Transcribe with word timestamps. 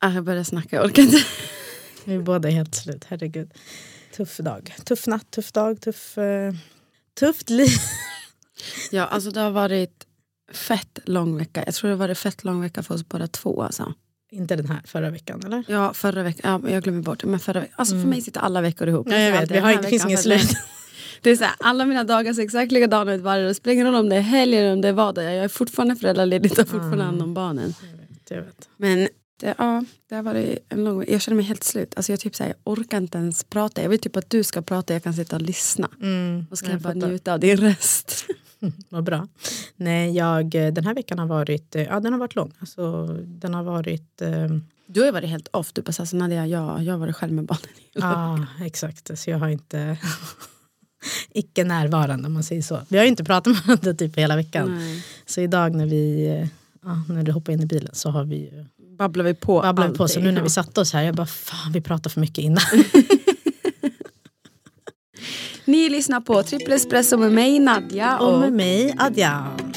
Ah, 0.00 0.10
jag 0.12 0.24
börjar 0.24 0.44
snacka, 0.44 0.76
jag 0.76 0.84
orkar 0.84 1.02
inte. 1.02 1.24
Vi 2.04 2.14
är 2.14 2.18
båda 2.18 2.48
helt 2.48 2.74
slut, 2.74 3.04
herregud. 3.08 3.50
Tuff 4.16 4.36
dag. 4.36 4.74
Tuff 4.84 5.06
natt, 5.06 5.30
tuff 5.30 5.52
dag, 5.52 5.80
tuff, 5.80 6.18
uh, 6.18 6.54
tufft 7.20 7.50
liv. 7.50 7.68
Ja, 8.90 9.04
alltså 9.04 9.30
det 9.30 9.40
har 9.40 9.50
varit 9.50 10.06
fett 10.52 10.98
lång 11.04 11.36
vecka. 11.36 11.62
Jag 11.66 11.74
tror 11.74 11.88
det 11.88 11.94
har 11.94 11.98
varit 11.98 12.18
fett 12.18 12.44
lång 12.44 12.60
vecka 12.60 12.82
för 12.82 12.94
oss 12.94 13.08
båda 13.08 13.26
två. 13.26 13.62
Alltså. 13.62 13.94
Inte 14.30 14.56
den 14.56 14.68
här, 14.68 14.80
förra 14.84 15.10
veckan 15.10 15.42
eller? 15.46 15.64
Ja, 15.68 15.94
förra 15.94 16.22
veckan. 16.22 16.62
Ja, 16.64 16.70
jag 16.70 16.82
glömmer 16.82 17.02
bort 17.02 17.20
det. 17.20 17.26
Men 17.26 17.40
förra 17.40 17.60
veckan. 17.60 17.74
Alltså 17.78 17.94
för 17.94 18.08
mig 18.08 18.20
sitter 18.20 18.40
alla 18.40 18.60
veckor 18.60 18.88
ihop. 18.88 19.06
Ja, 19.10 19.18
jag 19.18 19.40
vet, 19.40 19.50
vi 19.50 19.58
har, 19.58 19.82
det 19.82 19.88
finns 19.88 20.04
inget 20.04 20.22
slut. 20.22 20.50
Det 21.22 21.30
är 21.30 21.36
så 21.36 21.44
här, 21.44 21.54
alla 21.58 21.84
mina 21.84 22.04
dagar 22.04 22.32
ser 22.32 22.42
exakt 22.42 22.72
likadana 22.72 23.14
ut 23.14 23.22
varje 23.22 23.42
dag. 23.42 23.50
Det 23.50 23.54
spelar 23.54 23.72
ingen 23.72 23.86
roll 23.86 23.94
om 23.94 24.08
det 24.08 24.16
är 24.16 24.20
helg 24.20 24.56
eller 24.56 24.72
om 24.72 24.80
det 24.80 24.88
är 24.88 25.18
är. 25.18 25.32
Jag 25.32 25.44
är 25.44 25.48
fortfarande 25.48 25.96
föräldraledig 25.96 26.50
och 26.50 26.56
tar 26.56 26.64
fortfarande 26.64 27.04
hand 27.04 27.22
om 27.22 27.34
barnen. 27.34 27.74
Jag 27.80 27.96
vet, 27.98 28.30
jag 28.30 28.42
vet. 28.42 28.68
Men 28.76 29.08
det, 29.40 29.54
ja, 29.58 29.84
det 30.08 30.14
har 30.14 30.22
varit 30.22 30.58
en 30.68 30.84
lång 30.84 31.04
Jag 31.08 31.20
känner 31.20 31.36
mig 31.36 31.44
helt 31.44 31.64
slut. 31.64 31.92
Alltså 31.96 32.12
jag, 32.12 32.20
typ 32.20 32.36
så 32.36 32.42
här, 32.42 32.50
jag 32.64 32.72
orkar 32.72 32.98
inte 32.98 33.18
ens 33.18 33.44
prata. 33.44 33.82
Jag 33.82 33.88
vill 33.88 33.98
typ 33.98 34.16
att 34.16 34.30
du 34.30 34.44
ska 34.44 34.62
prata 34.62 34.92
jag 34.92 35.02
kan 35.02 35.14
sitta 35.14 35.36
och 35.36 35.42
lyssna. 35.42 35.88
Mm, 36.02 36.46
Och 36.50 36.58
så 36.58 36.64
kan 36.64 36.72
jag 36.72 36.92
jag 36.92 36.96
bara 37.00 37.08
njuta 37.08 37.32
av 37.32 37.40
din 37.40 37.56
röst. 37.56 38.26
Vad 38.88 39.04
bra. 39.04 39.28
Nej, 39.76 40.16
jag, 40.16 40.50
den 40.50 40.84
här 40.86 40.94
veckan 40.94 41.18
har 41.18 41.26
varit, 41.26 41.76
eh, 41.76 41.82
ja, 41.82 42.00
den 42.00 42.12
har 42.12 42.20
varit 42.20 42.34
lång. 42.34 42.52
Alltså, 42.58 43.06
den 43.26 43.54
har 43.54 43.62
varit... 43.62 44.22
Eh, 44.22 44.48
Du 44.86 45.00
har 45.00 45.06
ju 45.06 45.12
varit 45.12 45.30
helt 45.30 45.48
off. 45.52 45.72
Du 45.72 45.82
bara, 45.82 45.92
så 45.92 46.02
här, 46.02 46.06
så 46.06 46.16
Nadia, 46.16 46.46
jag, 46.46 46.82
jag 46.84 46.92
har 46.92 46.98
varit 46.98 47.16
själv 47.16 47.32
med 47.32 47.44
barnen. 47.44 47.68
ja, 47.92 48.46
exakt. 48.66 49.18
Så 49.18 49.30
jag 49.30 49.38
har 49.38 49.48
inte... 49.48 49.98
icke 51.30 51.64
närvarande 51.64 52.26
om 52.26 52.32
man 52.32 52.42
säger 52.42 52.62
så. 52.62 52.80
Vi 52.88 52.96
har 52.96 53.04
ju 53.04 53.10
inte 53.10 53.24
pratat 53.24 53.52
med 53.54 53.62
varandra 53.66 53.94
typ 53.94 54.16
hela 54.18 54.36
veckan. 54.36 54.74
Nej. 54.78 55.04
Så 55.26 55.40
idag 55.40 55.74
när 55.74 55.86
vi 55.86 56.26
eh, 56.26 56.48
ja, 56.82 57.02
när 57.08 57.22
du 57.22 57.32
hoppar 57.32 57.52
in 57.52 57.60
i 57.62 57.66
bilen 57.66 57.94
så 57.94 58.10
har 58.10 58.24
vi 58.24 58.36
ju 58.36 58.64
Babblar 58.98 59.24
vi 59.24 59.34
på 59.34 59.60
babblat 59.60 59.94
på. 59.94 60.08
Så 60.08 60.20
nu 60.20 60.32
när 60.32 60.42
vi 60.42 60.50
satte 60.50 60.80
oss 60.80 60.92
här, 60.92 61.02
jag 61.02 61.14
bara 61.14 61.26
fan 61.26 61.72
vi 61.72 61.80
pratar 61.80 62.10
för 62.10 62.20
mycket 62.20 62.38
innan. 62.38 62.62
Ni 65.64 65.88
lyssnar 65.88 66.20
på 66.20 66.42
Trippel 66.42 66.72
Espresso 66.72 67.16
med 67.16 67.32
mig 67.32 67.58
Nadja. 67.58 68.18
Och 68.18 68.34
Och, 68.34 68.40
med 68.40 68.52
mig 68.52 68.94
Adjan. 68.98 69.67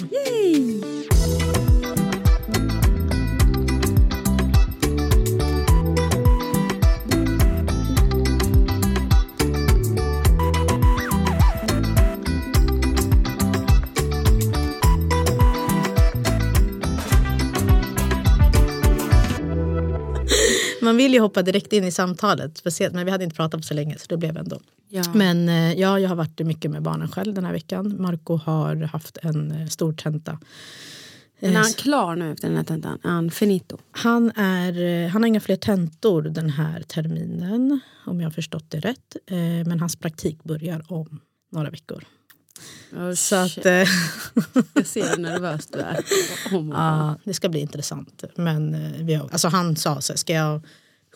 Vill 21.04 21.14
ju 21.14 21.20
hoppa 21.20 21.42
direkt 21.42 21.74
in 21.74 21.84
i 21.84 21.92
samtalet, 21.92 22.58
speciellt, 22.58 22.94
men 22.94 23.06
vi 23.06 23.12
hade 23.12 23.24
inte 23.24 23.36
pratat 23.36 23.62
på 23.62 23.68
så 23.68 23.74
länge 23.74 23.98
så 23.98 24.06
det 24.09 24.18
blev 24.18 24.38
ändå. 24.38 24.59
Ja. 24.90 25.03
Men 25.14 25.50
eh, 25.50 25.74
ja, 25.74 26.00
jag 26.00 26.09
har 26.09 26.16
varit 26.16 26.40
mycket 26.40 26.72
med 26.72 26.81
barnen 26.81 27.08
själv 27.08 27.34
den 27.34 27.46
här 27.46 27.53
veckan. 27.53 27.96
Marco 28.00 28.36
har 28.36 28.75
haft 28.75 29.18
en 29.22 29.52
eh, 29.52 29.68
stor 29.68 29.94
tenta. 29.94 30.40
Men 31.40 31.52
är 31.52 31.56
Eh, 31.56 31.62
han 31.62 31.74
klar 31.74 32.16
nu 32.16 32.31
efter 32.31 32.48
den 32.48 32.58
här 32.58 32.64
tentan? 32.64 33.00
Han 33.03 33.31
finito? 33.31 33.78
Han, 33.92 34.31
är, 34.36 34.81
eh, 34.81 35.09
han 35.09 35.22
har 35.22 35.28
inga 35.28 35.40
fler 35.40 35.56
tentor 35.56 36.22
den 36.22 36.50
här 36.50 36.81
terminen, 36.81 37.80
om 38.06 38.22
jag 38.22 38.25
har 38.25 38.31
förstått 38.31 38.66
det 38.70 38.80
rätt. 38.80 39.16
Eh, 39.28 39.38
Men 39.38 39.80
hans 39.80 39.96
praktik 39.96 40.44
börjar 40.44 40.86
om 40.88 41.20
några 41.52 41.70
veckor. 41.70 42.04
Oh, 42.94 43.14
Så 43.14 43.36
att, 43.36 43.66
eh, 43.66 43.74
Jag 44.74 44.86
ser 44.86 45.09
hur 45.09 45.18
nervös 45.18 45.68
du 45.68 45.80
är. 45.80 46.00
Oh 46.52 46.70
ja, 46.74 47.16
det 47.24 47.34
ska 47.34 47.50
bli 47.50 47.59
intressant. 47.59 48.24
Men 48.36 48.74
eh, 48.75 49.06
vi 49.06 49.14
har, 49.14 49.30
alltså 49.31 49.48
han 49.48 49.75
sa 49.75 50.02
så 50.02 50.14
här, 50.14 50.18
ska 50.18 50.34
jag 50.34 50.62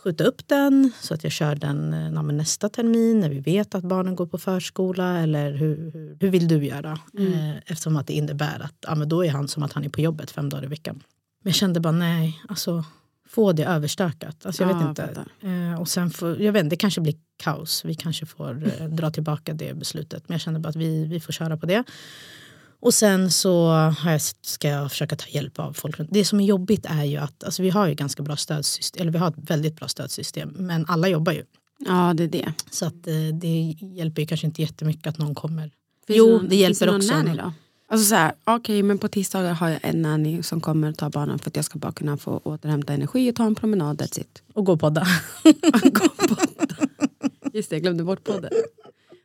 skjuta 0.06 0.24
upp 0.24 0.48
den 0.48 0.92
så 1.02 1.14
att 1.14 1.24
jag 1.24 1.32
kör 1.34 1.56
den 1.56 1.94
eh, 1.94 2.24
men 2.24 2.38
nästa 2.38 2.70
termin 2.70 3.20
när 3.20 3.30
vi 3.30 3.40
vet 3.40 3.76
att 3.76 3.84
barnen 3.84 4.16
går 4.16 4.26
på 4.26 4.38
förskola 4.38 5.20
eller 5.20 5.52
hur, 5.52 5.92
hur, 6.20 6.30
vill 6.30 6.48
du 6.48 6.66
göra? 6.66 7.00
Eh, 7.20 7.58
eftersom 7.58 7.98
att 7.98 8.08
det 8.08 8.14
innebär 8.14 8.60
att 8.60 8.76
ja, 8.82 8.96
men 8.96 9.10
då 9.10 9.26
är 9.26 9.30
han 9.30 9.48
som 9.48 9.64
att 9.64 9.74
han 9.74 9.84
är 9.84 9.90
på 9.90 10.02
jobbet 10.02 10.32
fem 10.32 10.50
dagar 10.50 10.64
i 10.64 10.68
veckan. 10.68 11.04
Men 11.44 11.50
jag 11.50 11.56
kände 11.56 11.80
bara 11.80 11.94
nej, 11.94 12.42
alltså 12.50 12.84
få 13.30 13.52
det 13.52 13.64
överstökat. 13.64 14.46
Alltså, 14.46 14.64
jag 14.64 14.72
Ja, 14.72 14.78
vet 14.78 14.88
inte. 14.88 15.26
Eh, 15.42 15.82
och 15.82 15.88
sen 15.88 16.10
får, 16.10 16.42
jag 16.42 16.54
vet, 16.54 16.64
inte, 16.64 16.74
det 16.74 16.80
kanske 16.80 17.02
blir 17.02 17.16
kaos. 17.38 17.86
Vi 17.86 17.96
kanske 17.96 18.26
får 18.26 18.72
eh, 18.82 18.88
dra 18.88 19.12
tillbaka 19.12 19.54
det 19.54 19.74
beslutet. 19.74 20.30
Men 20.30 20.34
jag 20.34 20.42
kände 20.42 20.60
bara 20.60 20.70
att 20.70 20.76
vi, 20.76 21.06
vi 21.06 21.20
får 21.20 21.34
köra 21.34 21.58
på 21.58 21.66
det. 21.66 21.84
Och 22.86 22.94
sen 22.94 23.32
så 23.32 23.68
har 23.72 24.12
jag, 24.12 24.22
ska 24.42 24.68
jag 24.68 24.92
försöka 24.92 25.16
ta 25.16 25.26
hjälp 25.28 25.60
av 25.60 25.74
folk. 25.74 25.96
Det 26.10 26.26
som 26.26 26.40
är 26.40 26.46
jobbigt 26.46 26.86
är 26.90 27.04
ju 27.04 27.18
att 27.18 27.44
alltså 27.44 27.62
vi 27.64 27.70
har 27.70 27.88
ju 27.88 27.94
ganska 27.94 28.24
bra 28.24 28.36
stödsystem, 28.36 29.02
eller 29.02 29.12
vi 29.12 29.18
har 29.18 29.28
ett 29.28 29.36
väldigt 29.38 29.76
bra 29.76 29.88
stödsystem, 29.88 30.50
men 30.50 30.86
alla 30.88 31.08
jobbar 31.08 31.32
ju. 31.34 31.44
Ja, 31.86 32.14
det 32.16 32.24
är 32.24 32.28
det. 32.28 32.54
Så 32.72 32.86
att 32.86 33.08
eh, 33.08 33.14
det 33.42 33.76
hjälper 33.82 34.22
ju 34.22 34.28
kanske 34.28 34.48
inte 34.48 34.62
jättemycket 34.62 35.08
att 35.08 35.18
någon 35.18 35.36
kommer. 35.36 35.62
Finns 36.08 36.18
jo, 36.18 36.30
någon- 36.30 36.50
det 36.50 36.56
hjälper 36.56 36.88
finns 36.92 37.06
också. 37.06 37.16
någon 37.18 37.26
nanny 37.26 37.38
då? 37.38 37.54
Alltså 37.88 38.10
så 38.10 38.16
här, 38.16 38.34
okej 38.44 38.84
men 38.84 38.98
på 38.98 39.08
tisdagar 39.08 39.54
har 39.54 39.70
jag 39.70 39.80
en 39.84 40.02
nanny 40.02 40.44
som 40.44 40.62
kommer 40.62 40.90
och 40.90 40.98
tar 40.98 41.10
barnen 41.10 41.40
för 41.40 41.50
att 41.50 41.56
jag 41.56 41.66
ska 41.66 41.80
bara 41.80 41.92
kunna 41.92 42.18
få 42.18 42.42
återhämta 42.44 42.94
energi 42.94 43.32
och 43.32 43.36
ta 43.36 43.46
en 43.46 43.56
promenad, 43.56 44.02
that's 44.02 44.20
it. 44.20 44.44
Och 44.54 44.66
gå 44.66 44.74
och 44.74 44.80
podda. 44.80 45.08
Gå 45.84 46.10
på 46.10 46.36
podden. 46.36 46.90
Just 47.54 47.70
det, 47.70 47.76
jag 47.76 47.84
glömde 47.84 48.04
bort 48.04 48.24
podden. 48.24 48.52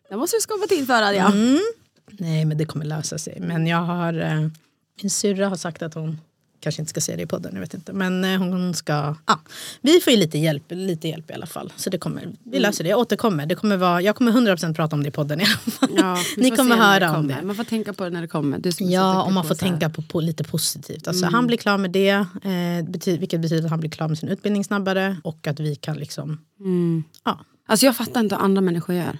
Det 0.08 0.16
måste 0.16 0.36
du 0.36 0.40
skapa 0.40 0.66
tid 0.66 0.86
för 0.86 1.12
ja. 1.12 1.32
Mm. 1.32 1.58
Nej, 2.20 2.44
men 2.44 2.58
det 2.58 2.64
kommer 2.64 2.84
lösa 2.84 3.18
sig. 3.18 3.38
Men 3.40 3.66
jag 3.66 3.82
har... 3.82 4.20
Eh, 4.20 4.48
min 5.02 5.10
syrra 5.10 5.48
har 5.48 5.56
sagt 5.56 5.82
att 5.82 5.94
hon 5.94 6.18
kanske 6.60 6.82
inte 6.82 6.90
ska 6.90 7.00
säga 7.00 7.16
det 7.16 7.22
i 7.22 7.26
podden, 7.26 7.50
jag 7.54 7.60
vet 7.60 7.74
inte. 7.74 7.92
Men 7.92 8.24
eh, 8.24 8.38
hon 8.38 8.74
ska... 8.74 9.14
Ah, 9.24 9.36
vi 9.80 10.00
får 10.00 10.12
ju 10.12 10.18
lite 10.18 10.38
hjälp, 10.38 10.62
lite 10.68 11.08
hjälp 11.08 11.30
i 11.30 11.34
alla 11.34 11.46
fall. 11.46 11.72
Så 11.76 11.90
det 11.90 11.98
kommer, 11.98 12.28
vi 12.44 12.58
löser 12.58 12.84
det. 12.84 12.90
Jag 12.90 12.98
återkommer. 12.98 13.46
Det 13.46 13.54
kommer 13.54 13.76
vara, 13.76 14.02
jag 14.02 14.16
kommer 14.16 14.32
100% 14.32 14.74
prata 14.74 14.96
om 14.96 15.02
det 15.02 15.08
i 15.08 15.12
podden 15.12 15.40
i 15.40 15.44
alla 15.44 15.72
fall. 15.72 15.88
Ja, 15.96 16.18
Ni 16.36 16.50
kommer 16.50 16.76
höra 16.76 17.10
om 17.10 17.14
kommer. 17.14 17.36
det. 17.36 17.42
Man 17.46 17.56
får 17.56 17.64
tänka 17.64 17.92
på 17.92 18.04
det 18.04 18.10
när 18.10 18.20
det 18.22 18.28
kommer. 18.28 18.60
Ja, 18.78 19.22
och 19.22 19.32
man 19.32 19.44
får 19.44 19.54
tänka 19.54 19.90
på, 19.90 20.02
på 20.02 20.20
lite 20.20 20.44
positivt. 20.44 21.08
Alltså, 21.08 21.26
Han 21.26 21.46
blir 21.46 21.56
klar 21.56 21.78
med 21.78 21.90
det, 21.90 22.10
eh, 22.10 22.88
bety 22.88 23.18
vilket 23.18 23.40
betyder 23.40 23.64
att 23.64 23.70
han 23.70 23.80
blir 23.80 23.90
klar 23.90 24.08
med 24.08 24.18
sin 24.18 24.28
utbildning 24.28 24.64
snabbare. 24.64 25.16
Och 25.24 25.46
att 25.46 25.60
vi 25.60 25.76
kan 25.76 25.96
liksom... 25.96 26.38
Mm. 26.60 27.04
Ja, 27.24 27.38
Alltså 27.66 27.86
jag 27.86 27.96
fattar 27.96 28.20
inte 28.20 28.34
vad 28.34 28.44
andra 28.44 28.60
människor 28.60 28.94
gör. 28.96 29.18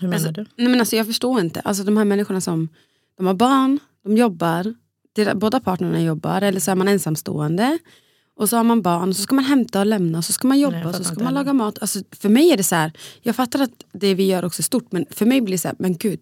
Hur 0.00 0.08
menar 0.08 0.14
Alltså, 0.26 0.32
du? 0.42 0.46
nej 0.56 0.68
men 0.68 0.80
alltså 0.80 0.96
jag 0.96 1.06
förstår 1.06 1.40
inte. 1.40 1.60
Alltså 1.60 1.84
de 1.84 1.96
här 1.96 2.04
människorna 2.04 2.40
som 2.40 2.68
de 3.16 3.26
har 3.26 3.34
barn, 3.34 3.78
de 4.04 4.16
jobbar, 4.16 4.74
det- 5.14 5.34
båda 5.34 5.60
partnerna 5.60 6.02
jobbar 6.02 6.42
eller 6.42 6.60
så 6.60 6.70
är 6.70 6.74
man 6.74 6.88
ensamstående. 6.88 7.78
Och 8.36 8.48
så 8.48 8.56
har 8.56 8.64
man 8.64 8.82
barn, 8.82 9.14
så 9.14 9.22
ska 9.22 9.34
man 9.34 9.44
hämta 9.44 9.80
och 9.80 9.86
lämna, 9.86 10.22
så 10.22 10.32
ska 10.32 10.48
man 10.48 10.58
jobba, 10.58 10.82
Nej, 10.84 10.94
så 10.94 11.04
ska 11.04 11.14
man 11.14 11.24
heller. 11.26 11.40
laga 11.40 11.52
mat. 11.52 11.78
Alltså, 11.80 11.98
för 12.10 12.28
mig 12.28 12.50
är 12.52 12.56
det 12.56 12.62
så 12.62 12.74
här, 12.74 12.92
jag 13.22 13.36
fattar 13.36 13.60
att 13.60 13.70
det 13.92 14.14
vi 14.14 14.26
gör 14.26 14.44
också 14.44 14.60
är 14.60 14.64
stort 14.64 14.92
men 14.92 15.06
för 15.10 15.26
mig 15.26 15.40
blir 15.40 15.54
det 15.54 15.58
så 15.58 15.68
här, 15.68 15.76
men 15.78 15.96
gud, 15.96 16.20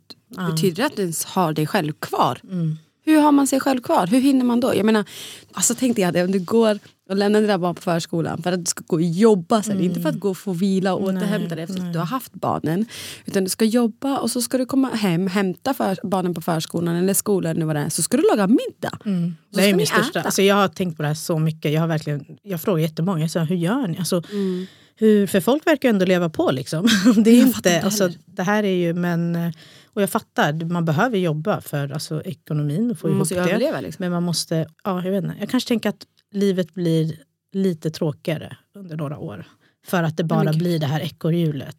betyder 0.51 0.77
det 0.77 0.87
att 0.87 0.97
du 0.97 1.03
ens 1.03 1.25
har 1.25 1.53
dig 1.53 1.67
själv 1.67 1.93
kvar? 1.93 2.41
Mm. 2.45 2.77
Hur 3.05 3.19
har 3.21 3.33
man 3.33 3.47
sig 3.47 3.61
själv 3.61 3.81
kvar? 3.81 4.07
Hur 4.07 4.21
hinner 4.21 4.45
man 4.45 4.61
då? 4.61 4.75
Jag 4.75 4.87
menar, 4.87 5.05
alltså 5.53 5.75
tänk 5.79 5.97
dig 5.97 6.05
att 6.05 6.17
om 6.17 6.33
du 6.33 6.39
går 6.41 6.79
och 7.09 7.17
lämnar 7.17 7.41
dina 7.41 7.59
barn 7.59 7.75
på 7.75 7.81
förskolan 7.83 8.43
för 8.43 8.53
att 8.53 8.65
du 8.65 8.69
ska 8.69 8.85
gå 8.87 8.97
och 8.97 9.03
jobba 9.03 9.63
sen. 9.63 9.81
Inte 9.81 10.01
för 10.01 10.09
att 10.09 10.21
gå 10.21 10.31
och 10.31 10.37
få 10.39 10.53
vila 10.53 10.95
och 10.95 11.03
återhämta 11.03 11.55
dig 11.55 11.65
efter 11.65 11.87
att 11.87 11.93
du 11.93 11.99
har 11.99 12.07
haft 12.07 12.33
barnen. 12.33 12.87
Utan 13.25 13.45
du 13.45 13.51
ska 13.51 13.65
jobba 13.65 14.19
och 14.19 14.31
så 14.31 14.43
ska 14.43 14.59
du 14.59 14.67
komma 14.67 14.89
hem, 14.89 15.27
hämta 15.27 15.75
för 15.75 15.99
barnen 16.03 16.35
på 16.35 16.41
förskolan 16.41 16.97
eller 16.97 17.15
skolan 17.15 17.57
eller 17.57 17.67
vad 17.67 17.77
det 17.77 17.81
är. 17.81 17.89
Så 17.89 18.03
ska 18.03 18.17
du 18.17 18.23
laga 18.31 18.47
middag. 18.47 18.99
Så 19.03 19.59
Det 19.61 19.71
är 19.71 19.75
min 19.77 19.87
största. 19.87 20.19
äta. 20.19 20.27
Alltså, 20.27 20.43
jag 20.43 20.55
har 20.55 20.69
tänkt 20.69 20.97
på 20.97 21.03
det 21.03 21.09
här 21.09 21.15
så 21.15 21.39
mycket. 21.39 21.73
Jag, 21.73 21.81
har 21.81 21.89
verkligen, 21.89 22.25
jag 22.43 22.61
frågar 22.61 22.83
jättemånga, 22.83 23.21
jag 23.21 23.31
säger, 23.31 23.47
hur 23.47 23.57
gör 23.57 23.87
ni? 23.89 23.99
Alltså, 23.99 24.23
Mm. 24.33 24.67
hur, 24.97 25.27
för 25.27 25.41
folk 25.41 25.67
verkar 25.67 25.89
ändå 25.89 26.05
leva 26.05 26.29
på. 26.29 26.51
Liksom. 26.51 26.87
Det, 27.25 27.31
är 27.31 27.39
Jag 27.39 27.47
inte, 27.47 27.57
inte 27.59 27.81
alltså, 27.83 28.11
det 28.27 28.43
här 28.43 28.63
är 28.63 28.77
ju, 28.77 28.95
men, 28.95 29.53
och 29.95 30.03
jag 30.03 30.11
fattar, 30.11 30.65
man 30.65 30.85
behöver 30.85 31.19
jobba 31.19 31.61
för 31.61 31.93
alltså, 31.93 32.23
ekonomin 32.23 32.91
och 32.91 32.99
få 32.99 33.07
Man 33.09 33.17
ihop 33.17 33.29
det. 33.29 33.35
överleva 33.37 33.81
liksom. 33.81 34.03
Men 34.03 34.13
man 34.13 34.23
måste, 34.23 34.67
ja, 34.85 35.05
jag 35.05 35.11
vet 35.11 35.25
inte. 35.25 35.37
Jag 35.41 35.49
kanske 35.49 35.69
tänker 35.69 35.89
att 35.89 36.07
livet 36.36 36.74
blir 36.74 37.16
lite 37.53 37.91
tråkigare 37.91 38.56
under 38.74 38.97
några 38.97 39.18
år. 39.18 39.47
För 39.86 40.03
att 40.03 40.16
det 40.16 40.24
bara 40.24 40.53
blir 40.53 40.78
det 40.78 40.86
här 40.86 41.00
ekorrhjulet. 41.00 41.77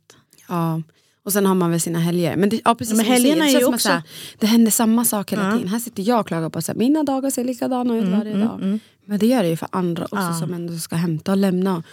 Ja. 0.48 0.82
Och 1.24 1.34
sen 1.34 1.46
har 1.46 1.56
man 1.56 1.72
väl 1.72 1.80
sina 1.82 2.00
helger. 2.00 2.36
Men, 2.36 2.50
det, 2.50 2.62
ja, 2.66 2.76
precis 2.76 2.98
Men 2.98 3.06
helgerna 3.06 3.46
är 3.48 3.60
ju 3.60 3.66
också- 3.66 3.80
så 3.80 3.90
här, 3.90 4.04
Det 4.40 4.48
händer 4.48 4.72
samma 4.72 5.06
sak 5.06 5.32
hela 5.32 5.46
Ja. 5.46 5.52
tiden. 5.52 5.68
Här 5.68 5.80
sitter 5.80 6.04
jag 6.04 6.20
och 6.20 6.28
klagar 6.28 6.50
på 6.50 6.60
att 6.60 6.76
mina 6.76 7.04
dagar 7.04 7.30
ser 7.30 7.44
likadana 7.44 7.98
ut 7.98 8.06
varje 8.08 8.38
dag. 8.38 8.80
Men 9.06 9.20
det 9.20 9.26
gör 9.28 9.44
det 9.44 9.50
ju 9.50 9.58
för 9.58 9.68
andra 9.72 10.04
också 10.04 10.16
Ja. 10.18 10.34
som 10.40 10.54
ändå 10.54 10.78
ska 10.78 10.96
hämta 10.96 11.32
och 11.32 11.38
lämna. 11.38 11.84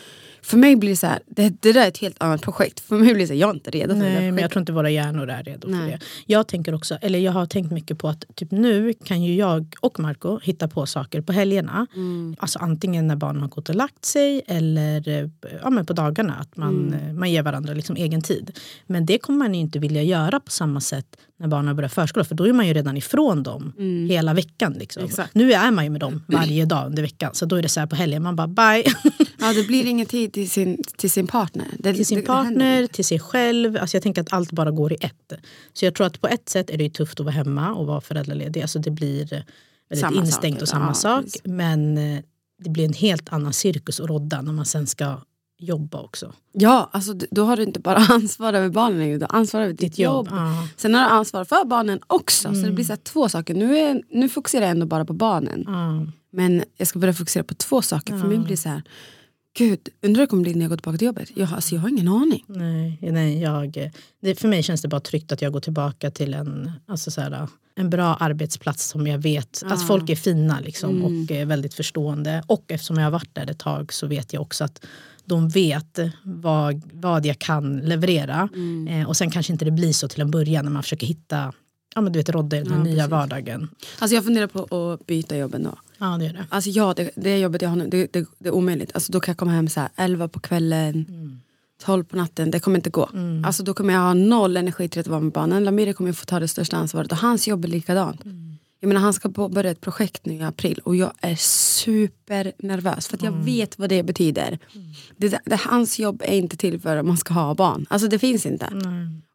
För 0.45 0.57
mig 0.57 0.77
blir 0.77 0.91
det 0.91 0.97
så 0.97 1.07
här, 1.07 1.19
det, 1.27 1.49
det 1.61 1.73
där 1.73 1.85
är 1.85 1.89
ett 1.89 1.99
helt 1.99 2.23
annat 2.23 2.43
projekt. 2.43 2.81
För 2.81 2.97
mig 2.97 3.15
blir 3.15 3.23
det 3.23 3.27
så 3.27 3.33
här, 3.33 3.41
jag 3.41 3.51
är 3.51 3.55
inte 3.55 3.71
redo 3.71 3.95
för 3.95 4.01
det 4.01 4.09
Nej, 4.11 4.15
där 4.25 4.33
men 4.33 4.43
jag 4.43 4.51
tror 4.51 4.61
inte 4.61 4.73
våra 4.73 4.91
hjärnor 4.91 5.31
är 5.31 5.43
redo 5.43 5.69
för 5.69 5.75
Nej. 5.77 5.91
det. 5.91 5.99
Jag 6.27 6.49
tänker 6.49 6.75
också, 6.75 6.95
eller 7.01 7.19
jag 7.19 7.33
har 7.33 7.47
tänkt 7.47 7.73
mycket 7.73 7.99
på 7.99 8.09
att 8.09 8.25
typ 8.35 8.51
nu 8.51 8.93
kan 9.05 9.23
ju 9.23 9.35
jag 9.35 9.75
och 9.81 10.01
Marco 10.01 10.39
hitta 10.43 10.69
på 10.69 10.87
saker 10.87 11.21
på 11.21 11.33
helgerna. 11.33 11.87
Mm. 11.95 12.37
Alltså 12.39 12.59
antingen 12.59 13.07
när 13.07 13.17
barnen 13.17 13.43
har 13.43 13.49
gått 13.49 13.69
och 13.69 13.75
lagt 13.75 14.05
sig 14.05 14.43
eller 14.47 15.09
eh, 15.09 15.29
ja, 15.63 15.71
men 15.71 15.87
på 15.87 15.93
dagarna. 15.93 16.35
Att 16.35 16.57
man, 16.57 16.75
Mm. 16.89 17.09
eh, 17.09 17.15
man 17.15 17.31
ger 17.33 17.43
varandra 17.43 17.75
liksom 17.75 17.97
egen 17.97 18.23
tid. 18.23 18.59
Men 18.87 19.07
det 19.07 19.19
kommer 19.19 19.39
man 19.39 19.55
ju 19.55 19.61
inte 19.61 19.79
vilja 19.79 20.03
göra 20.03 20.41
på 20.41 20.51
samma 20.51 20.81
sätt 20.81 21.07
när 21.39 21.49
barnen 21.49 21.77
börjar 21.77 21.89
förskola. 21.89 22.25
För 22.25 22.35
då 22.35 22.45
är 22.47 22.53
man 22.53 22.67
ju 22.69 22.75
redan 22.75 22.97
ifrån 22.97 23.43
dem 23.43 23.73
hela 24.11 24.35
veckan. 24.35 24.73
Liksom. 24.73 25.03
Mm. 25.03 25.27
Nu 25.33 25.53
är 25.53 25.71
man 25.71 25.85
ju 25.85 25.91
med 25.91 26.01
dem 26.01 26.23
varje 26.29 26.65
dag 26.65 26.87
under 26.87 27.03
veckan. 27.03 27.31
Så 27.35 27.47
då 27.47 27.57
är 27.57 27.63
det 27.63 27.69
så 27.69 27.81
här 27.81 27.87
på 27.87 27.97
helgen, 27.97 28.23
man 28.23 28.37
bara 28.37 28.47
bye. 28.49 28.85
Ja, 29.39 29.53
det 29.53 29.67
blir 29.67 29.87
ingen 29.87 30.07
tid 30.07 30.33
till 30.33 30.51
sin, 30.51 30.83
till 30.97 31.11
sin 31.11 31.27
partner. 31.27 31.67
Det, 31.79 31.95
till 31.95 32.07
sin 32.07 32.17
det- 32.17 32.23
det 32.23 32.27
partner, 32.27 32.83
inte. 32.83 32.95
till 32.95 33.05
sig 33.05 33.19
själv. 33.21 33.77
Alltså 33.81 33.97
jag 33.97 34.03
tänker 34.03 34.23
att 34.23 34.33
allt 34.33 34.53
bara 34.53 34.71
går 34.71 34.93
i 34.93 34.97
ett. 35.01 35.33
Så 35.73 35.85
jag 35.85 35.95
tror 35.95 36.07
att 36.07 36.21
på 36.21 36.29
ett 36.29 36.49
sätt 36.49 36.71
är 36.71 36.79
det 36.79 36.91
tufft 36.91 37.21
att 37.21 37.27
vara 37.27 37.35
hemma 37.35 37.75
och 37.75 37.87
vara 37.87 38.01
föräldraledig. 38.01 38.63
Alltså 38.63 38.79
det 38.79 38.91
blir 38.91 39.19
väldigt 39.89 40.01
Samma 40.01 40.21
instängt 40.21 40.55
sak, 40.57 40.63
och 40.63 40.69
samma 40.69 40.87
ja, 40.87 40.95
sak. 40.95 41.25
precis. 41.25 41.43
Men 41.45 41.99
eh, 41.99 42.21
det 42.65 42.71
blir 42.71 42.85
en 42.85 42.93
helt 42.93 43.29
annan 43.33 43.53
cirkus 43.53 44.01
att 44.01 44.09
rodda 44.09 44.43
när 44.43 44.53
man 44.53 44.67
sen 44.67 44.87
ska 44.87 45.17
jobba 45.59 46.01
också. 46.01 46.33
Ja, 46.53 46.91
alltså, 46.93 47.13
då 47.31 47.45
har 47.45 47.57
du 47.57 47.63
inte 47.63 47.81
bara 47.81 47.97
ansvar 48.09 48.53
över 48.53 48.69
barnen, 48.69 48.99
längre, 48.99 49.19
du 49.19 49.27
har 49.31 49.39
ansvar 49.39 49.61
över 49.61 49.73
ditt, 49.73 49.81
Ditt 49.81 49.99
jobb. 49.99 50.27
jobb. 50.27 50.39
Sen 50.77 50.95
har 50.95 51.01
du 51.05 51.09
ansvar 51.11 51.45
för 51.45 51.65
barnen 51.65 52.01
också. 52.07 52.49
Så 52.49 52.55
det 52.55 52.59
Mm. 52.61 52.75
blir 52.75 52.85
så 52.85 52.93
här, 52.93 52.97
två 52.97 53.29
saker. 53.29 53.55
Nu, 53.55 53.79
är, 53.79 54.03
nu 54.11 54.29
fokuserar 54.29 54.63
jag 54.63 54.71
ändå 54.71 54.87
bara 54.87 55.05
på 55.05 55.13
barnen. 55.13 55.65
Ja. 55.67 56.07
Men 56.33 56.65
jag 56.77 56.89
ska 56.89 56.99
börja 56.99 57.15
fokusera 57.15 57.45
på 57.45 57.55
två 57.55 57.83
saker. 57.83 58.19
För 58.19 58.29
mig 58.29 58.39
blir 58.39 58.57
så 58.57 58.69
här, 58.69 58.83
gud, 59.59 59.89
undrar 60.03 60.21
hur 60.21 60.27
det 60.27 60.31
kommer 60.31 60.43
bli 60.43 60.55
när 60.55 60.61
jag 60.61 60.71
går 60.71 60.77
tillbaka 60.77 60.99
till 60.99 61.07
jobbet. 61.07 61.31
Jag, 61.35 61.53
alltså, 61.53 61.75
jag 61.75 61.83
har 61.83 61.89
ingen 61.89 62.09
aning. 62.09 62.45
Nej, 62.47 62.99
nej 63.03 63.41
jag, 63.43 63.91
det, 64.23 64.41
för 64.41 64.49
mig 64.49 64.63
känns 64.63 64.83
det 64.83 64.89
bara 64.89 65.01
tryggt 65.01 65.33
att 65.33 65.43
jag 65.43 65.53
går 65.53 65.61
tillbaka 65.61 66.11
till 66.11 66.35
en, 66.35 66.73
alltså 66.87 67.11
så 67.11 67.21
här, 67.21 67.49
en 67.77 67.91
bra 67.91 68.15
arbetsplats 68.15 68.89
som 68.89 69.07
jag 69.07 69.19
vet 69.19 69.63
att 69.67 69.87
folk 69.87 70.11
är 70.11 70.17
fina 70.17 70.61
liksom, 70.61 71.05
och 71.05 71.31
är 71.31 71.45
väldigt 71.45 71.75
förstående. 71.75 72.43
Och 72.47 72.65
eftersom 72.69 72.97
jag 72.97 73.05
har 73.05 73.11
varit 73.11 73.35
där 73.35 73.51
ett 73.51 73.59
tag 73.59 73.93
så 73.93 74.07
vet 74.07 74.33
jag 74.33 74.43
också 74.43 74.65
att 74.65 74.85
de 75.25 75.49
vet 75.49 75.99
vad, 76.23 76.83
vad 76.93 77.27
jag 77.27 77.39
kan 77.39 77.79
leverera. 77.79 78.49
Eh, 78.89 79.09
och 79.09 79.17
sen 79.17 79.31
kanske 79.31 79.53
inte 79.53 79.65
det 79.65 79.71
blir 79.71 79.93
så 79.93 80.09
till 80.09 80.21
en 80.21 80.31
början 80.31 80.65
när 80.65 80.73
man 80.73 80.83
försöker 80.83 81.07
hitta 81.07 81.53
ja, 81.95 82.01
men 82.01 82.13
du 82.13 82.19
vet, 82.19 82.29
rodda 82.29 82.57
i 82.57 82.63
den 82.63 82.73
Ja, 82.73 82.83
nya 82.83 82.95
precis. 82.95 83.11
vardagen. 83.11 83.69
Alltså 83.99 84.15
jag 84.15 84.25
funderar 84.25 84.47
på 84.47 84.93
att 84.93 85.07
byta 85.07 85.37
jobb 85.37 85.55
ändå. 85.55 85.79
Ja, 85.99 86.07
det 86.07 86.25
gör 86.25 86.33
det. 86.33 86.47
Alltså 86.49 86.71
ja, 86.71 86.95
det, 86.97 87.11
det 87.17 87.39
jobbet 87.39 87.63
jag 87.63 87.69
har 87.69 87.77
nu, 87.77 87.89
det, 87.89 88.13
det, 88.13 88.27
det 88.39 88.49
är 88.49 88.55
omöjligt. 88.55 88.91
Alltså 88.95 89.13
då 89.13 89.21
kan 89.21 89.33
jag 89.33 89.39
komma 89.39 89.53
hem 89.53 89.69
så 89.69 89.81
här 89.81 89.89
11 89.97 90.29
på 90.29 90.41
kvällen, 90.41 91.07
12 91.85 92.05
på 92.05 92.17
natten. 92.17 92.51
Det 92.51 92.61
kommer 92.61 92.77
inte 92.79 92.91
gå. 92.91 93.09
Alltså 93.45 93.63
då 93.63 93.75
kommer 93.75 93.93
jag 93.95 94.01
ha 94.01 94.15
noll 94.15 94.57
energi 94.57 94.89
till 94.89 95.01
att 95.01 95.07
vara 95.07 95.21
med 95.21 95.33
barnen. 95.33 95.65
Lamiri 95.65 95.93
kommer 95.93 96.13
få 96.13 96.25
ta 96.25 96.41
det 96.41 96.49
största 96.49 96.77
ansvaret 96.77 97.13
och 97.13 97.19
hans 97.19 97.49
jobb 97.49 97.65
är 97.65 97.69
likadant. 97.69 98.21
Jag 98.85 98.89
menar, 98.89 99.01
han 99.01 99.13
ska 99.15 99.29
påbörja 99.29 99.71
ett 99.71 99.81
projekt 99.81 100.27
nu 100.27 100.35
i 100.35 100.43
april 100.43 100.79
och 100.85 100.97
jag 100.97 101.13
är 101.21 101.35
supernervös 101.37 103.07
för 103.09 103.17
att 103.17 103.23
jag 103.23 103.33
vet 103.33 103.79
vad 103.79 103.89
det 103.89 104.03
betyder. 104.03 104.59
Det, 105.17 105.39
det, 105.45 105.57
hans 105.57 105.99
jobb 105.99 106.23
är 106.25 106.37
inte 106.37 106.57
till 106.57 106.81
för 106.81 106.97
att 106.97 107.07
man 107.07 107.17
ska 107.17 107.35
ha 107.35 107.55
barn. 107.55 107.87
Alltså 107.91 108.09
det 108.09 108.19
finns 108.19 108.47
inte. 108.47 108.67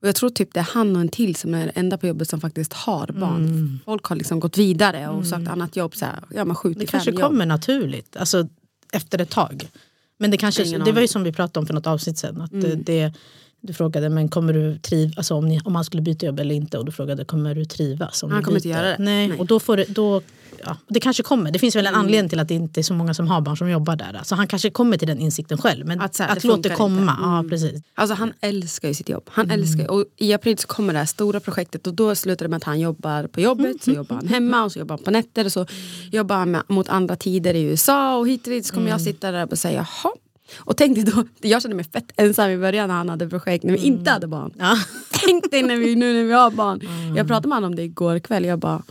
Och 0.02 0.08
jag 0.08 0.16
tror 0.16 0.30
typ 0.30 0.54
det 0.54 0.60
är 0.60 0.64
han 0.64 0.96
och 0.96 1.02
en 1.02 1.10
till 1.10 1.36
som 1.36 1.54
är 1.54 1.72
enda 1.76 1.98
på 1.98 2.08
jobbet 2.08 2.30
som 2.30 2.42
faktiskt 2.42 2.74
har 2.74 3.08
barn. 3.08 3.80
Folk 3.86 4.06
har 4.06 4.16
liksom 4.16 4.40
gått 4.40 4.58
vidare 4.58 5.08
och 5.08 5.26
sökt 5.26 5.48
annat 5.48 5.76
jobb. 5.76 5.96
Så 5.96 6.06
här, 6.06 6.20
ja, 6.36 6.56
sju 6.56 6.74
Det 6.74 6.86
kanske 6.86 7.12
jobb. 7.12 7.22
kommer 7.22 7.46
naturligt, 7.46 8.18
alltså 8.18 8.48
efter 8.92 9.22
ett 9.22 9.30
tag. 9.30 9.70
Men 10.18 10.32
det, 10.32 10.38
kanske, 10.38 10.64
Ingen 10.68 10.84
det 10.84 10.92
var 10.92 11.02
ju 11.02 11.08
som 11.08 11.24
vi 11.24 11.32
pratade 11.32 11.60
om 11.60 11.68
för 11.68 11.74
något 11.74 11.88
avsnitt 11.88 12.18
sen. 12.18 12.42
Att 12.42 12.52
Mm. 12.54 12.84
det, 12.84 13.14
du 13.62 13.74
frågade 13.74 14.10
men 14.10 14.30
kommer 14.30 14.54
du 14.54 14.78
triv, 14.78 15.14
alltså 15.18 15.36
om, 15.36 15.48
ni, 15.48 15.60
om 15.66 15.74
man 15.74 15.84
skulle 15.86 16.02
byta 16.02 16.26
jobb 16.26 16.40
eller 16.40 16.56
inte 16.56 16.78
och 16.78 16.86
du 16.86 16.92
frågade 16.92 17.26
kommer 17.26 17.56
du 17.56 17.66
trivas 17.66 18.24
om 18.24 18.32
Han 18.32 18.44
kommer 18.44 18.58
inte 18.58 18.70
göra 18.70 18.88
det. 18.88 18.96
Nej. 19.00 19.28
Nej. 19.28 19.40
Och 19.40 19.46
då 19.46 19.60
får 19.60 19.78
det, 19.78 19.86
då, 19.90 20.22
ja, 20.64 20.78
det 20.88 21.00
kanske 21.00 21.24
kommer. 21.24 21.52
Det 21.52 21.60
finns 21.60 21.76
väl 21.76 21.86
en 21.88 21.94
Mm. 21.94 22.06
anledning 22.06 22.30
till 22.30 22.40
att 22.40 22.48
det 22.48 22.54
inte 22.54 22.82
är 22.82 22.84
så 22.84 22.94
många 22.94 23.14
som 23.14 23.28
har 23.28 23.42
barn 23.42 23.58
som 23.58 23.70
jobbar 23.70 23.96
där. 23.96 24.20
Så 24.24 24.36
han 24.36 24.48
kanske 24.48 24.70
kommer 24.70 24.98
till 24.98 25.08
den 25.08 25.20
insikten 25.20 25.58
själv. 25.58 25.86
Men 25.86 26.02
Att 26.02 26.22
att, 26.22 26.30
här, 26.44 26.48
låta 26.48 26.70
det 26.70 26.76
komma. 26.76 27.18
Mm. 27.18 27.32
Ja, 27.36 27.46
precis. 27.50 27.82
Alltså 27.96 28.16
han 28.16 28.34
älskar 28.42 28.88
ju 28.88 28.94
sitt 28.94 29.10
jobb. 29.10 29.24
Han 29.28 29.46
Mm. 29.46 29.60
älskar, 29.60 29.92
och 29.92 30.06
I 30.18 30.34
april 30.34 30.58
så 30.58 30.68
kommer 30.68 30.94
det 30.94 31.00
här 31.00 31.06
stora 31.06 31.40
projektet 31.40 31.88
och 31.88 31.94
då 31.94 32.16
slutar 32.16 32.46
det 32.46 32.50
med 32.50 32.58
att 32.58 32.64
han 32.64 32.80
jobbar 32.80 33.28
på 33.28 33.42
jobbet, 33.42 33.66
Mm. 33.66 33.80
så 33.82 33.92
jobbar 33.92 34.16
han 34.16 34.28
hemma 34.28 34.64
och 34.64 34.72
så 34.72 34.80
jobbar 34.80 34.96
han 34.98 35.04
på 35.04 35.12
nätter 35.12 35.46
och 35.46 35.52
så 35.52 35.66
jobbar 36.12 36.36
han 36.36 36.52
med, 36.52 36.62
mot 36.68 36.90
andra 36.90 37.16
tider 37.16 37.54
i 37.54 37.62
USA 37.62 38.18
och 38.18 38.28
hit 38.28 38.44
och 38.48 38.50
dit 38.54 38.66
så 38.66 38.74
kommer 38.74 38.88
Mm. 38.88 38.92
jag 38.92 39.02
sitta 39.02 39.32
där 39.32 39.48
och 39.52 39.58
säga 39.58 39.86
jaha. 40.04 40.14
Och 40.58 40.78
tänk 40.78 40.96
dig 40.96 41.04
då, 41.04 41.24
jag 41.42 41.62
kände 41.62 41.76
mig 41.76 41.86
fett 41.86 42.12
ensam 42.16 42.50
i 42.50 42.58
början 42.58 42.88
när 42.88 42.96
han 42.96 43.10
hade 43.10 43.30
projekt 43.30 43.64
när 43.64 43.74
vi 43.74 43.80
inte 43.80 44.12
hade 44.12 44.28
barn. 44.28 44.54
Ja. 44.60 44.78
Tänk 45.12 45.52
dig 45.52 45.64
när 45.64 45.78
vi, 45.78 45.96
nu 45.96 46.14
när 46.14 46.24
vi 46.24 46.34
har 46.34 46.52
barn. 46.52 46.82
Mm. 46.82 47.16
Jag 47.16 47.28
pratade 47.28 47.48
med 47.48 47.56
honom 47.56 47.72
om 47.72 47.76
det 47.76 47.84
igår 47.84 48.20
kväll. 48.20 48.46
Jag 48.46 48.60
bara, 48.60 48.84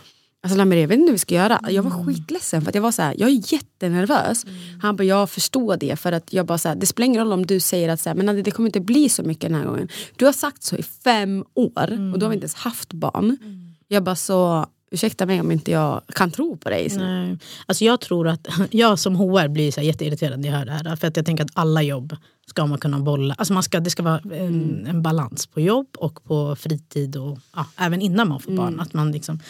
alltså 0.42 0.58
Lamir, 0.58 0.80
jag 0.80 0.88
vet 0.88 0.98
inte 0.98 1.06
hur 1.06 1.12
vi 1.12 1.18
ska 1.18 1.34
göra. 1.34 1.60
Jag 1.68 1.82
var 1.82 2.04
skitledsen 2.04 2.62
för 2.62 2.68
att 2.68 2.74
jag 2.74 2.82
var 2.82 2.92
så 2.92 3.02
här, 3.02 3.14
jag 3.18 3.28
är 3.28 3.52
jättenervös. 3.52 4.46
Han 4.82 4.96
bara, 4.96 5.04
jag 5.04 5.30
förstår 5.30 5.76
det. 5.76 5.96
För 5.96 6.12
att 6.12 6.32
jag 6.32 6.46
bara 6.46 6.58
så 6.58 6.68
här, 6.68 6.76
det 6.76 6.86
spelar 6.86 7.06
ingen 7.06 7.24
roll 7.24 7.32
om 7.32 7.46
du 7.46 7.60
säger 7.60 7.88
att 7.88 8.00
så 8.00 8.10
här, 8.10 8.16
men 8.16 8.42
det 8.42 8.50
kommer 8.50 8.68
inte 8.68 8.80
bli 8.80 9.08
så 9.08 9.22
mycket 9.22 9.50
den 9.50 9.54
här 9.54 9.66
gången. 9.66 9.88
Du 10.16 10.24
har 10.24 10.32
sagt 10.32 10.62
så 10.62 10.76
i 10.76 10.82
fem 10.82 11.44
år 11.54 12.12
och 12.12 12.18
då 12.18 12.26
har 12.26 12.30
vi 12.30 12.34
inte 12.34 12.44
ens 12.44 12.54
haft 12.54 12.92
barn. 12.92 13.36
Jag 13.88 14.02
bara 14.02 14.16
så, 14.16 14.66
ursäkta 14.90 15.26
mig 15.26 15.40
om 15.40 15.52
inte 15.52 15.70
jag 15.70 16.02
kan 16.14 16.30
tro 16.30 16.56
på 16.56 16.70
dig. 16.70 16.88
Nej. 16.96 17.38
Alltså 17.66 17.84
jag 17.84 18.00
tror 18.00 18.28
att 18.28 18.48
jag 18.70 18.98
som 18.98 19.16
HR 19.16 19.48
blir 19.48 19.72
så 19.72 19.80
jätteirriterad 19.80 20.40
när 20.40 20.48
jag 20.48 20.56
hör 20.58 20.64
det 20.64 20.72
här. 20.72 20.96
För 20.96 21.08
att 21.08 21.16
jag 21.16 21.26
tänker 21.26 21.44
att 21.44 21.50
alla 21.54 21.82
jobb 21.82 22.16
ska 22.46 22.66
man 22.66 22.78
kunna 22.78 22.98
bolla. 22.98 23.34
Alltså 23.38 23.54
man 23.54 23.62
ska, 23.62 23.80
det 23.80 23.90
ska 23.90 24.02
vara 24.02 24.20
en, 24.32 24.86
en 24.86 25.02
balans 25.02 25.46
på 25.46 25.60
jobb 25.60 25.88
och 25.96 26.24
på 26.24 26.56
fritid 26.56 27.16
och 27.16 27.38
ja, 27.54 27.66
även 27.76 28.02
innan 28.02 28.28
man 28.28 28.40
får 28.40 28.52
barn. 28.52 28.80
Att 28.80 28.94
man 28.94 29.12
liksom, 29.12 29.40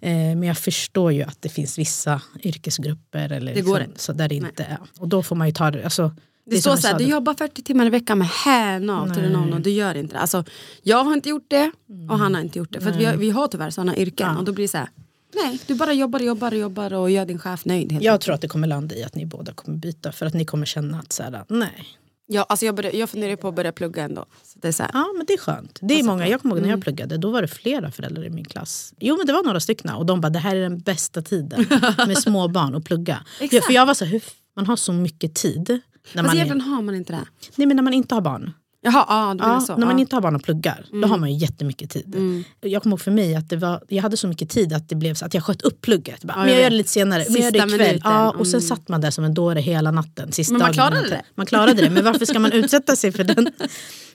eh, 0.00 0.10
men 0.10 0.42
jag 0.42 0.58
förstår 0.58 1.12
ju 1.12 1.22
att 1.22 1.42
det 1.42 1.48
finns 1.48 1.78
vissa 1.78 2.20
yrkesgrupper 2.42 3.32
eller 3.32 3.54
Det 3.54 3.62
liksom, 3.62 3.92
så 3.96 4.12
där 4.12 4.28
det 4.28 4.34
inte 4.34 4.64
är. 4.64 4.78
Och 4.98 5.08
då 5.08 5.22
får 5.22 5.36
man 5.36 5.46
ju 5.46 5.52
ta 5.52 5.70
det. 5.70 5.84
Alltså, 5.84 6.12
Det 6.46 6.56
är 6.56 6.60
står 6.60 6.76
så 6.76 6.86
här, 6.86 6.98
du 6.98 7.04
det- 7.04 7.10
jobbar 7.10 7.34
40 7.34 7.62
timmar 7.62 7.86
i 7.86 7.90
veckan 7.90 8.18
med 8.18 8.28
häna 8.28 9.14
till 9.14 9.30
någon 9.30 9.52
och 9.52 9.60
du 9.60 9.70
gör 9.70 9.94
inte 9.94 10.14
det. 10.14 10.20
Alltså, 10.20 10.44
jag 10.82 11.04
har 11.04 11.12
inte 11.14 11.28
gjort 11.28 11.46
det 11.48 11.70
och 12.10 12.18
han 12.18 12.34
har 12.34 12.40
inte 12.40 12.58
gjort 12.58 12.72
det. 12.72 12.80
För 12.80 12.92
vi, 12.92 13.04
har, 13.04 13.16
vi 13.16 13.30
har 13.30 13.48
tyvärr 13.48 13.70
sådana 13.70 13.96
yrken 13.96 14.36
och 14.36 14.44
då 14.44 14.52
blir 14.52 14.64
det 14.64 14.68
så 14.68 14.78
här, 14.78 14.88
nej 15.34 15.60
du 15.66 15.74
bara 15.74 15.92
jobbar 15.92 16.18
och 16.18 16.24
jobbar 16.24 16.52
och 16.52 16.58
jobbar 16.58 16.92
och 16.92 17.10
gör 17.10 17.26
din 17.26 17.38
chef 17.38 17.64
nöjd. 17.64 17.92
Jag 17.92 17.96
enkelt. 17.98 18.20
tror 18.22 18.34
att 18.34 18.40
det 18.40 18.48
kommer 18.48 18.66
landa 18.68 18.94
i 18.94 19.04
att 19.04 19.14
ni 19.14 19.26
båda 19.26 19.52
kommer 19.52 19.78
byta. 19.78 20.12
För 20.12 20.26
att 20.26 20.34
ni 20.34 20.44
kommer 20.44 20.66
känna 20.66 20.98
att 20.98 21.12
så 21.12 21.22
här, 21.22 21.44
nej. 21.48 21.88
ja, 22.26 22.42
alltså 22.48 22.66
jag, 22.66 22.74
började, 22.74 22.96
jag 22.98 23.10
funderar 23.10 23.36
på 23.36 23.48
att 23.48 23.54
börja 23.54 23.72
plugga 23.72 24.04
ändå. 24.04 24.24
Så 24.42 24.58
det 24.58 24.68
är 24.68 24.72
så 24.72 24.82
här, 24.82 24.90
Ja 24.94 25.06
men 25.16 25.26
det 25.26 25.32
är 25.32 25.38
skönt. 25.38 25.78
Det 25.82 26.00
är 26.00 26.02
många, 26.04 26.28
jag 26.28 26.40
kommer 26.42 26.54
ihåg 26.56 26.62
när 26.62 26.70
jag 26.70 26.82
pluggade, 26.82 27.16
då 27.18 27.30
var 27.30 27.42
det 27.42 27.48
flera 27.48 27.90
föräldrar 27.90 28.24
i 28.24 28.30
min 28.30 28.44
klass. 28.44 28.94
Jo 29.00 29.16
men 29.16 29.26
det 29.26 29.32
var 29.32 29.42
några 29.42 29.60
stycken 29.60 29.90
och 29.90 30.06
de 30.06 30.20
bara 30.20 30.30
det 30.30 30.38
här 30.38 30.56
är 30.56 30.60
den 30.62 30.78
bästa 30.78 31.22
tiden 31.22 31.66
med 32.06 32.18
små 32.18 32.48
barn 32.48 32.74
och 32.74 32.84
plugga. 32.84 33.24
Ja, 33.40 33.60
för 33.62 33.72
jag 33.72 33.86
var 33.86 33.94
så 33.94 34.04
här, 34.04 34.20
man 34.56 34.66
har 34.66 34.76
så 34.76 34.92
mycket 34.92 35.34
tid. 35.34 35.80
När 36.12 36.22
Fast 36.22 36.26
man, 36.26 36.36
egentligen 36.36 36.60
har 36.60 36.82
man 36.82 36.94
inte 36.94 37.12
det. 37.12 37.24
nej, 37.56 37.66
men 37.66 37.76
när 37.76 37.82
man 37.82 37.94
inte 37.94 38.14
har 38.14 38.22
barn. 38.22 38.52
Jaha, 38.86 39.34
menar 39.34 39.54
Ja, 39.54 39.60
så. 39.60 39.72
när 39.72 39.78
man. 39.78 39.88
Mm. 39.88 39.98
inte 39.98 40.16
har 40.16 40.20
barn 40.20 40.36
och 40.36 40.42
pluggar, 40.42 40.86
då 41.02 41.08
har 41.08 41.18
man 41.18 41.32
ju 41.32 41.38
jättemycket 41.38 41.90
tid. 41.90 42.16
Jag 42.60 42.82
kommer 42.82 42.92
ihåg 42.94 43.00
för 43.00 43.10
mig 43.10 43.34
att 43.36 43.48
det 43.48 43.56
var, 43.56 43.82
jag 43.88 44.02
hade 44.02 44.16
så 44.16 44.28
mycket 44.28 44.50
tid 44.50 44.72
att 44.72 44.88
det 44.88 44.94
blev 44.94 45.14
så 45.14 45.24
att 45.26 45.34
jag 45.34 45.44
sköt 45.44 45.62
upp 45.62 45.80
plugget. 45.80 46.24
Bara, 46.24 46.36
men 46.38 46.46
jag 46.48 46.54
jag 46.56 46.62
gör 46.62 46.70
det 46.70 46.76
lite 46.76 46.90
senare, 46.90 47.24
men 47.30 47.42
jag 47.42 47.56
gör 47.56 47.68
det 47.68 47.74
ikväll. 47.74 48.00
Ja, 48.04 48.30
och 48.30 48.46
sen 48.46 48.60
Mm. 48.60 48.68
satt 48.68 48.88
man 48.88 49.00
där 49.00 49.10
som 49.10 49.24
en 49.24 49.34
dåre 49.34 49.60
hela 49.60 49.90
natten. 49.90 50.32
Sista 50.32 50.52
Men 50.52 50.62
man 50.62 50.72
klarade 50.72 50.96
innan- 50.98 51.10
det. 51.10 51.22
Man 51.34 51.46
klarade 51.46 51.82
det, 51.82 51.90
men 51.90 52.04
varför 52.04 52.24
ska 52.26 52.38
man 52.38 52.52
utsätta 52.62 52.96
sig 52.96 53.12
för 53.12 53.24
den? 53.24 53.48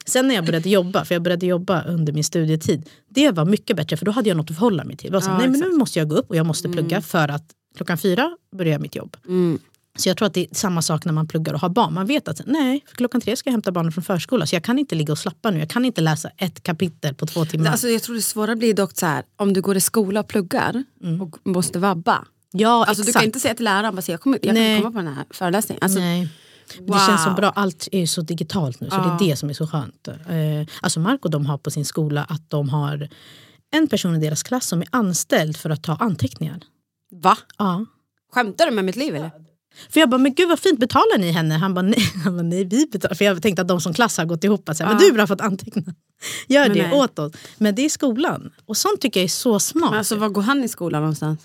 Sen 0.06 0.28
när 0.28 0.36
jag 0.36 0.46
började 0.46 0.70
jobba, 0.70 1.06
för 1.06 1.16
jag 1.16 1.22
började 1.22 1.46
jobba 1.46 1.84
under 1.84 2.14
min 2.14 2.24
studietid, 2.24 2.90
det 3.10 3.32
var 3.32 3.46
mycket 3.46 3.78
bättre 3.78 3.98
för 3.98 4.06
då 4.06 4.12
hade 4.12 4.30
jag 4.30 4.38
något 4.38 4.50
att 4.52 4.56
förhålla 4.58 4.84
mig 4.84 4.98
till. 4.98 5.08
Jag 5.08 5.14
var 5.14 5.22
så, 5.22 5.38
nej 5.38 5.48
men 5.50 5.60
nu 5.60 5.70
måste 5.78 6.00
jag 6.00 6.10
gå 6.10 6.16
upp 6.16 6.30
och 6.30 6.36
jag 6.36 6.46
måste 6.46 6.70
plugga 6.70 7.02
för 7.02 7.28
att 7.28 7.46
klockan 7.78 7.98
fyra 7.98 8.32
börjar 8.58 8.72
jag 8.72 8.82
mitt 8.82 8.96
jobb. 8.96 9.18
Mm. 9.28 9.60
Så 10.00 10.10
jag 10.10 10.18
tror 10.18 10.26
att 10.26 10.34
det 10.34 10.42
är 10.52 10.56
samma 10.56 10.82
sak 10.82 11.06
när 11.06 11.14
man 11.14 11.28
pluggar 11.28 11.54
och 11.54 11.60
har 11.60 11.70
barn. 11.70 11.94
Man 11.94 12.06
vet 12.06 12.28
att 12.28 12.42
nej, 12.46 12.86
klockan 12.94 13.22
tre 13.22 13.36
ska 13.36 13.48
jag 13.48 13.52
hämta 13.52 13.72
barnen 13.72 13.92
från 13.92 14.04
förskolan 14.04 14.48
så 14.48 14.56
jag 14.56 14.64
kan 14.64 14.80
inte 14.80 14.96
ligga 14.96 15.12
och 15.12 15.20
slappa 15.20 15.52
nu. 15.52 15.60
Jag 15.60 15.70
kan 15.70 15.86
inte 15.86 16.02
läsa 16.02 16.30
ett 16.38 16.64
kapitel 16.64 17.16
på 17.16 17.26
två 17.26 17.46
timmar. 17.46 17.72
Alltså, 17.72 17.88
jag 17.88 18.04
tror 18.04 18.16
det 18.16 18.22
svåra 18.22 18.56
blir 18.56 18.74
dock 18.74 18.92
så 18.98 19.06
här, 19.06 19.24
om 19.36 19.54
du 19.54 19.62
går 19.62 19.78
i 19.78 19.82
skola 19.82 20.20
och 20.20 20.28
pluggar 20.28 20.84
och 21.22 21.36
måste 21.48 21.80
vabba. 21.80 22.26
ja, 22.52 22.86
Alltså, 22.86 23.04
du 23.04 23.10
exakt. 23.10 23.22
kan 23.22 23.26
inte 23.26 23.40
säga 23.40 23.56
till 23.56 23.66
läraren 23.66 24.02
så 24.02 24.12
jag 24.12 24.22
kommer, 24.22 24.40
jag 24.42 24.56
kommer 24.56 24.78
komma 24.78 24.92
på 24.92 24.98
den 24.98 25.08
här 25.14 25.26
föreläsningen. 25.30 25.84
Alltså, 25.84 26.00
Nej. 26.00 26.30
Wow. 26.80 26.88
Det 26.88 27.06
känns 27.08 27.24
så 27.24 27.32
bra, 27.32 27.50
allt 27.50 27.88
är 27.92 28.06
så 28.06 28.22
digitalt 28.22 28.80
nu 28.82 28.90
så 28.90 28.96
det 28.96 29.26
är 29.26 29.30
det 29.30 29.36
som 29.36 29.50
är 29.50 29.54
så 29.54 29.68
skönt. 29.68 30.08
Eh, 30.08 30.16
alltså 30.82 31.00
Marco 31.00 31.30
de 31.30 31.46
har 31.46 31.58
på 31.58 31.72
sin 31.72 31.86
skola 31.86 32.24
att 32.30 32.50
de 32.50 32.70
har 32.70 33.10
en 33.72 33.88
person 33.88 34.16
i 34.16 34.20
deras 34.20 34.44
klass 34.44 34.66
som 34.68 34.82
är 34.82 34.88
anställd 34.92 35.58
för 35.58 35.70
att 35.70 35.84
ta 35.84 35.96
anteckningar. 35.96 36.60
Va? 37.12 37.38
Ja. 37.58 37.86
Skämtar 38.34 38.66
du 38.66 38.72
med 38.72 38.86
mitt 38.86 38.96
liv 38.96 39.16
eller? 39.16 39.32
För 39.90 40.00
jag 40.00 40.10
bara, 40.10 40.18
men 40.18 40.34
gud 40.34 40.50
vad 40.50 40.60
fint, 40.60 40.80
betalar 40.80 41.18
ni 41.18 41.32
henne? 41.32 41.56
Han 41.56 41.74
bara, 41.74 41.82
nej, 41.82 42.04
han 42.24 42.36
bara, 42.38 42.44
nej 42.44 42.64
vi 42.66 42.86
betalar. 42.92 43.16
För 43.16 43.26
jag 43.26 43.42
tänkte 43.42 43.62
att 43.62 43.68
de 43.68 43.82
som 43.82 43.94
klass 43.94 44.18
har 44.18 44.26
gått 44.26 44.44
ihop 44.44 44.70
och 44.70 44.78
sagt, 44.78 44.90
men 44.90 45.14
du 45.14 45.20
har 45.20 45.28
fått 45.28 45.42
anteckna. 45.42 45.82
Gör 46.48 46.68
Men 46.68 46.78
det 46.78 46.88
nej. 46.88 47.00
åt 47.00 47.20
oss. 47.20 47.32
Men 47.58 47.76
det 47.76 47.86
är 47.86 47.90
skolan. 47.90 48.52
Och 48.66 48.78
sånt 48.78 49.02
tycker 49.02 49.20
jag 49.20 49.26
är 49.26 49.30
så 49.30 49.60
smart. 49.60 49.90
Men 49.90 49.98
alltså 50.00 50.16
var 50.16 50.30
går 50.30 50.42
han 50.42 50.64
i 50.64 50.68
skolan 50.68 51.02
någonstans? 51.02 51.40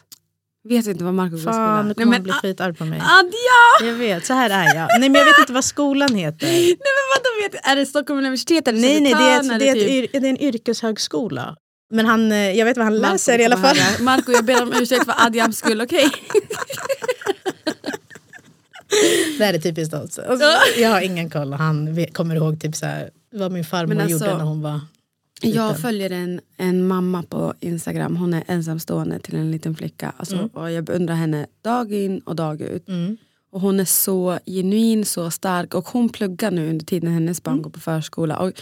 Vet 0.68 0.86
inte 0.86 1.04
var 1.04 1.12
Marco 1.12 1.30
går 1.30 1.38
i 1.38 1.42
skolan. 1.42 1.54
Fan, 1.56 1.78
nu 1.82 1.86
Nej, 1.88 1.94
kommer 1.94 2.06
han 2.06 2.10
men, 2.12 2.22
bli 2.22 2.32
a- 2.32 2.38
skitarg 2.42 2.74
på 2.74 2.84
mig. 2.84 3.00
Adja! 3.00 3.88
Jag 3.90 3.94
vet, 3.94 4.26
så 4.26 4.32
här 4.32 4.50
är 4.50 4.64
jag. 4.76 4.88
Nej 5.00 5.08
men 5.08 5.14
jag 5.14 5.24
vet 5.24 5.38
inte 5.38 5.52
vad 5.52 5.64
skolan 5.64 6.14
heter. 6.14 6.46
Nej 6.46 6.66
men 6.68 7.04
vadå, 7.14 7.52
vet, 7.52 7.66
är 7.66 7.76
det 7.76 7.86
Stockholm 7.86 8.18
universitet 8.18 8.68
eller 8.68 8.80
Nej, 8.80 9.00
nej 9.00 9.14
det, 9.14 9.20
är, 9.20 9.40
ett, 9.40 9.58
det, 9.58 9.68
är 9.68 9.76
ett, 9.76 10.10
typ- 10.12 10.12
det 10.22 10.28
är 10.28 10.30
en 10.30 10.40
yrkeshögskola. 10.40 11.56
Men 11.94 12.06
han, 12.06 12.32
eh, 12.32 12.38
jag 12.52 12.64
vet 12.64 12.76
vad 12.76 12.86
han 12.86 12.98
Marco 13.00 13.12
läser 13.12 13.38
i 13.38 13.44
alla 13.44 13.56
fall. 13.56 13.76
Marco 14.00 14.32
jag 14.32 14.44
ber 14.44 14.62
om 14.62 14.72
ursäkt 14.72 15.04
för 15.04 15.14
Adjams 15.26 15.58
skull, 15.58 15.80
okej? 15.80 16.10
Det 19.38 19.44
här 19.44 19.54
är 19.54 19.58
typiskt 19.58 19.94
oss. 19.94 20.18
Alltså, 20.18 20.46
jag 20.78 20.90
har 20.90 21.00
ingen 21.00 21.30
koll. 21.30 21.52
Han 21.52 21.94
vet, 21.94 22.14
kommer 22.14 22.36
ihåg 22.36 22.60
typ 22.60 22.76
så 22.76 22.86
här, 22.86 23.10
vad 23.32 23.52
min 23.52 23.64
farmor 23.64 24.00
alltså, 24.00 24.10
gjorde 24.26 24.38
när 24.38 24.44
hon 24.44 24.62
var 24.62 24.80
Jag 25.40 25.68
liten. 25.68 25.82
följer 25.82 26.10
en, 26.10 26.40
en 26.56 26.86
mamma 26.86 27.22
på 27.22 27.54
Instagram, 27.60 28.16
hon 28.16 28.34
är 28.34 28.44
ensamstående 28.46 29.18
till 29.18 29.36
en 29.36 29.50
liten 29.50 29.74
flicka. 29.76 30.12
Alltså, 30.16 30.48
och 30.52 30.70
jag 30.70 30.84
beundrar 30.84 31.14
henne 31.14 31.46
dag 31.62 31.92
in 31.92 32.18
och 32.18 32.36
dag 32.36 32.60
ut. 32.60 32.88
Mm. 32.88 33.16
Och 33.54 33.60
hon 33.60 33.80
är 33.80 33.84
så 33.84 34.38
genuin, 34.46 35.04
så 35.04 35.30
stark 35.30 35.74
och 35.74 35.88
hon 35.88 36.08
pluggar 36.08 36.50
nu 36.50 36.70
under 36.70 36.84
tiden 36.86 37.12
hennes 37.12 37.42
barn 37.42 37.62
går 37.62 37.70
på 37.70 37.80
förskola. 37.80 38.36
Och 38.38 38.52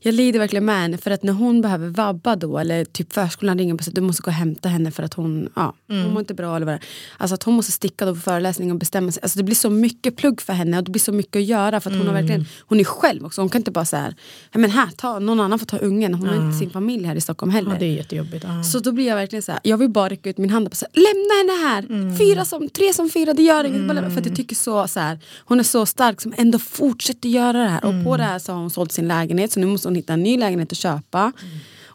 jag 0.00 0.14
lider 0.14 0.38
verkligen 0.38 0.64
med 0.64 0.80
henne 0.80 0.98
för 0.98 1.10
att 1.10 1.22
när 1.22 1.32
hon 1.32 1.60
behöver 1.60 1.88
vabba 1.88 2.36
då 2.36 2.58
eller 2.58 2.84
typ 2.84 3.12
förskolan 3.12 3.58
ringer 3.58 3.74
säger 3.78 3.90
att 3.90 3.94
du 3.94 4.00
måste 4.00 4.22
gå 4.22 4.26
och 4.26 4.32
hämta 4.32 4.68
henne 4.68 4.90
för 4.90 5.02
att 5.02 5.14
hon, 5.14 5.48
ja, 5.56 5.74
hon 5.88 6.10
mår 6.12 6.20
inte 6.20 6.34
bra 6.34 6.56
eller 6.56 6.66
vad. 6.66 6.78
Alltså 7.18 7.34
att 7.34 7.42
hon 7.42 7.54
måste 7.54 7.72
sticka 7.72 8.06
då 8.06 8.14
på 8.14 8.20
föreläsning 8.20 8.70
och 8.72 8.78
bestämma 8.78 9.12
sig. 9.12 9.22
Alltså 9.22 9.38
det 9.38 9.42
blir 9.44 9.54
så 9.54 9.70
mycket 9.70 10.16
plugg 10.16 10.40
för 10.40 10.52
henne 10.52 10.78
och 10.78 10.84
det 10.84 10.90
blir 10.90 11.00
så 11.00 11.12
mycket 11.12 11.36
att 11.40 11.44
göra 11.46 11.80
för 11.80 11.90
att 11.90 11.96
hon 11.96 12.06
har 12.06 12.14
verkligen, 12.14 12.46
hon 12.60 12.80
är 12.80 12.84
själv 12.84 13.24
också. 13.26 13.40
Hon 13.40 13.48
kan 13.48 13.60
inte 13.60 13.70
bara 13.70 13.84
säga 13.84 14.14
men 14.54 14.70
här, 14.70 14.88
ta, 14.96 15.18
någon 15.18 15.40
annan 15.40 15.58
får 15.58 15.66
ta 15.66 15.78
ungen. 15.78 16.14
Hon 16.14 16.28
har 16.28 16.46
inte 16.46 16.58
sin 16.58 16.70
familj 16.70 17.04
här 17.06 17.14
i 17.16 17.20
Stockholm 17.20 17.52
heller. 17.52 17.70
Ja, 17.70 17.76
det 17.78 17.86
är 17.86 17.92
jättejobbigt. 17.96 18.44
Ja. 18.48 18.62
Så 18.62 18.78
då 18.78 18.92
blir 18.92 19.06
jag 19.06 19.16
verkligen 19.16 19.42
så 19.42 19.52
här, 19.52 19.60
jag 19.64 19.78
vill 19.78 19.88
bara 19.90 20.08
räcka 20.08 20.30
ut 20.30 20.38
min 20.38 20.50
hand 20.50 20.66
och 20.66 20.74
här, 20.80 20.88
lämna 20.94 21.52
henne 21.54 21.68
här! 21.68 22.18
Fyra 22.18 22.44
som, 22.44 22.68
tre 22.68 22.92
som 22.92 23.10
fyra, 23.10 23.32
det 23.34 23.42
gör 23.42 23.64
inget. 23.64 23.88
Bara- 23.88 24.10
För 24.10 24.20
att 24.20 24.26
jag 24.26 24.35
tycker 24.36 24.56
så, 24.56 24.88
så 24.88 25.00
här, 25.00 25.18
hon 25.38 25.58
är 25.60 25.64
så 25.64 25.86
stark 25.86 26.20
som 26.20 26.34
ändå 26.36 26.58
fortsätter 26.58 27.28
göra 27.28 27.58
det 27.58 27.68
här. 27.68 27.84
Och 27.84 28.04
på 28.04 28.16
det 28.16 28.22
här 28.22 28.38
så 28.38 28.52
har 28.52 28.58
hon 28.60 28.70
sålt 28.70 28.92
sin 28.92 29.08
lägenhet 29.08 29.52
så 29.52 29.60
nu 29.60 29.66
måste 29.66 29.88
hon 29.88 29.94
hitta 29.94 30.12
en 30.12 30.22
ny 30.22 30.38
lägenhet 30.38 30.72
att 30.72 30.78
köpa. 30.78 31.32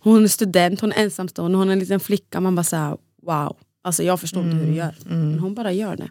Hon 0.03 0.23
är 0.23 0.27
student, 0.27 0.81
hon 0.81 0.91
är 0.91 1.03
ensamstående, 1.03 1.57
hon 1.57 1.67
är 1.69 1.73
en 1.73 1.79
liten 1.79 1.99
flicka. 1.99 2.39
Man 2.41 2.55
bara 2.55 2.63
så 2.63 2.75
här, 2.75 2.97
wow. 3.23 3.57
Alltså 3.83 4.03
jag 4.03 4.19
förstår 4.19 4.43
inte 4.43 4.55
hur 4.55 4.65
du 4.65 4.73
gör. 4.73 4.95
Men 5.05 5.39
hon 5.39 5.53
bara 5.55 5.71
gör 5.71 5.95
det. 5.95 6.09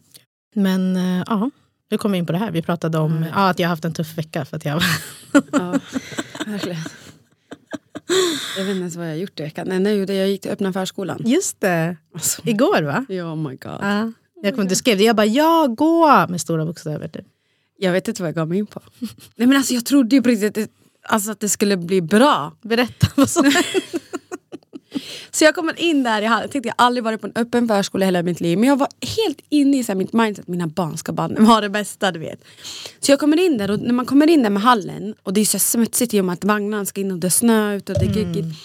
Men 0.54 0.96
eh, 0.96 1.24
ja, 1.26 1.50
hur 1.90 1.96
kom 1.98 2.12
vi 2.12 2.18
in 2.18 2.26
på 2.26 2.32
det 2.32 2.38
här? 2.38 2.50
Vi 2.50 2.62
pratade 2.62 2.98
om 2.98 3.24
ja, 3.34 3.48
att 3.50 3.58
jag 3.58 3.66
har 3.68 3.70
haft 3.70 3.84
en 3.84 3.94
tuff 3.94 4.18
vecka. 4.18 4.44
För 4.44 4.56
att 4.56 4.64
jag, 4.64 4.82
Ja, 5.52 5.74
verkligen. 6.46 6.78
Jag 8.56 8.64
vet 8.64 8.70
inte 8.70 8.80
ens 8.80 8.96
vad 8.96 9.06
jag 9.06 9.10
har 9.12 9.16
gjort 9.16 9.40
i 9.40 9.42
veckan. 9.42 9.66
Nej, 9.68 9.78
nej, 9.80 10.06
det 10.06 10.14
jag 10.14 10.28
gick 10.28 10.40
till 10.42 10.50
öppna 10.50 10.72
förskolan. 10.72 11.22
just 11.24 11.60
det, 11.60 11.96
Alltså, 12.14 12.42
igår 12.44 12.82
va? 12.82 13.04
ja, 13.08 13.24
oh 13.24 13.36
my 13.36 13.48
god. 13.56 13.78
Ja. 13.80 14.12
Jag 14.42 14.54
kommer, 14.54 14.68
du 14.68 14.76
skrev 14.76 14.98
det, 14.98 15.04
jag 15.04 15.16
bara 15.16 15.26
ja, 15.26 15.66
gå 15.66 16.26
med 16.28 16.40
stora 16.40 16.66
bokstäver. 16.66 17.08
Typ. 17.08 17.26
Jag 17.78 17.92
vet 17.92 18.08
inte 18.08 18.22
vad 18.22 18.28
jag 18.28 18.34
gav 18.34 18.48
mig 18.48 18.58
in 18.58 18.66
på. 18.66 18.80
Nej, 19.36 19.48
men 19.48 19.56
alltså, 19.56 19.74
jag 19.74 19.84
trodde 19.84 20.16
ju 20.16 20.22
på 20.22 20.28
riktigt 20.28 20.48
att 20.48 20.54
det, 20.54 20.70
alltså, 21.02 21.30
att 21.30 21.40
det 21.40 21.48
skulle 21.48 21.76
bli 21.76 22.02
bra. 22.02 22.52
Berätta 22.62 23.06
vad 23.14 23.30
som 23.30 23.52
Så 25.30 25.44
jag 25.44 25.54
kommer 25.54 25.80
in 25.80 26.02
där, 26.02 26.22
jag, 26.22 26.30
hade, 26.30 26.48
tänkte 26.48 26.68
jag 26.68 26.74
aldrig 26.78 27.04
varit 27.04 27.20
på 27.20 27.26
en 27.26 27.32
öppen 27.34 27.68
förskola 27.68 28.04
hela 28.04 28.22
mitt 28.22 28.40
liv. 28.40 28.58
Men 28.58 28.68
jag 28.68 28.76
var 28.76 28.88
helt 29.16 29.38
inne 29.48 29.78
i 29.78 29.84
så 29.84 29.92
här, 29.92 29.96
mitt 29.96 30.12
mindset, 30.12 30.48
mina 30.48 30.66
barn 30.66 30.96
ska 30.96 31.12
bara 31.12 31.44
ha 31.44 31.60
det 31.60 31.68
bästa. 31.68 32.12
Du 32.12 32.18
vet. 32.18 32.44
Så 33.00 33.12
jag 33.12 33.18
kommer 33.18 33.40
in 33.40 33.58
där 33.58 33.70
och 33.70 33.80
när 33.80 33.92
man 33.92 34.06
kommer 34.06 34.30
in 34.30 34.42
där 34.42 34.50
med 34.50 34.62
hallen 34.62 35.14
och 35.22 35.32
det 35.32 35.40
är 35.40 35.44
så 35.44 35.58
smutsigt 35.58 36.14
i 36.14 36.20
och 36.20 36.24
med 36.24 36.32
att 36.32 36.44
vagnarna 36.44 36.86
ska 36.86 37.00
in 37.00 37.12
och 37.12 37.18
det 37.18 37.28
är 37.28 37.30
snö 37.30 37.74
ute 37.74 37.92
och 37.92 37.98
det 37.98 38.06
är 38.06 38.16
geggigt. 38.16 38.58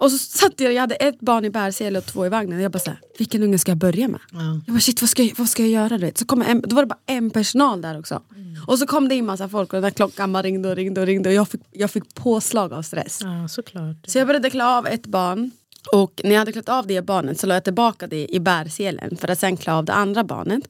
Och 0.00 0.12
så 0.12 0.18
satt 0.18 0.60
jag, 0.60 0.72
jag 0.72 0.80
hade 0.80 0.94
ett 0.94 1.20
barn 1.20 1.44
i 1.44 1.50
bärsele 1.50 1.98
och 1.98 2.06
två 2.06 2.26
i 2.26 2.28
vagnen. 2.28 2.58
Och 2.58 2.64
jag 2.64 2.72
bara 2.72 2.78
så 2.78 2.90
här, 2.90 3.00
vilken 3.18 3.42
unge 3.42 3.58
ska 3.58 3.70
jag 3.70 3.78
börja 3.78 4.08
med? 4.08 4.20
Ja. 4.32 4.60
Jag 4.66 4.74
bara 4.74 4.80
shit 4.80 5.02
vad 5.02 5.10
ska 5.10 5.22
jag, 5.22 5.32
vad 5.36 5.48
ska 5.48 5.62
jag 5.62 5.70
göra? 5.70 6.10
Så 6.14 6.26
kom 6.26 6.42
en, 6.42 6.60
då 6.60 6.76
var 6.76 6.82
det 6.82 6.86
bara 6.86 6.98
en 7.06 7.30
personal 7.30 7.82
där 7.82 7.98
också. 7.98 8.22
Och 8.66 8.78
så 8.78 8.86
kom 8.86 9.08
det 9.08 9.14
in 9.14 9.26
massa 9.26 9.48
folk 9.48 9.72
och 9.72 9.76
den 9.76 9.82
där 9.82 9.90
klockan 9.90 10.32
bara 10.32 10.42
ringde 10.42 10.68
och 10.68 10.76
ringde 10.76 11.00
och 11.00 11.06
ringde. 11.06 11.28
Och 11.28 11.34
jag 11.34 11.48
fick, 11.48 11.60
jag 11.70 11.90
fick 11.90 12.14
påslag 12.14 12.72
av 12.72 12.82
stress. 12.82 13.20
Ja, 13.22 13.48
såklart. 13.48 13.96
Så 14.06 14.18
jag 14.18 14.26
började 14.26 14.50
klä 14.50 14.64
av 14.64 14.86
ett 14.86 15.06
barn 15.06 15.50
och 15.92 16.20
när 16.24 16.30
jag 16.30 16.38
hade 16.38 16.52
klätt 16.52 16.68
av 16.68 16.86
det 16.86 17.02
barnet 17.02 17.40
så 17.40 17.46
la 17.46 17.54
jag 17.54 17.64
tillbaka 17.64 18.06
det 18.06 18.34
i 18.34 18.40
bärselen 18.40 19.16
för 19.16 19.28
att 19.28 19.38
sen 19.38 19.56
klä 19.56 19.72
av 19.72 19.84
det 19.84 19.92
andra 19.92 20.24
barnet. 20.24 20.62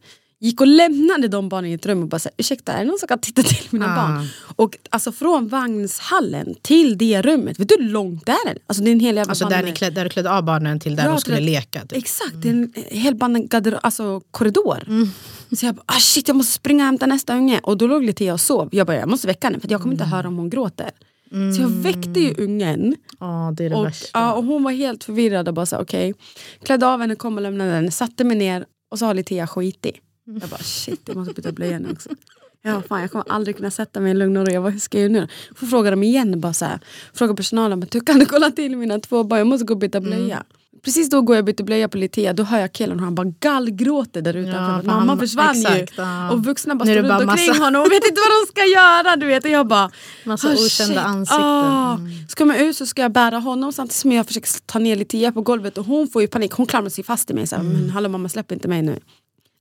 Gick 0.43 0.61
och 0.61 0.67
lämnade 0.67 1.29
de 1.29 1.49
barnen 1.49 1.71
i 1.71 1.75
ett 1.75 1.87
rum 1.87 2.03
och 2.03 2.09
bara 2.09 2.19
sa, 2.19 2.31
ursäkta 2.37 2.73
är 2.73 2.79
det 2.79 2.85
någon 2.85 2.99
som 2.99 3.09
kan 3.09 3.19
titta 3.19 3.43
till 3.43 3.67
mina 3.71 3.87
Ah. 3.93 3.97
barn? 3.97 4.27
Och 4.57 4.79
alltså 4.91 5.13
från 5.13 5.49
vagnshallen 5.49 6.55
till 6.63 6.99
det 6.99 7.23
rummet, 7.23 7.61
vet 7.61 7.69
du 7.69 7.77
hur 7.79 7.89
långt 7.91 8.27
det 8.27 8.33
är? 8.33 8.59
Alltså 8.67 8.85
det 8.85 8.91
är 8.91 8.93
en 8.93 9.01
hel 9.01 9.19
Alltså 9.19 9.49
där, 9.49 9.63
ni 9.63 9.73
klädde, 9.73 9.95
där 9.95 10.05
du 10.05 10.11
klädde 10.11 10.31
av 10.33 10.43
barnen 10.45 10.81
till 10.81 10.97
där 10.97 11.05
Ja, 11.05 11.11
de 11.11 11.21
skulle 11.21 11.41
leka. 11.41 11.81
Typ. 11.81 11.93
Exakt, 11.99 12.33
det 12.43 12.49
är 12.49 12.53
en 12.53 12.73
hel 12.91 13.15
banne- 13.15 13.79
alltså, 13.83 14.21
korridor. 14.31 14.85
Så 15.57 15.67
jag 15.67 15.75
bara, 15.75 15.83
ah, 15.87 15.99
shit 16.01 16.29
jag 16.29 16.37
måste 16.37 16.53
springa 16.53 16.83
och 16.85 16.87
hämta 16.87 17.07
nästa 17.07 17.35
unge. 17.37 17.61
Och 17.63 17.77
då 17.79 17.87
låg 17.87 18.05
Litea 18.05 18.33
och 18.33 18.41
sov. 18.41 18.69
Jag 18.73 18.87
bara, 18.87 18.97
jag 18.97 19.09
måste 19.09 19.27
väcka 19.27 19.47
henne 19.47 19.61
för 19.61 19.71
jag 19.71 19.81
kommer 19.81 19.95
inte 19.95 20.05
höra 20.05 20.29
om 20.29 20.37
hon 20.37 20.51
gråter. 20.51 20.91
Så 21.57 21.63
jag 21.63 21.69
väckte 21.69 22.21
ju 22.21 22.35
ungen. 22.45 22.97
Ja, 23.21 23.53
det 23.57 23.69
det 23.69 23.75
Och, 23.75 23.89
ja, 24.13 24.33
och 24.33 24.45
hon 24.45 24.63
var 24.63 24.71
helt 24.73 25.05
förvirrad 25.05 25.49
och 25.49 25.55
bara 25.55 25.81
okej. 25.81 26.15
Klädde 26.65 26.87
av 26.87 27.01
henne, 27.01 27.15
kom 27.15 27.37
och 27.37 27.43
lämnade 27.43 27.71
henne, 27.71 27.91
satte 27.91 28.25
mig 28.25 28.37
ner 28.37 28.65
och 28.91 28.99
så 28.99 29.07
har 29.07 29.15
Litea 29.15 29.47
skitit. 29.47 29.97
Jag 30.25 30.49
bara 30.51 30.59
shit, 30.63 31.01
jag 31.05 31.17
måste 31.17 31.35
byta 31.35 31.53
blöja 31.53 31.79
nu 31.79 31.91
också. 31.93 32.09
Ja, 32.63 32.83
fan, 32.89 33.01
jag 33.01 33.11
kommer 33.11 33.25
aldrig 33.29 33.57
kunna 33.57 33.71
sätta 33.71 34.01
mig 34.01 34.11
i 34.11 34.15
lugn 34.15 34.37
och 34.37 34.47
ro. 34.47 34.53
Jag 34.53 34.63
bara, 34.63 34.71
hur 34.71 34.79
ska 34.81 35.01
jag 35.01 35.11
göra 35.11 35.21
nu? 35.23 35.29
Får 35.57 35.67
fråga 35.67 35.91
dem 35.91 36.03
igen. 36.03 36.41
Bara 36.41 36.53
så 36.53 36.65
här, 36.65 36.81
fråga 37.15 37.35
personalen, 37.35 37.79
men, 37.79 37.89
du 37.91 38.01
kan 38.01 38.19
du 38.19 38.27
kolla 38.27 38.51
till 38.51 38.77
mina 38.77 38.99
två 38.99 39.25
barn? 39.25 39.39
Jag 39.39 39.47
måste 39.47 39.65
gå 39.67 39.75
och 39.75 39.79
byta 39.81 40.01
blöja. 40.01 40.43
Precis 40.85 41.11
då 41.11 41.23
går 41.23 41.37
jag 41.37 41.43
och 41.43 41.47
byter 41.47 41.63
blöja 41.65 41.89
på 41.89 41.97
Litea, 41.99 42.33
då 42.33 42.43
hör 42.43 42.59
jag 42.61 42.73
killen 42.73 42.99
och 42.99 43.05
han 43.05 43.15
bara 43.15 43.33
gallgråter 43.41 44.23
där 44.23 44.37
utanför. 44.37 44.91
Ja, 44.91 44.97
mamma 44.97 45.17
försvann 45.17 45.55
ju. 45.61 45.67
exakt, 45.67 45.93
ja. 45.97 46.31
Och 46.31 46.45
vuxna 46.45 46.75
bara 46.75 46.85
Nu 46.85 46.93
står 46.93 47.03
runt 47.03 47.09
bara 47.09 47.31
omkring 47.31 47.49
massa- 47.49 47.65
honom 47.65 47.83
och 47.83 47.91
vet 47.93 48.05
inte 48.09 48.21
vad 48.29 48.31
de 48.41 48.47
ska 48.53 48.67
göra. 48.81 49.17
Du 49.17 49.27
vet. 49.27 49.45
Och 49.45 49.51
jag 49.51 49.67
bara, 49.67 49.91
Massa 50.25 50.49
ah, 50.49 50.53
okända 50.53 50.67
shit. 50.95 50.97
ansikten. 50.97 51.45
Ah. 51.47 51.95
Mm. 51.95 52.29
Ska 52.29 52.45
man 52.45 52.57
ut 52.57 52.77
så 52.77 52.87
ska 52.87 53.03
jag 53.03 53.13
bära 53.13 53.39
honom 53.39 53.73
samtidigt 53.73 53.97
som 53.97 54.13
jag 54.13 54.27
försöker 54.27 54.51
ta 54.67 54.79
ner 54.79 54.97
Litea 54.97 55.33
på 55.33 55.43
golvet 55.43 55.79
och 55.79 55.85
hon 55.85 56.09
får 56.09 56.23
ju 56.23 56.29
panik. 56.29 56.53
Hon 56.53 56.67
klamrar 56.67 56.91
sig 56.91 57.05
fast 57.05 57.31
i 57.31 57.35
mig. 57.35 57.47
Så 57.47 57.57
här, 57.57 57.63
Mm. 57.63 57.81
men 57.81 57.91
hallå 57.91 58.09
mamma 58.09 58.29
släpp 58.29 58.53
inte 58.53 58.69
mig 58.69 58.83
nu. 58.83 58.99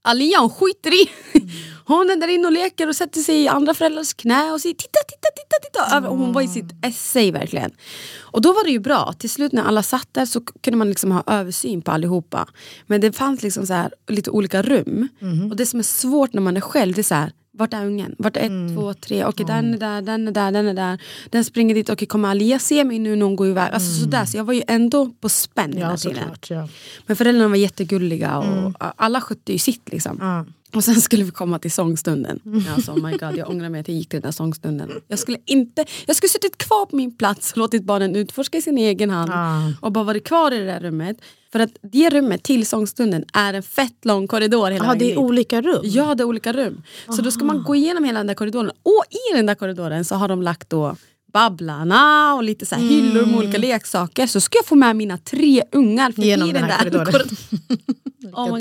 Alia 0.01 0.39
hon 0.39 0.49
skiter 0.49 1.03
i. 1.03 1.09
Mm. 1.33 1.49
Hon 1.85 2.09
är 2.09 2.15
där 2.15 2.27
inne 2.27 2.47
och 2.47 2.53
leker 2.53 2.87
och 2.87 2.95
sätter 2.95 3.21
sig 3.21 3.43
i 3.43 3.47
andra 3.47 3.73
föräldrars 3.73 4.13
knä 4.13 4.51
och 4.51 4.61
säger 4.61 4.75
titta, 4.75 4.99
titta, 5.07 5.27
titta, 5.35 5.89
titta. 5.89 6.09
Och 6.09 6.17
hon 6.17 6.33
var 6.33 6.41
i 6.41 6.47
sitt 6.47 6.85
essay 6.85 7.31
verkligen. 7.31 7.71
Och 8.19 8.41
då 8.41 8.53
var 8.53 8.63
det 8.63 8.71
ju 8.71 8.79
bra. 8.79 9.13
Till 9.13 9.29
slut 9.29 9.51
när 9.51 9.63
alla 9.63 9.83
satt 9.83 10.07
där 10.11 10.25
så 10.25 10.41
kunde 10.41 10.77
man 10.77 10.89
liksom 10.89 11.11
ha 11.11 11.23
översyn 11.27 11.81
på 11.81 11.91
allihopa. 11.91 12.47
Men 12.87 13.01
det 13.01 13.11
fanns 13.11 13.43
liksom 13.43 13.67
så 13.67 13.73
här, 13.73 13.93
lite 14.07 14.31
olika 14.31 14.61
rum. 14.61 15.07
Mhm. 15.19 15.51
Och 15.51 15.55
det 15.55 15.65
som 15.65 15.79
är 15.79 15.83
svårt 15.83 16.33
när 16.33 16.41
man 16.41 16.57
är 16.57 16.61
själv 16.61 16.95
det 16.95 17.01
är 17.01 17.03
så 17.03 17.15
här, 17.15 17.31
vart 17.59 17.73
är 17.73 17.85
ungen? 17.85 18.15
Vart 18.17 18.37
är 18.37 18.41
ett, 18.41 18.47
Mm. 18.47 18.75
två, 18.75 18.93
tre? 18.93 19.25
Okej 19.25 19.45
den 19.45 19.73
är 19.73 19.77
där, 19.77 20.01
den 20.01 20.27
är 20.27 20.31
där, 20.31 20.51
den 20.51 20.67
är 20.67 20.73
där. 20.73 21.01
Den 21.29 21.45
springer 21.45 21.75
dit. 21.75 21.89
Okej 21.89 22.07
kommer 22.07 22.29
Alia 22.29 22.59
se 22.59 22.83
mig 22.83 22.99
nu 22.99 23.15
när 23.15 23.25
hon 23.25 23.35
går 23.35 23.47
iväg? 23.47 23.73
Alltså 23.73 23.99
sådär. 24.01 24.25
Så 24.25 24.37
jag 24.37 24.43
var 24.43 24.53
ju 24.53 24.61
ändå 24.67 25.09
på 25.21 25.29
spänn 25.29 25.73
hela 25.73 25.85
Mm. 25.85 25.91
Ja, 25.91 25.97
tiden. 25.97 26.17
såklart. 26.17 26.49
Ja. 26.49 26.67
Men 27.05 27.15
föräldrarna 27.15 27.47
var 27.49 27.55
jättegulliga 27.55 28.37
och 28.37 28.73
alla 28.95 29.21
skötte 29.21 29.51
ju 29.51 29.57
sitt 29.57 29.91
liksom. 29.91 30.17
Ja. 30.21 30.45
Och 30.73 30.83
sen 30.83 31.01
skulle 31.01 31.23
vi 31.23 31.31
komma 31.31 31.59
till 31.59 31.71
sångstunden. 31.71 32.39
Alltså, 32.75 32.91
oh 32.91 33.03
my 33.05 33.17
God, 33.17 33.37
jag 33.37 33.49
ångrar 33.49 33.69
mig 33.69 33.81
att 33.81 33.87
jag 33.87 33.97
gick 33.97 34.09
till 34.09 34.17
den 34.21 34.27
där 34.27 34.31
sångstunden. 34.31 34.91
Jag 35.07 35.19
skulle 35.19 35.37
inte, 35.45 35.85
jag 36.05 36.15
skulle 36.15 36.29
suttit 36.29 36.57
kvar 36.57 36.85
på 36.85 36.95
min 36.95 37.17
plats 37.17 37.51
och 37.51 37.57
låtit 37.57 37.83
barnen 37.83 38.15
utforska 38.15 38.57
i 38.57 38.61
sin 38.61 38.77
egen 38.77 39.09
hand. 39.09 39.31
Ja. 39.31 39.73
Och 39.81 39.91
bara 39.91 40.03
varit 40.03 40.23
kvar 40.23 40.51
i 40.51 40.57
det 40.57 40.65
där 40.65 40.79
rummet. 40.79 41.17
För 41.51 41.59
att 41.59 41.69
det 41.81 42.09
rummet 42.09 42.43
till 42.43 42.65
sångstunden 42.65 43.25
är 43.33 43.53
en 43.53 43.63
fett 43.63 44.05
lång 44.05 44.27
korridor 44.27 44.71
hela 44.71 44.95
det 44.95 45.13
är 45.13 45.17
olika 45.17 45.61
rum? 45.61 45.81
Ja, 45.83 46.15
det 46.15 46.23
är 46.23 46.25
olika 46.25 46.53
rum. 46.53 46.83
Så 47.15 47.21
då 47.21 47.31
ska 47.31 47.43
man 47.43 47.63
gå 47.63 47.75
igenom 47.75 48.03
hela 48.03 48.19
den 48.19 48.27
där 48.27 48.33
korridoren. 48.33 48.71
Och 48.83 49.03
i 49.09 49.35
den 49.35 49.45
där 49.45 49.55
korridoren 49.55 50.05
så 50.05 50.15
har 50.15 50.27
de 50.27 50.41
lagt 50.41 50.69
då 50.69 50.95
Babblarna 51.33 52.33
och 52.35 52.43
lite 52.43 52.65
så 52.65 52.75
här 52.75 52.81
hyllor 52.81 53.25
med 53.25 53.37
olika 53.37 53.57
leksaker. 53.57 54.27
Så 54.27 54.41
ska 54.41 54.57
jag 54.57 54.65
få 54.65 54.75
med 54.75 54.95
mina 54.95 55.17
tre 55.17 55.63
ungar 55.71 56.11
förbi 56.11 56.27
Genom 56.27 56.53
den 56.53 56.63
här 56.63 56.79
korridoren. 56.79 57.05
korridoren. 57.05 57.37
Oh. 58.33 58.59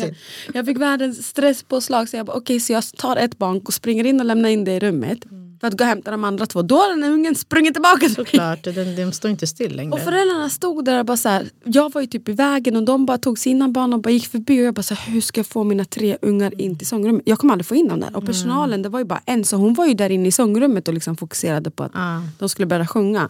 Jag 0.55 0.67
fick 0.67 0.77
världens 0.79 1.27
stresspåslag 1.27 2.09
så 2.09 2.17
jag 2.17 2.27
bara 2.27 2.37
okej 2.37 2.61
så 2.61 2.73
jag 2.73 2.85
tar 2.97 3.17
ett 3.17 3.39
barn 3.39 3.61
och 3.65 3.75
springer 3.75 4.05
in 4.07 4.21
och 4.21 4.27
lämnar 4.27 4.49
in 4.49 4.65
det 4.65 4.73
i 4.73 4.81
rummet. 4.81 5.19
För 5.61 5.67
att 5.69 5.79
gå 5.79 5.85
och 5.85 5.89
hämta 5.89 6.11
de 6.11 6.25
andra 6.25 6.47
två. 6.47 6.63
Då 6.63 6.77
har 6.77 6.91
den 6.91 7.03
här 7.03 7.11
ungen 7.11 7.35
sprungit 7.35 7.75
tillbaka 7.75 7.99
till 7.99 8.09
mig. 8.09 8.15
Såklart, 8.27 8.63
den, 8.65 8.97
de 8.97 9.13
står 9.13 9.31
inte 9.31 9.47
still 9.47 9.77
längre. 9.77 9.93
Och 9.93 10.01
föräldrarna 10.01 10.51
stod 10.51 10.85
där 10.85 10.99
och 10.99 11.07
bara 11.07 11.17
så 11.17 11.29
här, 11.29 11.49
jag 11.65 11.93
var 11.93 12.01
ju 12.01 12.07
typ 12.07 12.29
i 12.29 12.33
vägen 12.33 12.77
och 12.77 12.83
de 12.83 13.07
bara 13.07 13.19
tog 13.19 13.39
sina 13.39 13.69
barn 13.69 13.93
och 13.93 14.01
bara 14.01 14.11
gick 14.11 14.27
förbi 14.27 14.61
och 14.61 14.65
jag 14.65 14.75
bara 14.75 14.83
så 14.83 14.95
här, 14.95 15.13
hur 15.13 15.21
ska 15.21 15.39
jag 15.39 15.47
få 15.47 15.65
mina 15.65 15.85
tre 15.85 16.17
ungar 16.23 16.61
in 16.61 16.79
till 16.79 16.87
sångrummet? 16.87 17.23
Jag 17.27 17.39
kommer 17.39 17.53
aldrig 17.55 17.67
få 17.67 17.75
in 17.75 17.89
dem 17.89 18.01
där. 18.01 18.17
Och 18.17 18.27
personalen, 18.27 18.83
det 18.83 18.89
var 18.89 18.99
ju 18.99 19.05
bara 19.05 19.21
en 19.27 19.45
så 19.45 19.57
hon 19.57 19.75
var 19.75 19.87
ju 19.87 19.95
där 19.95 20.11
inne 20.11 20.29
i 20.29 20.33
sångrummet 20.33 20.89
och 20.89 20.95
liksom 20.95 21.17
fokuserade 21.17 21.71
på 21.71 21.83
att 21.83 21.93
Ja. 21.95 22.23
de 22.39 22.49
skulle 22.49 22.67
börja 22.67 22.87
sjunga. 22.87 23.29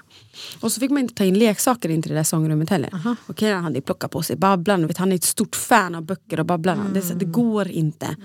Och 0.60 0.72
så 0.72 0.80
fick 0.80 0.90
man 0.90 0.98
inte 1.02 1.14
ta 1.14 1.24
in 1.24 1.38
leksaker 1.38 1.88
in 1.88 2.02
till 2.02 2.10
det 2.12 2.18
där 2.18 2.24
sångrummet 2.24 2.70
heller. 2.70 2.90
Och 3.26 3.38
Kiran 3.40 3.64
hade 3.64 3.76
ju 3.76 3.82
plockat 3.82 4.10
på 4.10 4.22
sig 4.22 4.36
Babblan, 4.36 4.86
vet, 4.86 4.98
han 4.98 5.12
är 5.12 5.16
ett 5.16 5.24
stort 5.24 5.56
fan 5.56 5.94
av 5.94 6.02
böcker 6.02 6.40
och 6.40 6.46
Babblarna. 6.46 6.84
Det, 6.92 6.98
är 6.98 7.02
så- 7.02 7.14
det 7.14 7.24
går 7.24 7.68
inte. 7.68 8.16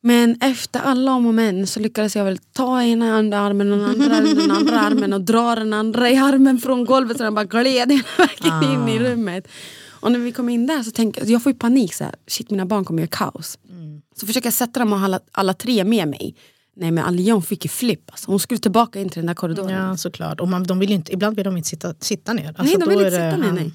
Men 0.00 0.36
efter 0.40 0.80
alla 0.80 1.12
om 1.12 1.26
och 1.26 1.34
men 1.34 1.66
så 1.66 1.80
lyckades 1.80 2.16
jag 2.16 2.24
väl 2.24 2.38
ta 2.52 2.82
ena 2.82 3.14
andra 3.14 3.38
armen 3.38 3.72
och 3.72 3.78
den 3.78 3.88
andra 3.88 4.20
den 4.20 4.50
andra 4.50 4.80
armen 4.80 5.12
och 5.12 5.20
dra 5.20 5.54
den 5.54 5.72
andra 5.72 6.10
i 6.10 6.16
armen 6.16 6.58
från 6.58 6.84
golvet 6.84 7.16
så 7.16 7.22
den 7.22 7.34
bara 7.34 7.44
gled 7.44 7.92
hela 7.92 8.02
vägen 8.18 8.70
in 8.72 8.88
i 8.88 8.98
rummet. 8.98 9.48
Och 10.00 10.12
när 10.12 10.18
vi 10.18 10.32
kom 10.32 10.48
in 10.48 10.66
där 10.66 10.82
så 10.82 10.90
tänkte 10.90 11.20
jag, 11.20 11.28
jag 11.30 11.42
får 11.42 11.52
ju 11.52 11.58
panik 11.58 11.94
så 11.94 12.04
här, 12.04 12.14
shit 12.26 12.50
mina 12.50 12.66
barn 12.66 12.84
kommer 12.84 13.02
göra 13.02 13.08
kaos. 13.10 13.58
Så 14.20 14.26
försöker 14.26 14.46
jag 14.46 14.54
sätta 14.54 14.80
dem 14.80 14.92
alla, 14.92 15.20
alla 15.32 15.54
tre 15.54 15.84
med 15.84 16.08
mig. 16.08 16.34
Nej 16.76 16.90
men 16.90 17.04
Alion 17.04 17.42
fick 17.42 17.64
ju 17.64 17.68
flipp 17.68 18.10
alltså. 18.10 18.30
Hon 18.30 18.40
skulle 18.40 18.58
tillbaka 18.60 19.00
in 19.00 19.08
till 19.08 19.18
den 19.20 19.26
där 19.26 19.34
korridoren. 19.34 19.70
Ja 19.70 19.96
såklart. 19.96 20.40
Och 20.40 20.48
man, 20.48 20.62
de 20.64 20.78
vill 20.78 20.92
inte, 20.92 21.12
ibland 21.12 21.36
vill 21.36 21.44
de 21.44 21.56
inte 21.56 21.68
sitta, 21.68 21.94
sitta 22.00 22.32
ner. 22.32 22.46
Alltså, 22.58 22.62
nej 22.62 22.74
de 22.78 22.90
är 22.90 22.92
inte 22.92 23.10
sitta 23.10 23.36
ner. 23.36 23.44
han- 23.46 23.54
Nej. 23.54 23.72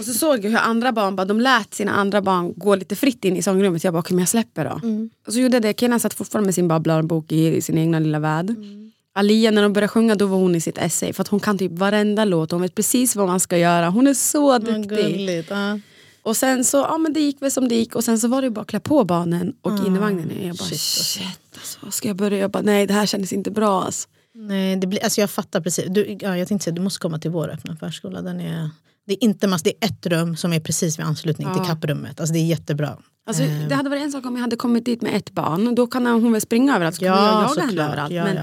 Och 0.00 0.06
så 0.06 0.14
såg 0.14 0.44
jag 0.44 0.50
hur 0.50 0.58
andra 0.58 0.92
barn 0.92 1.16
bara, 1.16 1.24
de 1.24 1.40
lät 1.40 1.74
sina 1.74 1.92
andra 1.92 2.22
barn 2.22 2.52
gå 2.56 2.74
lite 2.74 2.96
fritt 2.96 3.24
in 3.24 3.36
i 3.36 3.42
sångrummet. 3.42 3.84
Jag 3.84 3.92
bara, 3.92 3.98
okej 3.98 4.14
men 4.14 4.22
jag 4.22 4.28
släpper 4.28 4.64
då. 4.64 4.80
Mm. 4.82 5.10
Och 5.26 5.32
så 5.32 5.40
gjorde 5.40 5.56
jag 5.56 5.62
det. 5.62 5.80
Kenan 5.80 6.00
satt 6.00 6.14
fortfarande 6.14 6.46
med 6.46 6.54
sin 6.54 6.68
babblarbok 6.68 7.32
i, 7.32 7.56
i 7.56 7.62
sin 7.62 7.78
egna 7.78 7.98
lilla 7.98 8.18
värld. 8.18 8.50
Mm. 8.50 8.92
Alia 9.12 9.50
när 9.50 9.62
de 9.62 9.72
började 9.72 9.88
sjunga 9.88 10.14
då 10.14 10.26
var 10.26 10.38
hon 10.38 10.54
i 10.54 10.60
sitt 10.60 10.78
essay. 10.78 11.12
För 11.12 11.22
att 11.22 11.28
hon 11.28 11.40
kan 11.40 11.58
typ 11.58 11.72
varenda 11.72 12.24
låt. 12.24 12.50
Hon 12.50 12.62
vet 12.62 12.74
precis 12.74 13.16
vad 13.16 13.26
man 13.26 13.40
ska 13.40 13.58
göra. 13.58 13.88
Hon 13.88 14.06
är 14.06 14.14
så 14.14 14.58
duktig. 14.58 15.44
Ja. 15.48 15.78
Och 16.22 16.36
sen 16.36 16.64
så, 16.64 16.76
ja 16.76 16.98
men 16.98 17.12
det 17.12 17.20
gick 17.20 17.42
väl 17.42 17.50
som 17.50 17.68
det 17.68 17.74
gick. 17.74 17.94
Och 17.94 18.04
sen 18.04 18.18
så 18.18 18.28
var 18.28 18.42
det 18.42 18.50
bara 18.50 18.60
att 18.60 18.66
klä 18.66 18.80
på 18.80 19.04
barnen 19.04 19.54
och 19.62 19.86
in 19.86 19.96
i 19.96 19.98
vagnen. 19.98 20.30
Och 20.30 20.46
jag 20.46 20.56
bara, 20.56 20.64
shit, 20.64 20.80
shit, 20.80 21.22
alltså. 21.22 21.30
alltså, 21.54 21.78
vad 21.82 21.94
ska 21.94 22.08
jag 22.08 22.16
börja? 22.16 22.38
Jag 22.38 22.50
bara, 22.50 22.62
nej 22.62 22.86
det 22.86 22.94
här 22.94 23.06
kändes 23.06 23.32
inte 23.32 23.50
bra 23.50 23.82
alltså. 23.82 24.08
Nej, 24.32 24.76
det 24.76 24.86
blir, 24.86 25.04
alltså 25.04 25.20
jag 25.20 25.30
fattar 25.30 25.60
precis. 25.60 25.84
Du, 25.88 26.18
ja, 26.20 26.36
jag 26.36 26.48
tänkte 26.48 26.64
säga, 26.64 26.74
du 26.74 26.82
måste 26.82 27.00
komma 27.00 27.18
till 27.18 27.30
vår 27.30 27.48
öppna 27.50 27.76
förskola. 27.76 28.22
Den 28.22 28.40
är, 28.40 28.70
det, 29.10 29.24
är 29.24 29.24
inte 29.24 29.46
mass, 29.46 29.62
det 29.62 29.70
är 29.80 29.86
ett 29.86 30.06
rum 30.06 30.36
som 30.36 30.52
är 30.52 30.60
precis 30.60 30.98
vid 30.98 31.06
anslutning 31.06 31.48
till 31.52 31.62
Ja. 31.62 31.64
kapprummet. 31.64 32.20
Alltså 32.20 32.32
det 32.32 32.38
är 32.38 32.44
jättebra. 32.46 32.96
Alltså, 33.26 33.42
Ehm, 33.42 33.68
det 33.68 33.74
hade 33.74 33.90
varit 33.90 34.02
en 34.02 34.12
sak 34.12 34.26
om 34.26 34.34
jag 34.34 34.40
hade 34.42 34.56
kommit 34.56 34.84
dit 34.84 35.02
med 35.02 35.14
ett 35.16 35.30
barn. 35.30 35.74
Då 35.74 35.86
kan 35.86 36.06
hon 36.06 36.32
väl 36.32 36.40
springa 36.40 36.74
överallt. 36.76 36.94
Så 36.96 37.00
kan 37.00 37.08
jag 37.08 37.18
jaga 37.18 37.62
henne 37.66 37.84
överallt. 37.84 38.12
Ja, 38.14 38.24
men 38.24 38.36
ja. 38.36 38.42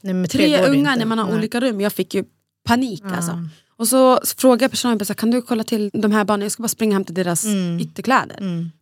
Nej, 0.00 0.14
med 0.14 0.30
tre 0.30 0.56
det 0.56 0.68
ungar 0.68 0.96
när 0.96 1.04
man 1.04 1.18
har 1.18 1.26
Nej. 1.26 1.34
olika 1.34 1.60
rum. 1.60 1.80
Jag 1.80 1.92
fick 1.92 2.14
ju 2.14 2.24
panik 2.68 3.02
alltså. 3.16 3.48
Och 3.78 3.88
så 3.88 4.20
frågade 4.36 4.64
jag 4.64 4.70
personalen, 4.70 5.06
kan 5.16 5.30
du 5.30 5.42
kolla 5.42 5.64
till 5.64 5.90
de 5.92 6.12
här 6.12 6.24
barnen? 6.24 6.42
Jag 6.44 6.52
ska 6.52 6.62
bara 6.62 6.68
springa 6.68 6.90
och 6.90 6.94
hämta 6.94 7.12
deras 7.12 7.44
Mm. 7.44 7.80
ytterkläder. 7.80 8.36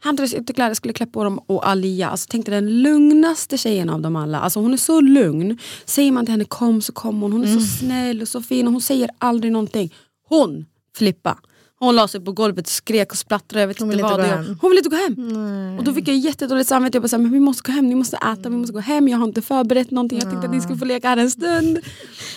Hämtade 0.05 0.17
deras 0.29 0.35
ytterkläder, 0.35 0.75
skulle 0.75 0.93
klä 0.95 1.07
på 1.07 1.25
dem 1.25 1.39
och 1.39 1.69
Alia, 1.69 2.09
alltså 2.09 2.29
tänkte 2.31 2.51
den 2.51 2.83
lugnaste 2.83 3.59
tjejen 3.59 3.91
av 3.91 4.01
dem 4.01 4.17
alla. 4.17 4.41
Alltså 4.41 4.61
hon 4.61 4.73
är 4.73 4.77
så 4.77 5.01
lugn. 5.01 5.59
Säger 5.85 6.13
man 6.13 6.25
till 6.27 6.33
henne 6.33 6.45
kom 6.45 6.83
så 6.83 6.93
kommer 6.93 7.21
hon. 7.21 7.33
Hon 7.33 7.43
är 7.45 7.49
Mm. 7.49 7.61
så 7.61 7.67
snäll 7.79 8.23
och 8.23 8.29
så 8.29 8.43
fin 8.43 8.67
och 8.67 8.73
hon 8.73 8.83
säger 8.83 9.11
aldrig 9.19 9.53
någonting. 9.53 9.95
Hon 10.29 10.67
flippa. 10.97 11.39
Hon 11.79 11.97
la 11.97 12.09
sig 12.09 12.21
på 12.21 12.33
golvet 12.33 12.67
och 12.67 12.71
skrek 12.73 13.11
och 13.13 13.19
splattrade. 13.19 13.61
Jag 13.61 13.69
vet 13.69 13.79
Hon 13.81 13.89
vill 13.89 13.99
inte 14.01 14.11
vad. 14.13 14.21
gå 14.21 14.27
hem. 14.27 14.59
Hon 14.61 14.71
vill 14.71 14.79
inte 14.79 14.91
gå 14.91 14.97
hem. 14.97 15.79
Och 15.79 15.85
då 15.85 15.95
fick 15.95 16.09
jag 16.09 16.17
jättedåligt 16.17 16.69
samvete. 16.69 16.97
Jag 16.97 17.03
bara, 17.03 17.09
så 17.09 17.17
här, 17.17 17.23
men 17.23 17.33
vi 17.33 17.41
måste 17.41 17.63
gå 17.71 17.73
hem, 17.73 17.89
ni 17.89 17.95
måste 17.95 18.17
äta, 18.17 18.49
vi 18.49 18.57
måste 18.57 18.73
gå 18.73 18.79
hem. 18.81 19.09
Jag 19.09 19.19
har 19.19 19.25
inte 19.25 19.43
förberett 19.43 19.91
någonting. 19.91 20.19
Jag 20.19 20.31
tänkte 20.31 20.47
att 20.49 20.55
ni 20.55 20.61
skulle 20.61 20.79
få 20.79 20.85
leka 20.85 21.09
här 21.09 21.17
en 21.17 21.31
stund. 21.31 21.79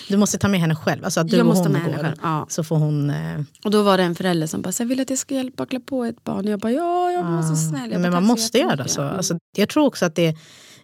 Du 0.08 0.16
måste 0.16 0.38
ta 0.38 0.48
med 0.48 0.60
henne 0.60 0.76
själv. 0.76 1.04
Alltså 1.04 1.20
att 1.20 1.28
du 1.28 1.36
Jag 1.36 1.46
och 1.46 1.54
måste 1.54 1.68
hon 1.72 1.92
går. 1.92 2.14
ja. 2.22 2.46
Så 2.48 2.64
får 2.64 2.76
hon... 2.76 3.10
Eh, 3.10 3.40
Och 3.64 3.70
då 3.70 3.82
var 3.82 3.96
det 3.96 4.02
en 4.02 4.14
förälder 4.14 4.46
som 4.46 4.62
bara, 4.62 4.72
så 4.72 4.82
jag 4.82 4.88
vill 4.88 5.00
att 5.00 5.10
jag 5.10 5.18
ska 5.18 5.34
hjälpa 5.34 5.66
klä 5.66 5.80
på 5.80 6.04
ett 6.04 6.24
barn. 6.24 6.44
Och 6.44 6.50
jag 6.52 6.60
bara, 6.60 6.72
ja, 6.72 7.12
jag 7.12 7.24
var 7.24 7.42
så 7.42 7.56
snäll. 7.56 7.92
Jag 7.92 8.00
men 8.00 8.10
man 8.12 8.22
"Tack 8.22 8.22
så 8.22 8.26
måste 8.32 8.58
göra 8.58 8.70
jättemycket." 8.70 8.92
så. 8.92 9.02
Mm. 9.02 9.16
Alltså, 9.16 9.38
jag 9.56 9.68
tror 9.68 9.86
också 9.86 10.04
att 10.06 10.14
det, 10.14 10.36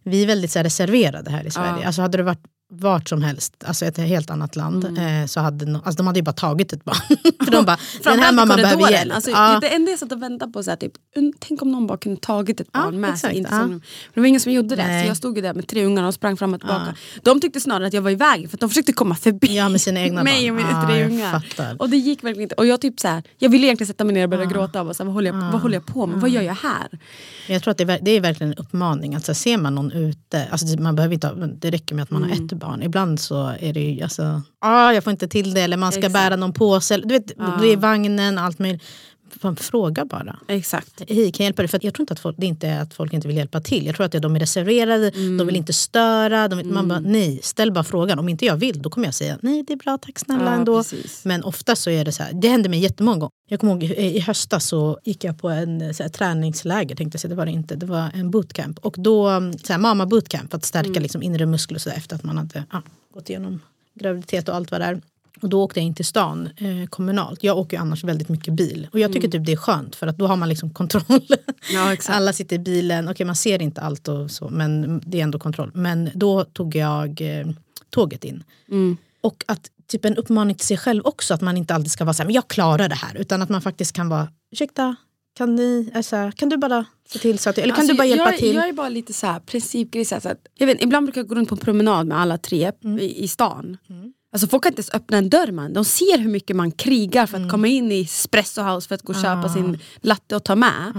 vi 0.03 0.23
är 0.23 0.27
väldigt 0.27 0.51
så 0.51 0.59
här, 0.59 0.65
reserverade 0.65 1.31
här 1.31 1.47
i 1.47 1.51
Sverige. 1.51 1.87
Alltså, 1.87 2.03
hade 2.03 2.17
det 2.17 2.23
varit 2.23 2.43
vart 2.73 3.09
som 3.09 3.23
helst, 3.23 3.55
alltså 3.67 3.85
ett 3.85 3.97
helt 3.99 4.31
annat 4.31 4.57
land, 4.57 4.85
Mm. 4.85 5.23
eh, 5.23 5.27
så 5.27 5.41
hade 5.41 5.67
no, 5.67 5.77
alltså, 5.77 5.93
de 5.97 6.07
hade 6.07 6.19
ju 6.19 6.23
bara 6.23 6.33
tagit 6.33 6.73
ett 6.73 6.85
barn. 6.85 6.97
För 7.45 7.51
de 7.51 7.65
bara, 7.65 7.79
den 8.05 8.19
här 8.19 8.33
mamman 8.33 8.57
behöver 8.57 8.91
hjälp. 8.91 9.15
Alltså, 9.15 9.31
Ja. 9.31 9.59
Det 9.61 9.69
enda 9.69 9.91
jag 9.91 9.99
satt 10.01 10.13
och 10.13 10.23
väntade 10.23 10.53
på, 10.53 10.63
så 10.63 10.71
här, 10.71 10.77
typ, 10.77 10.93
tänk 11.39 11.63
om 11.63 11.73
någon 11.73 11.87
bara 11.87 11.99
kunde 11.99 12.21
tagit 12.21 12.61
ett 12.61 12.67
Ja, 12.73 12.83
barn 12.83 13.01
med 13.01 13.11
exakt, 13.11 13.21
sig. 13.31 13.39
in 13.39 13.45
till 13.45 13.55
ja. 13.55 13.67
Men 13.67 13.81
det 14.15 14.21
var 14.21 14.27
ingen 14.27 14.41
som 14.41 14.53
gjorde 14.53 14.77
det. 14.77 14.87
Nej. 14.87 15.03
Så 15.05 15.09
jag 15.11 15.17
stod 15.17 15.37
ju 15.37 15.43
där 15.43 15.55
med 15.55 15.67
tre 15.69 15.85
ungar 15.85 16.05
och 16.05 16.15
sprang 16.15 16.37
fram 16.37 16.55
och 16.55 16.61
tillbaka. 16.61 16.95
De 17.23 17.41
tyckte 17.41 17.61
snarare 17.61 17.87
att 17.87 17.93
jag 17.93 18.03
var 18.03 18.11
i 18.11 18.15
vägen 18.15 18.49
för 18.51 18.57
att 18.57 18.61
de 18.61 18.69
försökte 18.69 18.93
komma 18.93 19.15
förbi 19.15 19.57
Ja, 19.57 19.69
med 19.69 19.81
sina 19.81 20.01
egna 20.01 20.23
mig 20.25 20.51
och 20.51 20.57
mina 20.57 20.71
Ja, 20.71 20.87
tre 20.89 21.05
ungar. 21.05 21.43
Och 21.79 21.91
det 21.91 21.97
gick 21.97 22.25
verkligen 22.25 22.43
inte. 22.43 22.55
Och 22.55 22.67
jag, 22.67 22.81
typ 22.81 23.01
så 23.01 23.09
här, 23.09 23.23
jag 23.39 23.49
ville 23.51 23.67
egentligen 23.67 23.89
sätta 23.89 24.05
mig 24.05 24.15
ner 24.15 24.23
och 24.25 24.31
börja 24.31 24.45
gråta. 24.45 24.83
Och 24.83 24.97
så 24.97 25.03
här, 25.03 25.07
vad, 25.07 25.15
håller 25.15 25.31
jag, 25.33 25.53
vad 25.53 25.61
håller 25.63 25.75
jag 25.75 25.87
på 25.87 26.07
med? 26.07 26.21
Vad 26.21 26.31
gör 26.31 26.43
jag 26.43 26.55
här? 26.55 26.89
Men 26.91 27.55
jag 27.55 27.63
tror 27.63 27.71
att 27.73 27.79
det 27.79 27.85
är, 27.93 27.99
det 28.03 28.11
är 28.11 28.21
verkligen 28.21 28.53
en 28.53 28.59
uppmaning. 28.59 29.15
Alltså, 29.15 29.35
ser 29.35 29.57
man 29.59 29.75
någon 29.75 29.93
ute, 29.93 30.47
alltså, 30.51 30.81
man 30.81 30.97
behöver 30.97 31.15
inte, 31.15 31.35
det 31.59 31.71
räcker 31.71 31.95
med 31.95 32.03
att 32.03 32.11
man 32.11 32.23
har 32.23 32.31
Mm. 32.31 32.39
Ett 32.55 32.61
barn. 32.61 32.83
Ibland 32.83 33.21
så 33.21 33.55
är 33.61 33.73
det 33.73 33.81
ju, 33.81 34.03
alltså, 34.03 34.43
ah, 34.61 34.93
jag 34.93 35.05
får 35.05 35.11
inte 35.11 35.29
till 35.29 35.55
det, 35.55 35.61
eller 35.61 35.77
man 35.77 35.93
ska 35.93 35.99
Exakt. 35.99 36.13
bära 36.13 36.37
någon 36.37 36.53
påse. 36.53 36.97
Du 36.97 37.15
vet, 37.15 37.27
det 37.61 37.73
är 37.73 37.77
vagnen, 37.77 38.39
allt 38.39 38.59
möjligt. 38.59 38.83
Fan, 39.41 39.57
Fråga 39.57 40.05
bara. 40.05 40.39
Exakt. 40.49 41.03
Hej, 41.09 41.33
kan 41.33 41.45
jag 41.45 41.49
hjälpa 41.49 41.63
dig? 41.63 41.69
För 41.69 41.81
jag 41.83 41.95
tror 41.95 42.03
inte 42.03 42.13
att 42.13 42.21
folk, 42.21 42.37
det 42.39 42.47
inte 42.47 42.69
är 42.69 42.81
att 42.81 42.95
folk 42.95 43.13
inte 43.13 43.29
vill 43.29 43.37
hjälpa 43.37 43.61
till. 43.61 43.87
Jag 43.87 43.95
tror 43.97 44.07
att 44.07 44.13
det 44.13 44.19
de 44.19 44.37
är 44.37 44.41
reserverade, 44.41 45.09
Mm. 45.15 45.37
de 45.37 45.47
vill 45.47 45.57
inte 45.57 45.73
störa. 45.73 46.49
De 46.49 46.57
vill, 46.59 46.67
Man 46.67 46.89
bara, 46.89 47.01
nej, 47.01 47.41
ställ 47.43 47.73
bara 47.73 47.85
frågan. 47.85 48.19
Om 48.19 48.29
inte 48.29 48.45
jag 48.47 48.57
vill, 48.57 48.83
då 48.83 48.91
kommer 48.91 49.07
jag 49.07 49.15
säga 49.15 49.39
nej, 49.43 49.63
det 49.63 49.73
är 49.73 49.77
bra, 49.77 49.99
tack 49.99 50.19
snälla 50.19 50.45
Ja, 50.45 50.51
ändå. 50.53 50.79
precis. 50.79 51.25
Men 51.25 51.45
ofta 51.45 51.77
så 51.77 51.91
är 51.91 52.05
det 52.05 52.13
så 52.13 52.23
här, 52.23 52.33
det 52.33 52.49
händer 52.49 52.71
mig 52.71 52.79
jättemånga 52.79 53.19
gånger. 53.19 53.31
Jag 53.49 53.61
kommer 53.61 53.73
ihåg 53.73 53.83
i 53.85 54.21
höstas 54.21 54.67
så 54.67 54.99
gick 55.05 55.25
jag 55.25 55.39
på 55.39 55.49
en 55.49 55.95
så 55.95 56.03
här, 56.03 56.11
träningsläger, 56.11 56.97
tänkte 56.97 57.17
jag 57.17 57.21
säga, 57.21 57.29
det 57.29 57.35
var 57.35 57.47
det 57.47 57.53
inte. 57.53 57.77
Det 57.77 57.87
var 57.87 58.11
en 58.15 58.31
bootcamp. 58.31 58.79
Och 58.79 58.95
då, 58.99 59.29
så 59.65 59.73
här, 59.73 59.79
mamma 59.79 60.07
bootcamp 60.07 60.51
för 60.51 60.57
att 60.59 60.65
stärka 60.65 60.89
Mm. 60.89 61.03
liksom, 61.03 61.23
inre 61.23 61.47
muskler 61.47 61.77
och 61.77 61.83
så 61.83 61.89
där, 61.91 61.97
efter 61.97 62.17
att 62.17 62.23
man 62.25 62.39
hade 62.39 62.65
ja, 62.73 62.83
gått 63.15 63.31
igenom 63.31 63.61
graviditet 63.95 64.49
och 64.49 64.55
allt 64.55 64.71
vad 64.71 64.81
det 64.81 64.85
är. 64.85 65.01
Och 65.43 65.49
då 65.49 65.63
åkte 65.63 65.81
jag 65.81 65.87
in 65.87 65.95
till 65.95 66.05
stan 66.05 66.49
eh, 66.57 66.89
kommunalt. 66.89 67.43
Jag 67.43 67.59
åker 67.59 67.77
ju 67.77 67.81
annars 67.81 68.05
väldigt 68.05 68.29
mycket 68.29 68.55
bil. 68.55 68.89
Och 68.93 68.99
jag 68.99 69.13
tycker 69.13 69.29
typ 69.29 69.47
det 69.47 69.53
är 69.53 69.57
skönt 69.57 69.97
för 69.97 70.07
att 70.07 70.19
då 70.19 70.27
har 70.27 70.37
man 70.37 70.49
liksom 70.49 70.71
kontroll. 70.71 71.05
Mm. 71.09 71.23
Ja. 71.73 71.97
Alla 72.09 72.33
sitter 72.33 72.57
i 72.57 72.59
bilen, 72.59 73.09
okej 73.09 73.27
man 73.27 73.37
ser 73.37 73.63
inte 73.63 73.81
allt 73.81 74.09
och 74.09 74.31
så 74.31 74.49
men 74.49 75.01
det 75.07 75.19
är 75.19 75.23
ändå 75.23 75.39
kontroll. 75.39 75.71
Men 75.75 76.11
då 76.15 76.45
tog 76.45 76.77
jag 76.77 77.21
eh, 77.21 77.47
tåget 77.91 78.25
in. 78.25 78.45
Mm. 78.71 78.97
Och 79.21 79.45
att 79.47 79.71
typ 79.87 80.05
en 80.05 80.17
uppmaning 80.17 80.57
till 80.57 80.67
sig 80.67 80.77
själv 80.77 81.03
också 81.07 81.35
att 81.35 81.41
man 81.41 81.57
inte 81.57 81.75
alltid 81.75 81.91
ska 81.91 82.05
vara 82.05 82.15
så 82.15 82.23
här, 82.23 82.27
men 82.27 82.35
jag 82.35 82.49
klarar 82.49 82.89
det 82.89 82.95
här. 82.95 83.17
Utan 83.17 83.43
att 83.43 83.49
man 83.49 83.63
faktiskt 83.63 83.93
kan 83.93 84.09
vara, 84.09 84.29
ursäkta, 84.53 84.97
kan, 85.37 85.57
ni, 85.57 85.91
alltså, 85.95 86.31
kan 86.37 86.49
du 86.49 86.57
bara 86.57 86.85
se 87.09 87.19
till 87.19 87.39
så 87.39 87.51
att, 87.51 87.59
eller 87.59 87.75
kan 87.75 87.81
Alltså, 87.81 87.93
du 87.93 87.97
bara 87.97 88.07
hjälpa 88.07 88.31
jag, 88.31 88.39
till? 88.39 88.55
Jag 88.55 88.69
är 88.69 88.73
bara 88.73 88.89
lite 88.89 89.13
så 89.13 89.27
här 89.27 89.41
principgris. 89.41 90.09
Så 90.09 90.15
att, 90.17 90.47
jag 90.55 90.67
vet, 90.67 90.83
ibland 90.83 91.07
brukar 91.07 91.21
jag 91.21 91.29
gå 91.29 91.35
runt 91.35 91.49
på 91.49 91.55
en 91.55 91.59
promenad 91.61 92.07
med 92.07 92.21
alla 92.21 92.39
tre 92.39 92.73
Mm. 92.85 92.99
i, 92.99 93.25
i 93.25 93.29
stan. 93.29 93.77
Alltså, 94.35 94.49
folk 94.49 94.63
kan 94.63 94.71
inte 94.73 94.81
ens 94.81 94.91
öppna 94.95 95.17
en 95.17 95.29
dörr 95.31 95.53
man. 95.53 95.73
De 95.73 95.85
ser 95.85 96.19
hur 96.19 96.29
mycket 96.29 96.57
man 96.57 96.71
krigar 96.73 97.27
för 97.27 97.37
att 97.37 97.41
Mm. 97.41 97.51
komma 97.51 97.67
in 97.69 97.93
i 97.93 98.01
Espresso 98.01 98.63
House 98.63 98.89
för 98.89 98.95
att 98.95 99.03
gå 99.03 99.13
och 99.13 99.21
köpa 99.23 99.49
sin 99.49 99.79
latte 100.01 100.37
och 100.37 100.45
ta 100.45 100.55
med. 100.57 100.93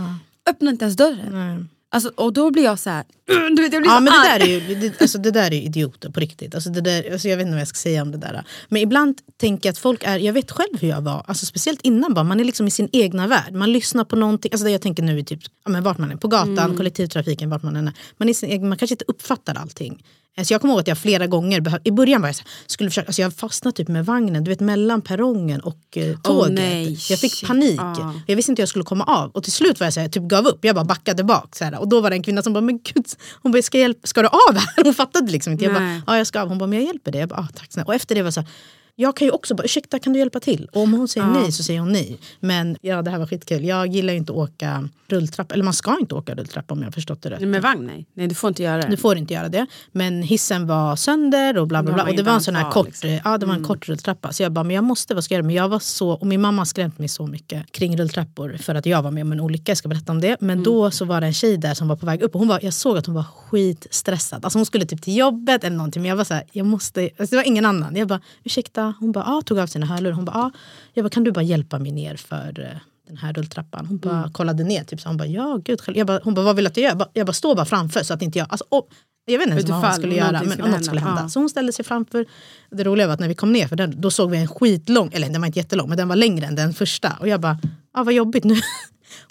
Öppna 0.50 0.72
inte 0.72 0.86
ens 0.86 0.96
dörren. 0.98 1.32
Nej. 1.58 1.66
Alltså, 1.90 2.12
och 2.16 2.34
då 2.34 2.52
blir 2.52 2.64
jag 2.64 2.80
så 2.80 2.90
här, 2.90 3.04
du 3.56 3.62
vet, 3.62 3.74
jag 3.74 3.82
blir 3.82 3.92
Ja 3.92 3.98
så 3.98 4.02
men 4.04 4.14
det 4.14 4.20
arg. 4.34 4.40
där 4.40 4.48
är 4.48 4.70
ju 4.70 4.76
det, 4.76 5.02
alltså, 5.02 5.18
det 5.18 5.32
där 5.32 5.54
är 5.54 5.62
idioter 5.62 6.10
på 6.10 6.20
riktigt. 6.20 6.56
Alltså, 6.56 6.70
det 6.70 6.82
där, 6.82 7.12
alltså, 7.14 7.28
jag 7.28 7.38
vet 7.38 7.44
inte 7.46 7.52
vad 7.54 7.62
jag 7.62 7.68
ska 7.68 7.76
säga 7.78 8.02
om 8.02 8.12
det 8.12 8.18
där. 8.18 8.44
Men 8.70 8.82
ibland 8.82 9.18
tänker 9.38 9.68
jag 9.70 9.72
att 9.74 9.78
folk 9.80 10.04
är, 10.04 10.18
jag 10.20 10.34
vet 10.34 10.52
själv 10.52 10.80
hur 10.82 10.88
jag 10.90 11.02
var, 11.02 11.24
alltså, 11.28 11.46
speciellt 11.46 11.82
innan 11.82 12.14
bara, 12.14 12.24
man 12.24 12.40
är 12.40 12.44
liksom 12.44 12.68
i 12.68 12.72
sin 12.72 12.90
egna 12.92 13.28
värld. 13.28 13.54
Man 13.54 13.72
lyssnar 13.74 14.04
på 14.04 14.16
någonting, 14.16 14.52
alltså, 14.52 14.66
det 14.66 14.72
jag 14.72 14.82
tänker 14.82 15.04
nu 15.04 15.20
är 15.20 15.24
typ, 15.24 15.40
ja, 15.66 15.72
men 15.72 15.84
vart 15.84 15.98
man 15.98 16.12
är, 16.12 16.16
på 16.16 16.28
gatan, 16.28 16.58
Mm. 16.60 16.78
kollektivtrafiken, 16.78 17.50
vart 17.50 17.64
man 17.64 17.76
än 17.76 17.88
är. 17.88 17.94
Man, 18.18 18.30
är 18.30 18.34
sin 18.34 18.50
egen, 18.50 18.70
man 18.70 18.78
kanske 18.78 18.94
inte 18.94 19.06
uppfattar 19.08 19.56
allting. 19.56 20.04
Alltså 20.38 20.54
jag 20.54 20.62
kommer 20.62 20.74
ihåg 20.74 20.82
att 20.82 20.88
jag 20.88 20.98
flera 20.98 21.28
gånger, 21.28 21.80
i 21.84 21.92
början 21.92 22.22
var 22.22 22.28
jag 22.30 22.36
så 22.36 22.44
här, 22.44 22.50
skulle 22.68 22.90
försöka, 22.90 23.08
alltså 23.08 23.22
jag 23.22 23.34
fastnade 23.34 23.78
typ 23.78 23.88
med 23.88 24.06
vagnen, 24.06 24.44
du 24.44 24.52
vet 24.52 24.60
mellan 24.60 25.02
perrongen 25.02 25.62
och 25.62 25.98
eh, 25.98 26.18
tåget. 26.20 26.54
nej, 26.54 26.98
jag 27.10 27.20
fick 27.20 27.48
panik. 27.48 27.80
Ah. 27.82 28.14
Jag 28.28 28.36
visste 28.36 28.52
inte 28.52 28.60
hur 28.60 28.64
jag 28.64 28.70
skulle 28.70 28.86
komma 28.86 29.04
av. 29.04 29.32
Och 29.32 29.44
till 29.44 29.52
slut 29.52 29.80
var 29.80 29.88
jag 29.88 29.94
så 29.94 30.00
här, 30.00 30.08
typ 30.08 30.24
gav 30.24 30.48
upp. 30.48 30.66
Jag 30.66 30.76
bara 30.76 30.86
backade 30.86 31.24
bak. 31.24 31.56
Så 31.56 31.64
här, 31.64 31.80
och 31.80 31.88
då 31.88 32.02
var 32.02 32.10
det 32.10 32.16
en 32.16 32.24
kvinna 32.24 32.42
som 32.42 32.54
bara, 32.54 32.62
men 32.62 32.78
gud, 32.78 33.06
hon 33.42 33.52
bara, 33.52 33.62
ska, 33.62 33.78
jag 33.78 33.82
hjälpa, 33.82 34.08
ska 34.08 34.22
du 34.22 34.28
av 34.28 34.56
här? 34.56 34.84
Hon 34.84 34.94
fattade 34.94 35.32
liksom 35.32 35.54
inte. 35.54 35.66
Jag 35.66 35.74
bara, 35.74 35.84
Nej. 35.84 36.02
ja 36.08 36.18
jag 36.18 36.28
ska 36.28 36.42
av. 36.42 36.50
Hon 36.50 36.58
bara, 36.58 36.68
men 36.68 36.80
jag 36.80 36.88
hjälper 36.88 37.12
dig. 37.12 37.20
Jag 37.20 37.30
bara, 37.30 37.40
ah, 37.40 37.48
tack 37.56 37.72
snälla. 37.74 37.86
Och 37.86 37.96
efter 37.96 38.16
det 38.16 38.24
var 38.24 38.32
så 38.32 38.40
här, 38.40 38.50
jag 38.96 39.16
kan 39.16 39.28
ju 39.28 39.32
också 39.32 39.56
bara, 39.56 39.64
ursäkta 39.64 40.00
kan 40.00 40.14
du 40.14 40.20
hjälpa 40.20 40.40
till? 40.40 40.70
Och 40.74 40.82
om 40.82 40.94
hon 40.94 41.08
säger 41.08 41.28
nej 41.28 41.52
så 41.52 41.64
säger 41.64 41.80
hon 41.80 41.92
nej. 41.92 42.18
Men 42.40 42.78
ja 42.82 43.02
det 43.02 43.12
här 43.12 43.20
var 43.20 43.28
skitkul. 43.28 43.66
Jag 43.66 43.88
gillar 43.88 44.14
ju 44.14 44.18
inte 44.18 44.32
att 44.32 44.38
åka 44.38 44.90
rulltrappa, 45.08 45.54
eller 45.54 45.64
man 45.64 45.74
ska 45.74 45.98
inte 46.00 46.16
åka 46.16 46.36
rulltrappa 46.36 46.74
om 46.74 46.80
jag 46.80 46.88
har 46.88 46.92
förstått 46.92 47.22
det 47.22 47.30
rätt. 47.30 47.42
Med 47.42 47.62
vagn 47.62 47.86
nej. 47.86 48.06
nej, 48.14 48.28
du 48.28 48.36
får 48.36 48.48
inte 48.48 48.64
göra 48.64 48.82
det. 48.82 48.88
Du 48.88 48.98
får 48.98 49.18
inte 49.18 49.34
göra 49.34 49.50
det. 49.50 49.66
Men 49.92 50.22
hissen 50.22 50.68
var 50.68 50.96
sönder 50.96 51.58
och 51.58 51.68
bla 51.68 51.84
bla 51.84 51.94
bla. 51.94 52.04
Och 52.04 52.16
det 52.16 52.24
var 52.24 52.34
en 52.34 52.42
sån 52.42 52.56
här 52.56 52.72
kort, 52.72 52.86
liksom. 52.86 53.20
ja, 53.24 53.38
det 53.38 53.46
var 53.46 53.54
en 53.54 53.64
kort 53.64 53.90
rulltrappa. 53.90 54.34
Så 54.34 54.44
jag 54.44 54.52
bara, 54.52 54.64
men 54.64 54.76
jag 54.76 54.84
måste, 54.84 55.14
vad 55.14 55.24
ska 55.24 55.34
jag 55.34 55.38
göra? 55.38 55.46
Men 55.46 55.56
jag 55.56 55.70
var 55.70 55.80
så, 55.80 56.10
och 56.10 56.28
min 56.28 56.42
mamma 56.42 56.62
har 56.62 56.66
skrämt 56.66 57.00
mig 57.00 57.08
så 57.08 57.28
mycket 57.28 57.72
kring 57.72 57.98
rulltrappor 57.98 58.58
för 58.62 58.76
att 58.76 58.86
jag 58.86 59.02
var 59.02 59.12
med 59.12 59.22
om 59.22 59.32
en 59.32 59.40
olycka, 59.40 59.72
jag 59.72 59.78
ska 59.78 59.90
berätta 59.90 60.12
om 60.12 60.22
det. 60.22 60.38
Men 60.40 60.64
då 60.64 60.92
så 60.92 61.06
var 61.06 61.22
det 61.22 61.28
en 61.28 61.34
tjej 61.34 61.58
där 61.58 61.74
som 61.74 61.88
var 61.88 61.96
på 61.96 62.06
väg 62.06 62.22
upp 62.22 62.36
och 62.36 62.40
hon 62.40 62.48
var, 62.48 62.60
jag 62.62 62.74
såg 62.74 62.98
att 62.98 63.06
hon 63.06 63.16
var 63.16 63.24
skitstressad. 63.24 64.46
Alltså 64.46 64.60
hon 64.60 64.66
skulle 64.66 64.86
typ 64.86 65.02
till 65.02 65.18
jobbet 65.18 65.64
eller 65.64 65.78
någonting 65.78 66.02
men 66.02 66.10
jag 66.10 66.16
var 66.16 66.24
så 66.24 66.34
här, 66.34 66.44
jag 66.52 66.66
måste, 66.66 67.02
alltså 67.02 67.36
det 67.36 67.36
var 67.36 67.48
ingen 67.48 67.66
annan. 67.66 67.96
Jag 67.96 68.08
bara, 68.08 68.22
ursäkta? 68.44 68.85
Hon 69.00 69.12
bara, 69.12 69.24
ah, 69.26 69.42
tog 69.42 69.60
av 69.60 69.68
sina 69.68 69.86
hörlurar. 69.86 70.16
Hon 70.16 70.26
bara, 70.26 70.38
ah. 70.38 70.52
Jag 70.94 71.06
bara, 71.06 71.10
kan 71.10 71.24
du 71.24 71.32
bara 71.32 71.44
hjälpa 71.44 71.80
mig 71.80 71.92
ner 71.92 72.16
för 72.16 72.60
eh, 72.60 72.80
den 73.08 73.18
här 73.18 73.34
rulltrappan. 73.34 73.86
Hon 73.86 73.98
bara 73.98 74.30
kollade 74.34 74.64
ner. 74.64 74.84
Typ, 74.84 75.02
så 75.02 75.10
hon 75.10 75.18
bara, 75.18 75.28
ja 75.28 75.60
gud. 75.64 75.82
själv." 75.82 75.98
Jag 75.98 76.08
bara, 76.08 76.20
hon 76.24 76.34
bara, 76.34 76.46
vad 76.46 76.56
vill 76.56 76.66
du 76.66 76.70
att 76.70 76.78
jag 76.78 76.84
gör? 76.84 77.08
Jag 77.14 77.28
bara, 77.28 77.34
stå 77.34 77.56
bara 77.56 77.66
framför 77.66 78.04
så 78.04 78.14
att 78.14 78.22
inte 78.22 78.40
jag... 78.40 78.48
Alltså, 78.50 78.66
och, 78.70 78.90
jag 79.26 79.38
vet 79.38 79.48
inte 79.48 79.58
ens 79.58 79.70
vad 79.70 79.84
hon 79.84 79.94
skulle 79.94 80.16
göra, 80.16 80.32
men 80.32 80.42
skulle 80.42 80.58
något 80.58 80.72
hända. 80.72 80.84
skulle 80.84 81.02
hända. 81.02 81.22
Ja. 81.22 81.30
Så 81.30 81.40
hon 81.40 81.50
ställde 81.50 81.74
sig 81.74 81.86
framför. 81.86 82.26
Det 82.72 82.84
roliga 82.84 83.08
var 83.08 83.14
att 83.14 83.20
när 83.20 83.28
vi 83.28 83.36
kom 83.36 83.52
ner, 83.52 83.68
för 83.68 83.76
den, 83.76 84.02
då 84.02 84.12
såg 84.12 84.32
vi 84.32 84.38
en 84.38 84.48
skitlång, 84.48 85.10
eller 85.14 85.30
den 85.30 85.42
var 85.42 85.46
inte 85.46 85.60
jättelång, 85.60 85.90
men 85.90 85.98
den 85.98 86.08
var 86.08 86.16
längre 86.16 86.46
än 86.46 86.56
den 86.56 86.74
första. 86.74 87.18
Och 87.20 87.28
jag 87.28 87.42
bara, 87.42 87.58
ah, 87.94 88.04
vad 88.04 88.14
jobbigt 88.14 88.44
nu. 88.44 88.56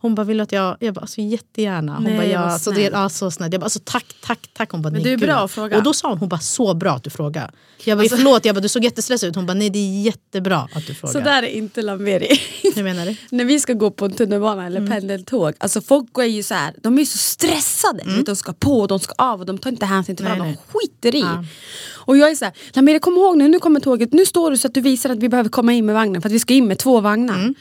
Hon 0.00 0.14
bara, 0.14 0.24
vill 0.24 0.36
du 0.36 0.42
att 0.42 0.52
jag... 0.52 0.76
Jag 0.80 0.94
bara, 0.94 1.00
alltså 1.00 1.20
jättegärna. 1.20 1.94
Hon 1.94 2.04
Nej, 2.04 2.16
bara, 2.16 2.26
ja, 2.26 2.58
så 2.58 2.70
det, 2.70 2.82
ja, 2.82 3.08
så 3.08 3.30
snällt. 3.30 3.52
Jag 3.52 3.60
bara, 3.60 3.64
alltså, 3.64 3.80
tack, 3.84 4.06
tack, 4.26 4.38
tack. 4.54 4.70
Hon 4.70 4.82
bara, 4.82 4.90
Men 4.90 5.02
det 5.02 5.12
är 5.12 5.16
bra 5.16 5.34
att 5.34 5.50
fråga. 5.50 5.76
Och 5.76 5.82
då 5.82 5.92
sa 5.92 6.08
hon, 6.08 6.18
hon 6.18 6.28
bara, 6.28 6.40
så 6.40 6.74
bra 6.74 6.92
att 6.92 7.04
du 7.04 7.10
frågar. 7.10 7.50
Jag 7.84 7.98
bara, 7.98 8.02
Alltså- 8.02 8.16
förlåt, 8.16 8.44
jag 8.44 8.54
bara, 8.54 8.60
du 8.60 8.68
såg 8.68 8.84
jättestressad 8.84 9.28
ut. 9.28 9.36
Hon 9.36 9.46
bara, 9.46 9.54
nej 9.54 9.70
det 9.70 9.78
är 9.78 10.02
jättebra 10.02 10.68
att 10.74 10.86
du 10.86 10.94
frågar. 10.94 11.12
Så 11.12 11.20
där 11.20 11.42
är 11.42 11.46
inte 11.46 11.82
Lamberi. 11.82 12.40
Hur 12.74 12.82
menar 12.82 13.06
du? 13.06 13.16
När 13.36 13.44
vi 13.44 13.60
ska 13.60 13.72
gå 13.72 13.90
på 13.90 14.04
en 14.04 14.12
tunnelbana 14.12 14.66
eller 14.66 14.80
Mm. 14.80 14.90
pendeltåg, 14.92 15.54
alltså 15.58 15.80
folk 15.80 16.18
är 16.18 16.22
ju 16.24 16.42
så 16.42 16.54
här, 16.54 16.74
de 16.82 16.98
är 16.98 17.04
så 17.04 17.18
stressade. 17.18 18.02
Du 18.04 18.16
vet, 18.16 18.26
De 18.26 18.36
ska 18.36 18.52
på 18.52 18.86
de 18.86 19.00
ska 19.00 19.14
av 19.18 19.40
och 19.40 19.46
de 19.46 19.58
tar 19.58 19.70
inte 19.70 19.86
hänsyn 19.86 20.16
till 20.16 20.26
Mm. 20.26 20.38
Varandra, 20.38 20.58
de 20.72 20.78
skiter 20.78 21.14
i. 21.14 21.20
Ja. 21.20 21.44
Och 21.92 22.16
jag 22.16 22.30
är 22.30 22.34
så 22.34 22.44
här, 22.44 22.54
Lamberi 22.72 22.98
kom 23.00 23.14
ihåg 23.16 23.36
nu, 23.36 23.48
nu 23.48 23.58
kommer 23.58 23.80
tåget, 23.80 24.12
nu 24.12 24.26
står 24.26 24.50
du 24.50 24.56
så 24.56 24.66
att 24.68 24.74
du 24.74 24.80
visar 24.80 25.10
att 25.10 25.18
vi 25.18 25.28
behöver 25.28 25.50
komma 25.50 25.72
in 25.72 25.86
med 25.86 25.94
vagnen 25.94 26.22
för 26.22 26.28
att 26.28 26.32
vi 26.34 26.38
ska 26.38 26.54
in 26.54 26.66
med 26.68 26.78
två 26.78 27.00
vagnar. 27.00 27.54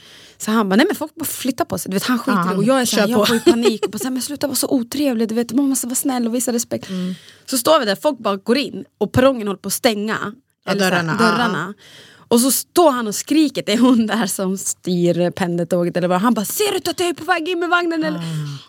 Så 0.46 0.52
han 0.52 0.70
bara, 0.70 0.76
nej 0.76 0.86
men 0.86 0.96
folk 0.96 1.16
bara 1.16 1.26
flytta 1.26 1.66
på 1.66 1.78
sig. 1.78 1.90
Du 1.90 1.96
vet, 1.96 2.04
han 2.04 2.20
skiter 2.20 2.54
i 2.54 2.58
och 2.58 2.64
jag 2.64 2.82
är 2.82 2.86
så 2.86 2.96
här, 2.96 3.08
kör 3.08 3.12
jag 3.12 3.28
får 3.28 3.52
panik 3.52 3.86
och 3.86 3.92
bara, 3.92 4.10
men 4.10 4.22
sluta 4.22 4.48
vara 4.48 4.56
så 4.56 4.68
otrevlig, 4.70 5.30
du 5.30 5.36
vet, 5.36 5.54
man 5.54 5.70
måste 5.70 5.88
vara 5.88 5.96
snäll 5.96 6.28
och 6.28 6.36
visa 6.36 6.54
respekt. 6.54 6.90
Mm. 6.90 7.16
Så 7.46 7.58
står 7.58 7.80
vi 7.80 7.86
där, 7.86 7.96
folk 7.96 8.20
bara 8.20 8.36
går 8.36 8.58
in 8.58 8.86
och 8.98 9.12
perrongen 9.12 9.48
håller 9.48 9.60
på 9.60 9.68
att 9.68 9.74
stänga. 9.74 10.34
Ja, 10.66 10.72
Eller 10.72 10.92
dörrarna, 10.92 11.18
ja, 11.20 11.26
dörrarna. 11.26 11.74
Och 12.28 12.40
så 12.40 12.52
står 12.52 12.92
han 12.92 13.08
och 13.08 13.16
skriker, 13.16 13.64
det 13.66 13.74
är 13.74 13.78
hon 13.78 14.08
där 14.08 14.28
som 14.28 14.58
styr 14.58 15.32
pendeltåget 15.32 15.98
eller 15.98 16.08
vad. 16.08 16.22
Han 16.22 16.34
bara, 16.34 16.46
ser 16.46 16.72
du 16.72 16.90
att 16.92 17.00
jag 17.00 17.10
är 17.10 17.14
på 17.14 17.24
väg 17.24 17.50
in 17.50 17.60
med 17.60 17.70
vagnen? 17.70 18.04
Eller? 18.04 18.22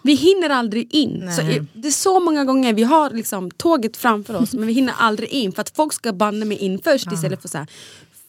Vi 0.03 0.15
hinner 0.15 0.51
aldrig 0.51 0.95
in. 0.95 1.33
Så 1.37 1.43
Nej. 1.43 1.63
det 1.73 1.89
är 1.89 1.93
så 1.93 2.21
många 2.21 2.45
gånger 2.45 2.73
vi 2.73 2.83
har 2.83 3.11
liksom 3.11 3.51
tåget 3.51 3.97
framför 3.97 4.35
oss 4.35 4.53
men 4.53 4.67
vi 4.67 4.73
hinner 4.73 4.95
aldrig 4.99 5.29
in 5.29 5.53
för 5.53 5.61
att 5.63 5.77
folk 5.77 5.93
ska 5.93 6.13
banne 6.13 6.45
mig 6.45 6.59
in 6.59 6.79
först 6.85 7.13
istället 7.13 7.43
för 7.43 7.49
så 7.49 7.59
här, 7.59 7.67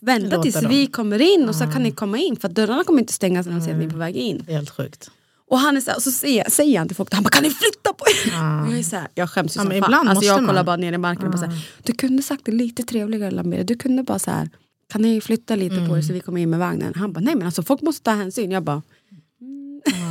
vänta 0.05 0.41
tills 0.41 0.55
dem. 0.61 0.69
vi 0.69 0.87
kommer 0.87 1.21
in 1.35 1.49
och 1.49 1.55
så 1.55 1.67
kan 1.67 1.83
ni 1.83 1.91
komma 1.91 2.17
in 2.17 2.35
för 2.35 2.47
att 2.47 2.55
dörrarna 2.55 2.83
kommer 2.83 2.99
inte 2.99 3.13
stängas 3.13 3.45
när 3.45 3.53
de 3.53 3.61
ser 3.61 3.71
att 3.71 3.77
ni 3.79 3.85
är 3.85 3.89
på 3.89 3.97
väg 3.97 4.15
in. 4.15 4.45
Är 4.47 4.53
helt 4.53 4.69
sjukt. 4.69 5.11
Och, 5.47 5.59
han 5.59 5.77
är 5.77 5.81
så 5.81 5.89
här, 5.91 5.97
och 5.97 6.03
så 6.03 6.11
säger, 6.11 6.49
säger 6.49 6.79
han 6.79 6.87
till 6.87 6.95
folk, 6.97 7.13
han 7.13 7.23
bara 7.23 7.29
kan 7.29 7.43
ni 7.43 7.49
flytta 7.49 7.93
på 7.93 8.05
er? 8.07 8.27
Och 8.65 8.71
Jag, 8.71 8.79
är 8.79 8.83
så 8.83 8.95
här, 8.95 9.07
jag 9.15 9.29
skäms 9.29 9.55
ju 9.55 9.59
Ja, 9.59 9.63
som 9.63 9.69
men 9.69 9.81
fan. 9.83 10.07
Alltså, 10.07 10.25
jag 10.25 10.39
kollar 10.39 10.53
man. 10.53 10.65
bara 10.65 10.75
ner 10.75 10.93
i 10.93 10.97
marken 10.97 11.25
och 11.25 11.31
bara 11.31 11.37
så 11.37 11.45
här, 11.45 11.67
du 11.83 11.93
kunde 11.93 12.23
sagt 12.23 12.45
det 12.45 12.51
lite 12.51 12.83
trevligare 12.83 13.31
Lamir. 13.31 13.63
Du 13.63 13.75
kunde 13.75 14.03
bara 14.03 14.19
så 14.19 14.31
här, 14.31 14.49
kan 14.89 15.01
ni 15.01 15.21
flytta 15.21 15.55
lite 15.55 15.75
på 15.89 15.97
er 15.97 16.01
så 16.01 16.13
vi 16.13 16.19
kommer 16.19 16.41
in 16.41 16.49
med 16.49 16.59
vagnen? 16.59 16.93
Han 16.95 17.13
bara 17.13 17.19
nej 17.19 17.35
men 17.35 17.45
alltså 17.45 17.63
folk 17.63 17.81
måste 17.81 18.03
ta 18.03 18.11
hänsyn. 18.11 18.51
Jag 18.51 18.63
bara 18.63 18.81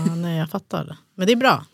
Ja, 0.09 0.15
nej, 0.15 0.39
jag 0.39 0.51
fattar. 0.51 0.97
Men 1.15 1.27
det 1.27 1.33
är 1.33 1.37
bra. 1.37 1.67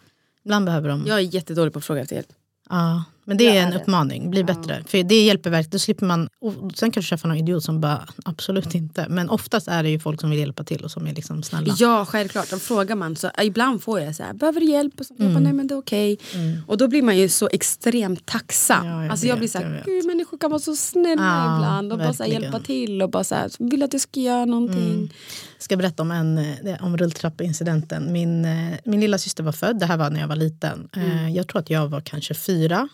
Ibland 0.45 0.65
behöver 0.67 0.89
de... 0.89 1.05
jag 1.07 1.17
är 1.19 1.35
jättedålig 1.35 1.73
på 1.73 1.79
att 1.79 1.85
fråga 1.85 2.01
efter 2.01 2.17
hjälp. 2.17 2.29
Ja, 2.71 3.05
men 3.25 3.37
det 3.37 3.57
är 3.57 3.67
en 3.67 3.73
uppmaning, 3.73 4.31
bli 4.31 4.45
bättre. 4.45 4.83
För 4.87 5.03
det 5.03 5.25
hjälper 5.25 5.51
verkligen, 5.51 5.71
då 5.71 5.79
slipper 5.79 6.07
man, 6.07 6.29
sen 6.75 6.91
kan 6.91 7.01
du 7.03 7.07
träffa 7.09 7.29
någon 7.29 7.37
idiot 7.37 7.65
som 7.65 7.81
bara 7.81 8.07
absolut 8.25 8.75
inte. 8.75 9.07
Men 9.09 9.31
oftast 9.31 9.69
är 9.69 9.83
det 9.83 9.91
ju 9.91 9.99
folk 9.99 10.21
som 10.21 10.31
vill 10.31 10.39
hjälpa 10.39 10.65
till 10.65 10.85
och 10.85 10.91
som 10.91 11.07
är 11.07 11.15
liksom 11.15 11.43
snälla. 11.43 11.75
Ja 11.79 12.05
självklart, 12.09 12.53
och 12.53 12.63
frågar 12.63 12.97
man 12.97 13.17
så 13.17 13.31
ibland 13.43 13.83
får 13.83 14.01
jag 14.01 14.17
så 14.17 14.23
här, 14.23 14.33
behöver 14.33 14.61
du 14.61 14.67
hjälp? 14.67 15.01
Och 15.01 15.07
så, 15.07 15.15
Jag 15.19 15.21
Mm. 15.25 15.35
bara, 15.35 15.41
nej 15.41 15.53
men 15.53 15.67
det 15.67 15.75
är 15.75 15.79
okej. 15.79 16.19
Och 16.67 16.79
då 16.79 16.89
blir 16.89 17.03
man 17.03 17.17
ju 17.19 17.29
så 17.29 17.49
extremt 17.53 18.27
tacksam. 18.27 18.87
Ja, 18.87 19.03
jag 19.03 19.11
alltså 19.11 19.27
jag 19.27 19.35
vet, 19.35 19.39
blir 19.41 19.49
så 19.49 19.59
här, 19.59 19.83
gud 19.87 20.07
människor 20.07 20.39
kan 20.39 20.51
vara 20.51 20.61
så 20.61 20.77
snälla 20.77 21.23
Ja, 21.23 21.57
ibland 21.57 21.93
och 21.93 21.99
bara 21.99 22.13
så 22.13 22.23
här, 22.23 22.31
verkligen. 22.31 22.43
hjälpa 22.53 22.67
till 22.67 23.03
och 23.03 23.11
bara 23.11 23.25
så 23.25 23.35
här, 23.35 23.51
vill 23.71 23.83
att 23.83 23.93
jag 23.93 24.03
ska 24.03 24.21
göra 24.21 24.45
någonting. 24.45 25.13
Jag 25.57 25.63
ska 25.63 25.77
berätta 25.77 26.03
om, 26.03 26.11
en, 26.11 26.39
eh, 26.39 26.85
om 26.85 26.97
rulltrappincidenten. 26.97 28.13
Min, 28.13 28.45
eh, 28.45 28.75
min 28.85 29.01
lilla 29.01 29.19
syster 29.19 29.43
var 29.43 29.53
född, 29.53 29.79
det 29.81 29.87
här 29.87 29.97
var 29.97 30.11
när 30.11 30.21
jag 30.21 30.29
var 30.29 30.37
liten. 30.37 30.89
Eh, 30.97 31.31
Jag 31.31 31.49
tror 31.49 31.61
att 31.61 31.71
jag 31.71 31.89
var 31.89 32.01
kanske 32.01 32.35
fyra 32.35 32.89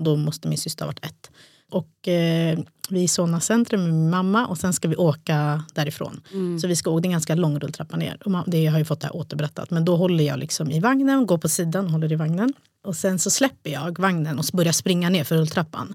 och 0.00 0.04
då 0.04 0.16
måste 0.16 0.48
min 0.48 0.58
syster 0.58 0.84
ha 0.84 0.86
varit 0.86 1.04
ett. 1.04 1.30
Och 1.70 2.08
eh, 2.08 2.58
vi 2.90 3.00
är 3.00 3.04
i 3.04 3.08
Solna 3.08 3.40
centrum 3.40 3.82
med 3.82 3.92
min 3.92 4.10
mamma 4.10 4.46
och 4.46 4.58
sen 4.58 4.72
ska 4.72 4.88
vi 4.88 4.96
åka 4.96 5.64
därifrån. 5.74 6.20
Så 6.60 6.66
vi 6.68 6.76
ska 6.76 6.90
åka, 6.90 7.00
det 7.00 7.06
är 7.06 7.08
en 7.08 7.12
ganska 7.12 7.34
lång 7.34 7.58
rulltrappa 7.58 7.96
ner. 7.96 8.18
Och 8.24 8.50
det 8.50 8.66
har 8.66 8.78
ju 8.78 8.84
fått 8.84 9.00
det 9.00 9.06
här 9.06 9.16
återberättat. 9.16 9.70
Men 9.70 9.84
då 9.84 9.96
håller 9.96 10.24
jag 10.24 10.38
liksom 10.38 10.70
i 10.70 10.80
vagnen, 10.80 11.26
går 11.26 11.38
på 11.38 11.48
sidan 11.48 11.90
håller 11.90 12.12
i 12.12 12.16
vagnen. 12.16 12.52
Och 12.82 12.96
sen 12.96 13.18
så 13.18 13.30
släpper 13.30 13.70
jag 13.70 13.98
vagnen 13.98 14.38
och 14.38 14.44
börjar 14.52 14.72
springa 14.72 15.08
ner 15.08 15.24
för 15.24 15.36
rulltrappan. 15.36 15.94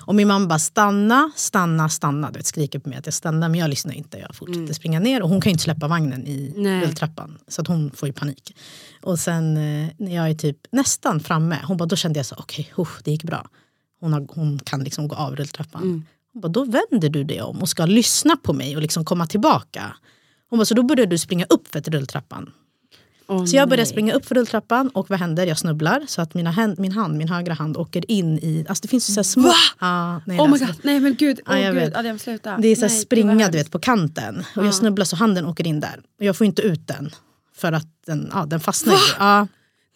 Och 0.00 0.14
min 0.14 0.28
mamma 0.28 0.46
bara 0.46 0.58
stanna, 0.58 1.30
stanna, 1.36 1.88
stanna. 1.88 2.30
Du 2.30 2.38
vet, 2.38 2.46
skriker 2.46 2.78
på 2.78 2.88
mig 2.88 2.98
att 2.98 3.06
jag 3.06 3.14
stannar 3.14 3.48
men 3.48 3.60
jag 3.60 3.70
lyssnar 3.70 3.94
inte. 3.94 4.18
Jag 4.18 4.34
fortsätter 4.34 4.74
springa 4.74 5.00
ner 5.00 5.22
och 5.22 5.28
hon 5.28 5.40
kan 5.40 5.50
ju 5.50 5.52
inte 5.52 5.64
släppa 5.64 5.88
vagnen 5.88 6.26
i 6.26 6.54
Nej. 6.56 6.84
rulltrappan. 6.84 7.38
Så 7.48 7.60
att 7.60 7.68
hon 7.68 7.90
får 7.90 8.08
ju 8.08 8.12
panik. 8.12 8.56
Och 9.02 9.18
sen 9.18 9.56
eh, 9.56 9.88
när 9.96 10.14
jag 10.14 10.30
är 10.30 10.34
typ 10.34 10.58
nästan 10.70 11.20
framme, 11.20 11.58
hon 11.64 11.76
bara, 11.76 11.86
då 11.86 11.96
kände 11.96 12.18
jag 12.18 12.26
så 12.26 12.34
okej, 12.38 12.72
okay, 12.76 12.94
det 13.04 13.10
gick 13.10 13.24
bra. 13.24 13.48
Hon, 14.00 14.12
har, 14.12 14.26
hon 14.28 14.58
kan 14.58 14.84
liksom 14.84 15.08
gå 15.08 15.16
av 15.16 15.36
rulltrappan. 15.36 16.06
Hon 16.32 16.40
bara, 16.40 16.48
då 16.48 16.64
vänder 16.64 17.08
du 17.08 17.24
dig 17.24 17.42
om 17.42 17.62
och 17.62 17.68
ska 17.68 17.86
lyssna 17.86 18.36
på 18.36 18.52
mig 18.52 18.76
och 18.76 18.82
liksom 18.82 19.04
komma 19.04 19.26
tillbaka. 19.26 19.96
Hon 20.50 20.58
bara, 20.58 20.64
så 20.64 20.74
då 20.74 20.82
började 20.82 21.10
du 21.10 21.18
springa 21.18 21.46
upp 21.48 21.68
för 21.68 21.80
rulltrappan. 21.80 22.52
Åh, 23.28 23.44
Så 23.44 23.56
jag 23.56 23.68
börjar 23.68 23.84
nej. 23.84 23.90
springa 23.92 24.12
upp 24.14 24.26
för 24.26 24.34
rulltrappan 24.34 24.88
och 24.88 25.10
vad 25.10 25.18
händer? 25.18 25.46
Jag 25.46 25.58
snubblar 25.58 26.02
så 26.08 26.22
att 26.22 26.34
mina 26.34 26.50
hand, 26.50 26.78
min 26.78 26.92
hand, 26.92 27.16
min 27.16 27.28
högra 27.28 27.54
hand 27.54 27.76
åker 27.76 28.10
in 28.10 28.38
i... 28.38 28.64
Alltså 28.68 28.82
det 28.82 28.88
finns 28.88 29.10
ju 29.10 29.14
så 29.14 29.18
här 29.18 29.22
små... 29.24 29.42
Va? 29.48 29.54
Ja, 29.80 30.20
nej, 30.26 30.38
Oh 30.40 30.46
my 30.46 30.52
alltså, 30.52 30.66
god, 30.66 30.76
nej 30.82 31.00
men 31.00 31.14
gud, 31.14 31.40
oh, 31.46 31.60
jag 31.60 31.74
gud. 31.74 31.82
vet. 31.82 31.96
Adrian 31.96 32.18
sluta. 32.18 32.56
Det 32.58 32.68
är 32.68 32.76
så 32.76 32.80
Nej, 32.80 32.90
springa 32.90 33.48
du 33.48 33.58
vet, 33.58 33.70
på 33.70 33.78
kanten. 33.78 34.44
Och 34.56 34.66
jag 34.66 34.74
snubblar 34.74 35.04
så 35.04 35.16
handen 35.16 35.46
åker 35.46 35.66
in 35.66 35.80
där. 35.80 36.00
Och 36.18 36.24
jag 36.24 36.36
får 36.36 36.46
inte 36.46 36.62
ut 36.62 36.86
den. 36.88 37.10
För 37.56 37.72
att 37.72 37.86
den, 38.06 38.30
ja, 38.32 38.46
den 38.46 38.60
fastnar 38.60 38.94
ju. 38.94 39.00
Ja, 39.18 39.38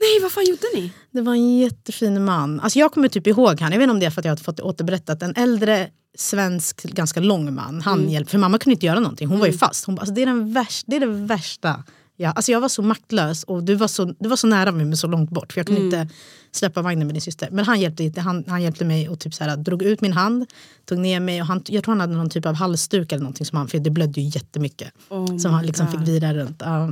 Nej 0.01 0.21
vad 0.23 0.33
fan 0.33 0.45
gjorde 0.45 0.63
ni? 0.75 0.93
det 1.11 1.21
var 1.21 1.33
en 1.33 1.59
jättefin 1.59 2.25
man. 2.25 2.61
Alltså 2.61 2.79
jag 2.79 2.93
kommer 2.93 3.09
typ 3.09 3.27
ihåg 3.27 3.61
han. 3.61 3.73
Jag 3.73 3.79
vet 3.79 3.83
inte 3.85 3.93
om 3.93 4.01
det 4.01 4.07
är 4.07 4.11
för 4.11 4.21
att 4.21 4.25
jag 4.25 4.33
har 4.33 4.37
fått 4.37 4.57
det 4.57 4.63
återberättat. 4.63 5.23
En 5.23 5.35
äldre 5.37 5.89
svensk, 6.19 6.83
ganska 6.83 7.21
lång 7.21 7.55
man. 7.55 7.81
Han 7.81 7.99
Mm. 7.99 8.11
hjälpte, 8.11 8.31
för 8.31 8.39
mamma 8.39 8.59
kunde 8.59 8.75
inte 8.75 8.87
göra 8.87 9.01
någonting. 9.01 9.29
Hon 9.29 9.39
var 9.39 9.47
ju 9.47 9.53
fast. 9.53 9.85
Hon 9.85 9.99
alltså 9.99 10.15
det, 10.15 10.23
är 10.23 10.27
den 10.27 10.53
värsta, 10.53 10.85
det 10.91 10.97
är 10.97 11.01
det 11.01 11.07
värsta. 11.07 11.85
Ja, 12.23 12.31
alltså 12.31 12.53
jag 12.53 12.61
var 12.61 12.69
så 12.69 12.83
maktlös 12.83 13.45
och 13.45 13.65
du 13.65 13.75
var 13.75 13.89
så, 13.89 14.05
du 14.05 14.29
var 14.29 14.37
så 14.37 14.47
nära 14.47 14.73
mig 14.73 14.85
men 14.87 14.97
så 14.97 15.07
långt 15.07 15.31
bort. 15.31 15.53
För 15.53 15.59
jag 15.61 15.67
kunde 15.67 15.81
Mm. 15.81 16.01
inte 16.03 16.15
släppa 16.53 16.83
vagnen 16.83 17.07
med 17.07 17.15
din 17.15 17.21
syster. 17.21 17.49
Men 17.53 17.65
han 17.65 17.81
hjälpte, 17.81 18.05
inte. 18.05 18.21
han, 18.21 18.45
han 18.49 18.63
hjälpte 18.63 18.85
mig 18.85 19.09
och 19.09 19.19
typ 19.21 19.35
så 19.35 19.45
här, 19.45 19.57
drog 19.57 19.83
ut 19.83 20.01
min 20.01 20.13
hand. 20.13 20.47
Tog 20.85 20.99
ner 20.99 21.21
mig 21.21 21.41
och 21.41 21.47
han, 21.47 21.63
jag 21.69 21.85
tror 21.85 21.93
han 21.93 22.01
hade 22.01 22.13
någon 22.15 22.31
typ 22.31 22.47
av 22.47 22.55
halsduk 22.55 23.13
eller 23.13 23.23
någonting 23.23 23.47
som 23.47 23.59
han, 23.59 23.69
för 23.69 23.79
det 23.79 23.91
blödde 23.91 24.21
ju 24.21 24.29
jättemycket. 24.35 24.93
Oh 25.09 25.37
som 25.39 25.53
han 25.53 25.67
liksom 25.67 25.87
God. 25.87 25.99
fick 25.99 26.09
vira 26.09 26.35
runt. 26.35 26.57
Ja. 26.65 26.91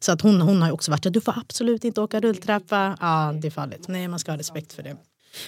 Så 0.00 0.12
att 0.12 0.20
hon, 0.20 0.40
hon 0.40 0.62
har 0.62 0.70
också 0.70 0.90
varit 0.90 1.12
du 1.12 1.20
får 1.20 1.34
absolut 1.38 1.84
inte 1.84 2.00
åka 2.00 2.20
rulltrappa. 2.20 2.96
Ja, 3.00 3.32
det 3.42 3.46
är 3.48 3.50
farligt. 3.50 3.84
Nej, 3.88 4.08
man 4.08 4.18
ska 4.18 4.32
ha 4.32 4.38
respekt 4.38 4.72
för 4.72 4.82
det. 4.82 4.96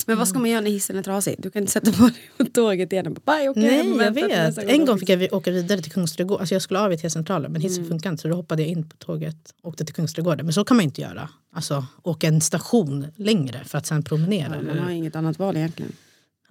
Men 0.07 0.19
vad 0.19 0.29
ska 0.29 0.39
man 0.39 0.51
göra 0.51 0.61
när 0.61 0.71
hissen 0.71 0.97
är 0.97 1.03
trasig? 1.03 1.35
Du 1.39 1.51
kan 1.51 1.63
inte 1.63 1.73
sätta 1.73 1.93
på 1.93 2.03
dig 2.03 2.15
på 2.37 2.45
tåget 2.45 2.93
igen 2.93 3.07
och 3.07 3.13
bara 3.13 3.39
bye, 3.39 3.49
okej, 3.49 3.63
Nej, 3.97 3.97
jag 4.05 4.11
vet. 4.13 4.59
En 4.59 4.85
gång 4.87 4.99
fick 4.99 5.09
jag 5.09 5.33
åka 5.33 5.51
vidare 5.51 5.83
till 5.83 5.93
Kungsträdgården. 5.93 6.41
Alltså 6.41 6.55
jag 6.55 6.63
skulle 6.63 6.81
av 6.81 6.93
i 6.93 6.99
T-centralen 6.99 7.53
men 7.53 7.61
Mm. 7.61 7.71
hissen 7.71 7.89
funkade 7.89 8.13
inte 8.13 8.23
så 8.23 8.29
då 8.29 8.35
hoppade 8.37 8.63
jag 8.63 8.69
in 8.71 8.89
på 8.89 8.97
tåget 8.97 9.37
och 9.63 9.69
åkte 9.69 9.85
till 9.85 9.95
Kungsträdgården. 9.95 10.47
Men 10.47 10.53
så 10.53 10.65
kan 10.65 10.77
man 10.77 10.85
inte 10.85 11.01
göra. 11.01 11.29
Alltså 11.53 11.87
åka 12.03 12.29
en 12.29 12.41
station 12.41 13.07
längre 13.17 13.61
för 13.65 13.79
att 13.79 13.87
sen 13.87 14.03
promenera. 14.03 14.53
fixar. 14.55 14.75
Man 14.75 14.79
har 14.79 14.91
inget 14.91 15.17
annat 15.17 15.39
val 15.39 15.57
egentligen. 15.57 15.93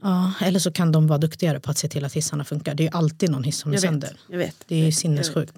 Ja, 0.01 0.33
eller 0.41 0.59
så 0.59 0.71
kan 0.71 0.91
de 0.91 1.07
vara 1.07 1.17
duktigare 1.19 1.59
på 1.59 1.71
att 1.71 1.77
se 1.77 1.87
till 1.87 2.05
att 2.05 2.13
hissarna 2.13 2.43
funkar. 2.43 2.75
Det 2.75 2.83
är 2.83 2.85
ju 2.85 2.97
alltid 2.97 3.29
någon 3.31 3.43
hiss 3.43 3.57
som 3.57 3.71
är 3.71 3.75
Jag 3.75 3.81
sönder. 3.81 4.07
vet, 4.07 4.17
jag 4.27 4.37
vet. 4.37 4.55
Det 4.67 4.75
är 4.81 4.85
ju 4.85 4.91
sinnessjukt. 4.91 5.53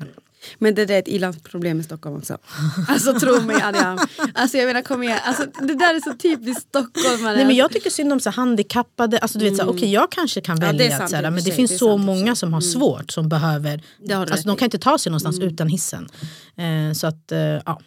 Men 0.60 0.76
det 0.76 0.86
där 0.86 0.96
är 0.96 1.00
ett 1.00 1.08
ilandsproblem 1.08 1.80
i 1.80 1.84
Stockholm 1.84 2.18
också. 2.18 2.38
Alltså 2.88 3.20
tro 3.20 3.42
mig 3.42 3.62
Adrian. 3.64 4.00
Alltså 4.34 4.58
jag 4.58 4.68
menar 4.68 4.82
kom 4.82 5.04
igen. 5.04 5.20
Alltså, 5.24 5.44
det 5.62 5.74
där 5.74 5.96
är 5.96 6.00
så 6.00 6.14
typiskt 6.18 6.62
stockholmare. 6.62 7.36
Nej, 7.36 7.46
men 7.46 7.56
jag 7.56 7.72
tycker 7.72 7.90
synd 7.90 8.14
om 8.14 8.20
så 8.20 8.30
handikappade. 8.30 9.20
Alltså, 9.20 9.40
du 9.40 9.46
vet, 9.50 9.58
så 9.58 9.64
här, 9.64 9.70
okej, 9.70 9.94
jag 9.94 10.12
kanske 10.12 10.42
kan 10.42 10.58
Mm. 10.58 10.76
Ja, 10.76 10.78
välja, 10.78 10.98
sant 10.98 11.10
så 11.10 11.16
här, 11.16 11.24
men 11.24 11.34
det 11.36 11.42
sig, 11.42 11.52
finns 11.52 11.72
det 11.72 11.78
så 11.78 11.98
många 11.98 12.36
som 12.36 12.54
har 12.54 12.62
svårt 12.62 13.12
som 13.12 13.30
behöver... 13.30 13.82
Alltså, 14.12 14.48
de 14.48 14.58
kan 14.58 14.66
inte 14.66 14.80
ta 14.80 14.98
sig 14.98 15.10
någonstans 15.10 15.40
utan 15.40 15.68
hissen. 15.68 16.10
Eh, 16.56 16.94
så 16.94 17.08
att, 17.08 17.32
eh, 17.32 17.40
ja, 17.40 17.82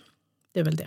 det 0.54 0.60
är 0.60 0.64
väl 0.64 0.76
det. 0.76 0.86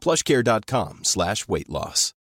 plushcare.com 0.00 1.00
slash 1.02 1.46
weight 1.48 1.68
loss. 1.68 2.14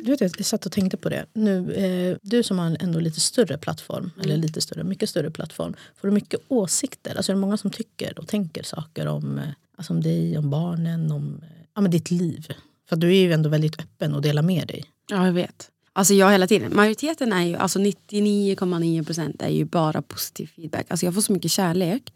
Du 0.00 0.10
vet, 0.10 0.20
jag 0.20 0.46
satt 0.46 0.66
och 0.66 0.72
tänkte 0.72 0.96
på 0.96 1.08
det. 1.08 1.26
Nu, 1.32 1.72
eh, 1.72 2.16
du 2.22 2.42
som 2.42 2.58
har 2.58 2.66
en 2.66 2.76
ändå 2.80 3.00
lite 3.00 3.20
större 3.20 3.58
plattform, 3.58 4.10
eller 4.22 4.36
lite 4.36 4.60
större, 4.60 4.84
mycket 4.84 5.08
större 5.08 5.30
plattform. 5.30 5.74
Får 5.96 6.08
du 6.08 6.14
mycket 6.14 6.40
åsikter? 6.48 7.16
Alltså 7.16 7.32
är 7.32 7.34
det 7.34 7.40
många 7.40 7.56
som 7.56 7.70
tycker 7.70 8.18
och 8.18 8.28
tänker 8.28 8.62
saker 8.62 9.06
om, 9.06 9.38
eh, 9.38 9.44
alltså 9.76 9.92
om 9.92 10.00
dig, 10.00 10.38
om 10.38 10.50
barnen, 10.50 11.12
om 11.12 11.40
eh, 11.42 11.48
ja, 11.74 11.80
men 11.80 11.90
ditt 11.90 12.10
liv? 12.10 12.52
För 12.88 12.96
du 12.96 13.08
är 13.08 13.20
ju 13.20 13.32
ändå 13.32 13.48
väldigt 13.48 13.80
öppen 13.80 14.14
och 14.14 14.22
delar 14.22 14.42
med 14.42 14.68
dig. 14.68 14.84
Ja, 15.10 15.26
jag 15.26 15.32
vet. 15.32 15.71
Alltså 15.94 16.14
jag 16.14 16.30
hela 16.30 16.46
tiden. 16.46 16.76
Majoriteten 16.76 17.32
är 17.32 17.42
ju, 17.46 17.56
alltså 17.56 17.78
99,9 17.78 19.04
procent 19.04 19.42
är 19.42 19.48
ju 19.48 19.64
bara 19.64 20.02
positiv 20.02 20.46
feedback. 20.56 20.86
Alltså 20.88 21.06
jag 21.06 21.14
får 21.14 21.20
så 21.20 21.32
mycket 21.32 21.50
kärlek. 21.50 22.12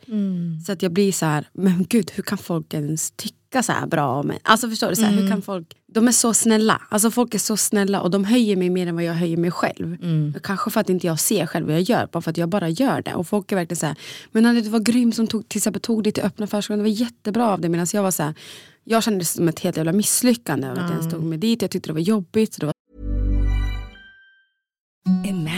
Så 0.66 0.72
att 0.72 0.82
jag 0.82 0.92
blir 0.92 1.12
så 1.12 1.26
här, 1.26 1.48
men 1.52 1.86
gud 1.88 2.10
hur 2.14 2.22
kan 2.22 2.38
folk 2.38 2.74
ens 2.74 3.10
tycka 3.10 3.62
så 3.62 3.72
här 3.72 3.86
bra 3.86 4.20
om 4.20 4.26
mig? 4.26 4.38
Alltså 4.42 4.70
förstår 4.70 4.88
du? 4.88 4.96
Så 4.96 5.02
här, 5.02 5.12
hur 5.12 5.28
kan 5.28 5.42
folk, 5.42 5.66
de 5.86 6.08
är 6.08 6.12
så 6.12 6.34
snälla. 6.34 6.82
Alltså 6.88 7.10
folk 7.10 7.34
är 7.34 7.38
så 7.38 7.56
snälla 7.56 8.00
och 8.00 8.10
de 8.10 8.24
höjer 8.24 8.56
mig 8.56 8.70
mer 8.70 8.86
än 8.86 8.94
vad 8.94 9.04
jag 9.04 9.14
höjer 9.14 9.36
mig 9.36 9.50
själv. 9.50 9.96
Kanske 10.42 10.70
för 10.70 10.80
att 10.80 10.90
inte 10.90 11.06
jag 11.06 11.20
ser 11.20 11.46
själv 11.46 11.66
vad 11.66 11.74
jag 11.74 11.82
gör, 11.82 12.08
bara 12.12 12.20
för 12.20 12.30
att 12.30 12.36
jag 12.36 12.48
bara 12.48 12.68
gör 12.68 13.02
det. 13.02 13.14
Och 13.14 13.28
folk 13.28 13.52
är 13.52 13.56
verkligen 13.56 13.76
så 13.76 13.86
här, 13.86 13.96
men 14.32 14.42
Nanne, 14.42 14.60
du 14.60 14.68
var 14.68 14.80
grym 14.80 15.12
som 15.12 15.26
tog, 15.26 15.48
till 15.48 15.58
exempel, 15.58 15.82
tog 15.82 16.02
dig 16.02 16.12
till 16.12 16.22
öppna 16.22 16.46
förskolan, 16.46 16.78
det 16.78 16.82
var 16.82 17.00
jättebra 17.00 17.52
av 17.52 17.60
dig. 17.60 17.70
Medan 17.70 17.86
jag 17.92 18.02
var 18.02 18.10
så 18.10 18.22
här, 18.22 18.34
jag 18.84 19.02
kände 19.02 19.18
det 19.18 19.24
som 19.24 19.48
ett 19.48 19.60
helt 19.60 19.76
jävla 19.76 19.92
misslyckande 19.92 20.68
att 20.68 20.78
jag 20.78 20.90
ens 20.90 21.12
tog 21.12 21.22
mig 21.22 21.38
dit. 21.38 21.62
Jag 21.62 21.70
tyckte 21.70 21.88
det 21.88 21.94
var 21.94 22.00
jobbigt. 22.00 22.54
Så 22.54 22.60
det 22.60 22.66
var 22.66 22.75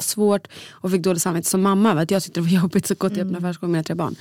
Svårt 0.00 0.48
och 0.70 0.90
fick 0.90 1.02
dåligt 1.02 1.22
samvete 1.22 1.48
som 1.48 1.62
mamma 1.62 1.92
att 1.92 2.10
jag 2.10 2.22
tyckte 2.22 2.40
det 2.40 2.44
var 2.44 2.50
jobbigt 2.62 2.86
så 2.86 2.94
gå 2.94 3.08
till 3.08 3.22
öppna 3.22 3.40
förskolan 3.40 3.70
med 3.70 3.78
mina 3.78 3.84
tre 3.84 3.94
barn. 3.94 4.16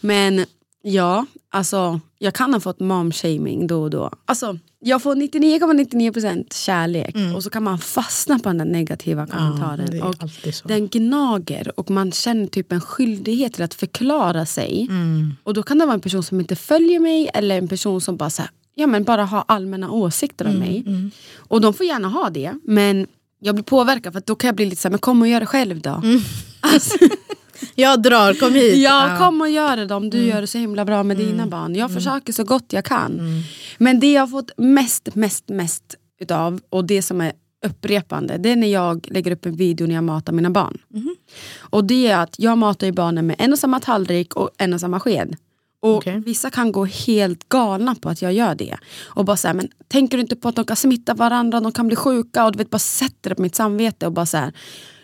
Men 0.00 0.44
ja, 0.82 1.26
alltså 1.50 2.00
jag 2.18 2.34
kan 2.34 2.52
ha 2.52 2.60
fått 2.60 2.80
mom-shaming 2.80 3.66
då 3.66 3.82
och 3.82 3.90
då. 3.90 4.10
Alltså, 4.24 4.58
jag 4.78 5.02
får 5.02 5.14
99,99% 5.14 6.54
kärlek 6.54 7.16
och 7.36 7.42
så 7.42 7.50
kan 7.50 7.62
man 7.62 7.78
fastna 7.78 8.38
på 8.38 8.48
den 8.48 8.58
där 8.58 8.64
negativa 8.64 9.26
kommentaren. 9.26 9.80
är 9.98 10.04
och. 10.04 10.68
Den 10.68 10.88
gnager 10.88 11.80
och 11.80 11.90
man 11.90 12.12
känner 12.12 12.46
typ 12.46 12.72
en 12.72 12.80
skyldighet 12.80 13.52
till 13.52 13.62
att 13.62 13.74
förklara 13.74 14.46
sig. 14.46 14.86
Mm. 14.90 15.34
Och 15.42 15.54
då 15.54 15.62
kan 15.62 15.78
det 15.78 15.86
vara 15.86 15.94
en 15.94 16.00
person 16.00 16.22
som 16.22 16.40
inte 16.40 16.56
följer 16.56 17.00
mig 17.00 17.30
eller 17.34 17.58
en 17.58 17.68
person 17.68 18.00
som 18.00 18.16
bara, 18.16 18.30
så 18.30 18.42
här, 18.42 18.50
ja, 18.74 18.86
men 18.86 19.04
bara 19.04 19.24
har 19.24 19.44
allmänna 19.48 19.90
åsikter 19.90 20.44
Mm, 20.44 20.56
om 20.56 20.60
mig. 20.60 21.10
Och 21.36 21.60
de 21.60 21.74
får 21.74 21.86
gärna 21.86 22.08
ha 22.08 22.30
det 22.30 22.54
men 22.64 23.06
jag 23.42 23.54
blir 23.54 23.64
påverkad 23.64 24.12
för 24.12 24.18
att 24.18 24.26
då 24.26 24.34
kan 24.34 24.48
jag 24.48 24.56
bli 24.56 24.64
lite 24.64 24.82
så 24.82 24.88
här, 24.88 24.90
men 24.90 24.98
kom 24.98 25.22
och 25.22 25.28
gör 25.28 25.40
det 25.40 25.46
själv 25.46 25.80
då. 25.80 26.00
Mm. 26.04 26.20
Alltså, 26.60 26.98
Jag 27.74 28.02
drar, 28.02 28.34
kom 28.34 28.54
hit. 28.54 28.76
Ja, 28.76 29.16
kom 29.18 29.40
och 29.40 29.50
gör 29.50 29.76
det 29.76 29.94
om 29.94 30.10
du 30.10 30.18
Mm. 30.18 30.30
gör 30.30 30.40
det 30.40 30.46
så 30.46 30.58
himla 30.58 30.84
bra 30.84 31.02
med 31.02 31.16
dina 31.16 31.46
barn. 31.46 31.74
Jag 31.74 31.92
försöker 31.94 32.32
så 32.32 32.44
gott 32.44 32.72
jag 32.72 32.84
kan. 32.84 33.20
Men 33.78 34.00
det 34.00 34.12
jag 34.12 34.22
har 34.22 34.26
fått 34.26 34.50
mest, 34.56 35.14
mest, 35.14 35.48
mest 35.48 35.82
utav 36.20 36.60
och 36.70 36.84
det 36.84 37.02
som 37.02 37.20
är 37.20 37.32
upprepande 37.66 38.36
det 38.38 38.50
är 38.50 38.56
när 38.56 38.66
jag 38.72 39.06
lägger 39.10 39.30
upp 39.30 39.46
en 39.46 39.56
video 39.56 39.86
när 39.86 39.94
jag 39.94 40.04
matar 40.04 40.32
mina 40.32 40.50
barn. 40.50 40.78
Mhm. 40.88 41.16
Och 41.60 41.84
det 41.84 42.06
är 42.08 42.16
att 42.18 42.34
jag 42.38 42.58
matar 42.58 42.86
ju 42.86 42.92
barnen 42.92 43.26
med 43.26 43.36
en 43.38 43.52
och 43.52 43.58
samma 43.58 43.80
tallrik 43.80 44.34
och 44.34 44.50
en 44.58 44.74
och 44.74 44.80
samma 44.80 45.00
sked. 45.00 45.36
Och 45.82 45.96
Okej. 45.96 46.22
Vissa 46.26 46.50
kan 46.50 46.72
gå 46.72 46.84
helt 46.84 47.48
galna 47.48 47.94
på 47.94 48.08
att 48.08 48.22
jag 48.22 48.32
gör 48.32 48.54
det. 48.54 48.76
Och 49.04 49.24
bara 49.24 49.36
så 49.36 49.48
här, 49.48 49.54
men 49.54 49.68
tänker 49.88 50.16
du 50.16 50.20
inte 50.20 50.36
på 50.36 50.48
att 50.48 50.56
de 50.56 50.64
kan 50.64 50.76
smitta 50.76 51.14
varandra, 51.14 51.60
de 51.60 51.72
kan 51.72 51.86
bli 51.86 51.96
sjuka 51.96 52.44
och 52.44 52.52
du 52.52 52.58
vet 52.58 52.70
bara 52.70 52.78
sätter 52.78 53.30
det 53.30 53.34
på 53.36 53.42
mitt 53.42 53.54
samvete 53.54 54.06
och 54.06 54.12
bara 54.12 54.26
så 54.26 54.36
här, 54.36 54.52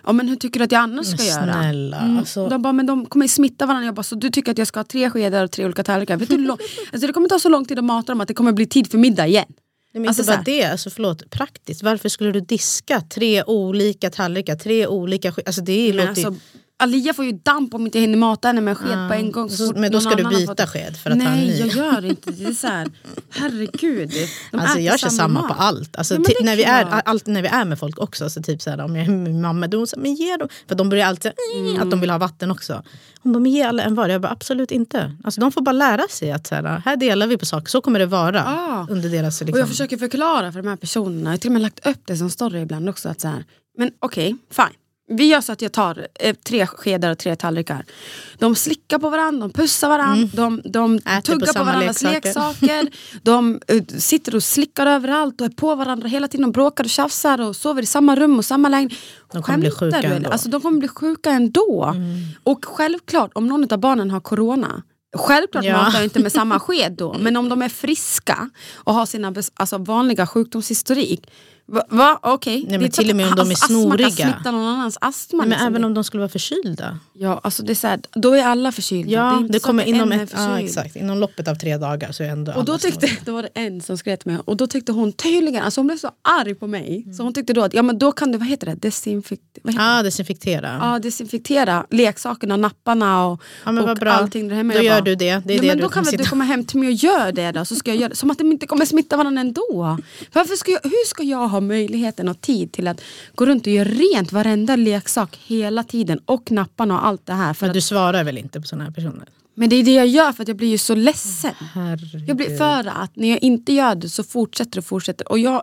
ja 0.06 0.12
men 0.12 0.28
hur 0.28 0.36
tycker 0.36 0.60
du 0.60 0.64
att 0.64 0.72
jag 0.72 0.80
annars 0.80 1.06
ska 1.06 1.16
Men 1.16 1.26
göra? 1.26 1.52
snälla, 1.52 1.98
Mm. 2.00 2.18
alltså- 2.18 2.48
De 2.48 2.62
bara, 2.62 2.72
men 2.72 2.86
de 2.86 3.06
kommer 3.06 3.28
smitta 3.28 3.66
varandra. 3.66 3.86
Jag 3.86 3.94
bara, 3.94 4.02
så 4.02 4.14
du 4.14 4.30
tycker 4.30 4.52
att 4.52 4.58
jag 4.58 4.66
ska 4.66 4.78
ha 4.80 4.84
tre 4.84 5.10
skedar 5.10 5.44
och 5.44 5.50
tre 5.50 5.64
olika 5.64 5.84
tallrikar? 5.84 6.16
Vet 6.16 6.28
du, 6.28 6.50
alltså, 6.92 7.06
det 7.06 7.12
kommer 7.12 7.28
ta 7.28 7.38
så 7.38 7.48
lång 7.48 7.64
tid 7.64 7.78
att 7.78 7.84
mata 7.84 8.12
dem 8.12 8.20
att 8.20 8.28
det 8.28 8.34
kommer 8.34 8.52
bli 8.52 8.66
tid 8.66 8.90
för 8.90 8.98
middag 8.98 9.26
igen. 9.26 9.44
Nej, 9.92 10.00
men 10.00 10.08
Alltså, 10.08 10.22
inte 10.22 10.32
bara 10.32 10.38
så 10.38 10.42
det, 10.50 10.64
alltså, 10.64 10.90
förlåt, 10.90 11.30
praktiskt. 11.30 11.82
Varför 11.82 12.08
skulle 12.08 12.32
du 12.32 12.40
diska 12.40 13.00
tre 13.00 13.42
olika 13.44 14.10
tallrikar, 14.10 14.56
tre 14.56 14.86
olika 14.86 15.32
alltså, 15.46 15.60
det 15.62 15.92
låter 15.92 16.08
alltså, 16.08 16.34
Alia 16.80 17.14
får 17.14 17.24
ju 17.24 17.32
damp 17.32 17.74
om 17.74 17.86
inte 17.86 17.98
jag 17.98 18.00
hinner 18.02 18.18
mata 18.18 18.48
henne 18.48 18.60
med 18.60 18.70
en 18.72 18.76
sked 18.76 19.08
på 19.08 19.14
en 19.14 19.32
gång. 19.32 19.50
Så- 19.50 19.72
men 19.76 19.92
då 19.92 20.00
ska 20.00 20.14
du 20.14 20.24
byta 20.24 20.66
sked 20.66 20.96
för 20.96 21.10
att 21.10 21.22
ha 21.22 21.30
en 21.30 21.36
Nej, 21.38 21.46
ny. 21.48 21.56
jag 21.58 21.68
gör 21.68 22.04
inte 22.04 22.30
det. 22.30 22.44
är 22.44 22.52
så 22.52 22.66
här, 22.66 22.88
herregud. 23.30 24.10
De 24.50 24.58
Alltså 24.60 24.78
jag 24.78 24.98
kör 25.00 25.08
samma 25.08 25.40
mat. 25.40 25.48
på 25.48 25.54
allt. 25.62 25.96
Alltså, 25.96 26.14
Ja, 26.14 26.20
är 26.40 26.44
när, 26.44 26.56
vi 26.56 26.64
är, 26.64 26.84
alltid 27.04 27.34
när 27.34 27.42
vi 27.42 27.48
är 27.48 27.64
med 27.64 27.78
folk 27.78 27.98
också, 27.98 28.30
så 28.30 28.42
typ 28.42 28.62
så 28.62 28.70
här, 28.70 28.80
om 28.80 28.96
jag 28.96 29.06
är 29.06 29.10
med 29.10 29.34
mamma, 29.34 29.66
då 29.66 29.86
säger 29.86 30.02
men 30.02 30.14
ge 30.14 30.36
dem. 30.36 30.48
För 30.68 30.74
de 30.74 30.88
börjar 30.88 31.06
alltid 31.06 31.32
Mm. 31.58 31.82
att 31.82 31.90
de 31.90 32.00
vill 32.00 32.10
ha 32.10 32.18
vatten 32.18 32.50
också. 32.50 32.82
Hon 33.22 33.32
bara, 33.32 33.38
men 33.40 33.52
ge 33.52 33.62
alla 33.62 33.82
en 33.82 33.94
var. 33.94 34.08
Jag 34.08 34.20
bara, 34.20 34.32
absolut 34.32 34.70
inte. 34.70 35.12
Alltså, 35.24 35.40
de 35.40 35.52
får 35.52 35.60
bara 35.62 35.72
lära 35.72 36.08
sig 36.10 36.32
att 36.32 36.46
så 36.46 36.54
här, 36.54 36.82
här 36.84 36.96
delar 36.96 37.26
vi 37.26 37.36
på 37.38 37.46
saker, 37.46 37.68
så 37.70 37.80
kommer 37.80 37.98
det 37.98 38.06
vara 38.06 38.44
Ah. 38.46 38.86
under 38.90 39.08
deras... 39.08 39.40
Och 39.40 39.46
Liksom, 39.46 39.58
jag 39.60 39.68
försöker 39.68 39.96
förklara 39.96 40.52
för 40.52 40.62
de 40.62 40.68
här 40.68 40.76
personerna. 40.76 41.22
Jag 41.24 41.30
har 41.30 41.36
till 41.38 41.48
och 41.50 41.52
med 41.52 41.62
lagt 41.62 41.86
upp 41.86 41.98
det 42.04 42.16
som 42.16 42.30
story 42.30 42.60
ibland 42.60 42.88
också. 42.88 43.08
Att 43.08 43.20
så 43.20 43.28
här, 43.28 43.44
men 43.78 43.90
okej, 44.00 44.36
fine. 44.50 44.66
Vi 45.10 45.24
gör 45.24 45.40
så 45.40 45.52
att 45.52 45.62
jag 45.62 45.72
tar 45.72 46.06
eh, 46.20 46.34
tre 46.34 46.66
skedar 46.66 47.10
och 47.10 47.18
tre 47.18 47.36
tallrikar. 47.36 47.84
De 48.38 48.54
slickar 48.56 48.98
på 48.98 49.10
varandra, 49.10 49.46
de 49.48 49.52
pussar 49.52 49.88
varandra, 49.88 50.28
de, 50.34 50.62
de 50.64 50.84
Mm. 50.84 50.96
Äter 51.18 51.20
på 51.20 51.22
tuggar 51.22 51.46
på, 51.46 51.52
samma 51.52 51.64
varandras 51.64 52.02
leksaker. 52.02 52.82
leksaker. 52.82 52.88
de 53.22 53.60
eh, 53.66 53.84
sitter 53.98 54.34
och 54.34 54.42
slickar 54.42 54.86
överallt 54.86 55.40
och 55.40 55.46
är 55.46 55.50
på 55.50 55.74
varandra 55.74 56.08
hela 56.08 56.28
tiden. 56.28 56.42
De 56.42 56.52
bråkar 56.52 56.84
och 56.84 56.90
tjafsar 56.90 57.40
och 57.40 57.56
sover 57.56 57.82
i 57.82 57.86
samma 57.86 58.16
rum 58.16 58.38
och 58.38 58.44
samma 58.44 58.68
lägenhet. 58.68 58.98
De 59.32 59.42
kommer 59.42 59.58
bli 59.58 59.70
sjuka 59.70 60.00
du, 60.00 60.08
ändå. 60.08 60.30
Alltså, 60.30 60.48
de 60.48 60.60
kommer 60.60 60.78
bli 60.78 60.88
sjuka 60.88 61.30
ändå. 61.30 61.94
Och 62.44 62.64
självklart, 62.64 63.30
om 63.34 63.46
någon 63.46 63.72
av 63.72 63.78
barnen 63.78 64.10
har 64.10 64.20
corona 64.20 64.82
Självklart 65.16 65.64
Ja. 65.64 65.72
matar 65.76 65.98
jag 65.98 66.04
inte 66.04 66.18
med 66.20 66.32
samma 66.32 66.60
sked 66.66 66.92
då, 66.92 67.16
men 67.20 67.36
om 67.36 67.48
de 67.48 67.62
är 67.62 67.68
friska 67.68 68.50
och 68.74 68.94
har 68.94 69.06
sina 69.06 69.34
alltså, 69.54 69.78
vanliga 69.78 70.26
sjukdomshistorik 70.26 71.26
Va? 71.70 71.82
va? 71.88 72.18
Okej. 72.22 72.66
Det 72.68 72.74
är 72.74 72.88
till 72.88 73.10
och 73.10 73.16
med 73.16 73.26
om 73.26 73.36
de 73.36 73.48
är 73.48 73.52
att 73.52 73.62
astma 73.62 73.66
snoriga. 73.68 74.10
kan 74.10 74.32
smitta 74.32 74.50
någon 74.50 74.66
annans 74.66 74.98
astma. 75.00 75.38
Nej, 75.38 75.48
men 75.48 75.50
liksom. 75.50 75.66
även 75.66 75.84
om 75.84 75.94
de 75.94 76.04
skulle 76.04 76.20
vara 76.20 76.28
förkylda. 76.28 76.98
Ja, 77.12 77.40
alltså 77.44 77.62
det 77.62 77.72
är 77.72 77.74
så 77.74 77.86
här, 77.86 78.00
då 78.12 78.32
är 78.34 78.44
alla 78.44 78.72
förkylda. 78.72 79.12
Ja, 79.12 79.42
det, 79.42 79.52
det, 79.52 79.58
kommer 79.60 79.84
inom, 79.84 80.12
ett, 80.12 80.32
ja, 80.36 80.60
exakt, 80.60 80.96
inom 80.96 81.18
loppet 81.18 81.48
av 81.48 81.54
tre 81.54 81.76
dagar 81.76 82.12
så 82.12 82.22
är 82.22 82.28
ändå 82.28 82.52
Och 82.52 82.64
då, 82.64 82.78
tyckte, 82.78 83.06
snoriga. 83.06 83.22
då 83.24 83.32
var 83.32 83.42
det 83.42 83.48
en 83.54 83.80
som 83.80 83.98
till 83.98 84.18
mig 84.24 84.38
och 84.44 84.56
då 84.56 84.66
tyckte 84.66 84.92
hon 84.92 85.12
tydligen, 85.12 85.62
alltså 85.62 85.80
hon 85.80 85.86
blev 85.86 85.96
så 85.96 86.10
arg 86.40 86.54
på 86.54 86.66
mig. 86.66 87.14
Så 87.16 87.22
hon 87.22 87.34
tyckte 87.34 87.52
då 87.52 87.62
att 87.62 87.74
ja, 87.74 87.82
men 87.82 87.98
då 87.98 88.12
kan 88.12 88.32
du, 88.32 88.38
vad 88.38 88.48
heter 88.48 88.66
det, 88.66 88.74
desinfekt, 88.74 89.42
vad 89.62 89.74
heter? 89.74 89.96
Ja, 89.96 90.02
desinfektera. 90.02 90.78
Ja, 90.80 90.98
desinfektera 90.98 91.86
leksakerna, 91.90 92.56
napparna 92.56 93.26
och, 93.26 93.42
Ja, 93.64 93.72
men 93.72 93.88
och 93.88 93.96
bra. 93.96 94.12
allting 94.12 94.48
där 94.48 94.56
hemma. 94.56 94.72
Då 94.72 94.78
Jag 94.78 94.84
gör 94.84 94.94
bara, 94.94 95.04
du 95.04 95.14
det. 95.14 95.16
Det 95.16 95.24
är 95.24 95.32
ja, 95.32 95.42
det 95.44 95.66
men 95.66 95.76
du 95.76 95.82
då 95.82 95.88
kan 95.88 96.04
väl 96.04 96.16
du 96.16 96.24
komma 96.24 96.44
hem 96.44 96.64
till 96.64 96.78
mig 96.78 96.88
och 96.88 96.94
göra 96.94 97.32
det 97.32 97.52
då, 97.52 97.64
så 97.64 97.74
ska 97.74 97.90
jag 97.90 98.00
göra. 98.00 98.14
Som 98.14 98.30
att 98.30 98.38
de 98.38 98.52
inte 98.52 98.66
kommer 98.66 98.84
smitta 98.84 99.16
varandra 99.16 99.40
ändå. 99.40 99.98
Varför 100.32 100.56
ska 100.56 100.70
jag, 100.70 100.80
hur 100.82 101.06
ska 101.06 101.22
jag 101.22 101.48
ha 101.48 101.57
möjligheten 101.60 102.28
och 102.28 102.40
tid 102.40 102.72
till 102.72 102.88
att 102.88 103.00
gå 103.34 103.46
runt 103.46 103.66
och 103.66 103.72
göra 103.72 103.88
rent 103.88 104.32
varenda 104.32 104.76
leksak 104.76 105.38
hela 105.46 105.84
tiden 105.84 106.20
och 106.24 106.50
napparna 106.50 106.94
och 106.94 107.06
allt 107.06 107.26
det 107.26 107.32
här? 107.32 107.54
För 107.54 107.66
Men 107.66 107.70
att, 107.70 107.74
du 107.74 107.80
svarar 107.80 108.24
väl 108.24 108.38
inte 108.38 108.60
på 108.60 108.66
sådana 108.66 108.84
här 108.84 108.90
personer? 108.90 109.28
Men 109.54 109.68
det 109.68 109.76
är 109.76 109.84
det 109.84 109.94
jag 109.94 110.06
gör 110.06 110.32
för 110.32 110.42
att 110.42 110.48
jag 110.48 110.56
blir 110.56 110.68
ju 110.68 110.78
så 110.78 110.94
ledsen. 110.94 111.54
Herregud. 111.74 112.28
Jag 112.28 112.36
blir 112.36 112.56
för 112.56 112.86
att 112.86 113.16
när 113.16 113.28
jag 113.28 113.42
inte 113.42 113.72
gör 113.72 113.94
det 113.94 114.08
så 114.08 114.24
fortsätter 114.24 114.78
och 114.78 114.84
fortsätter. 114.84 115.28
Och 115.28 115.38
jag, 115.38 115.62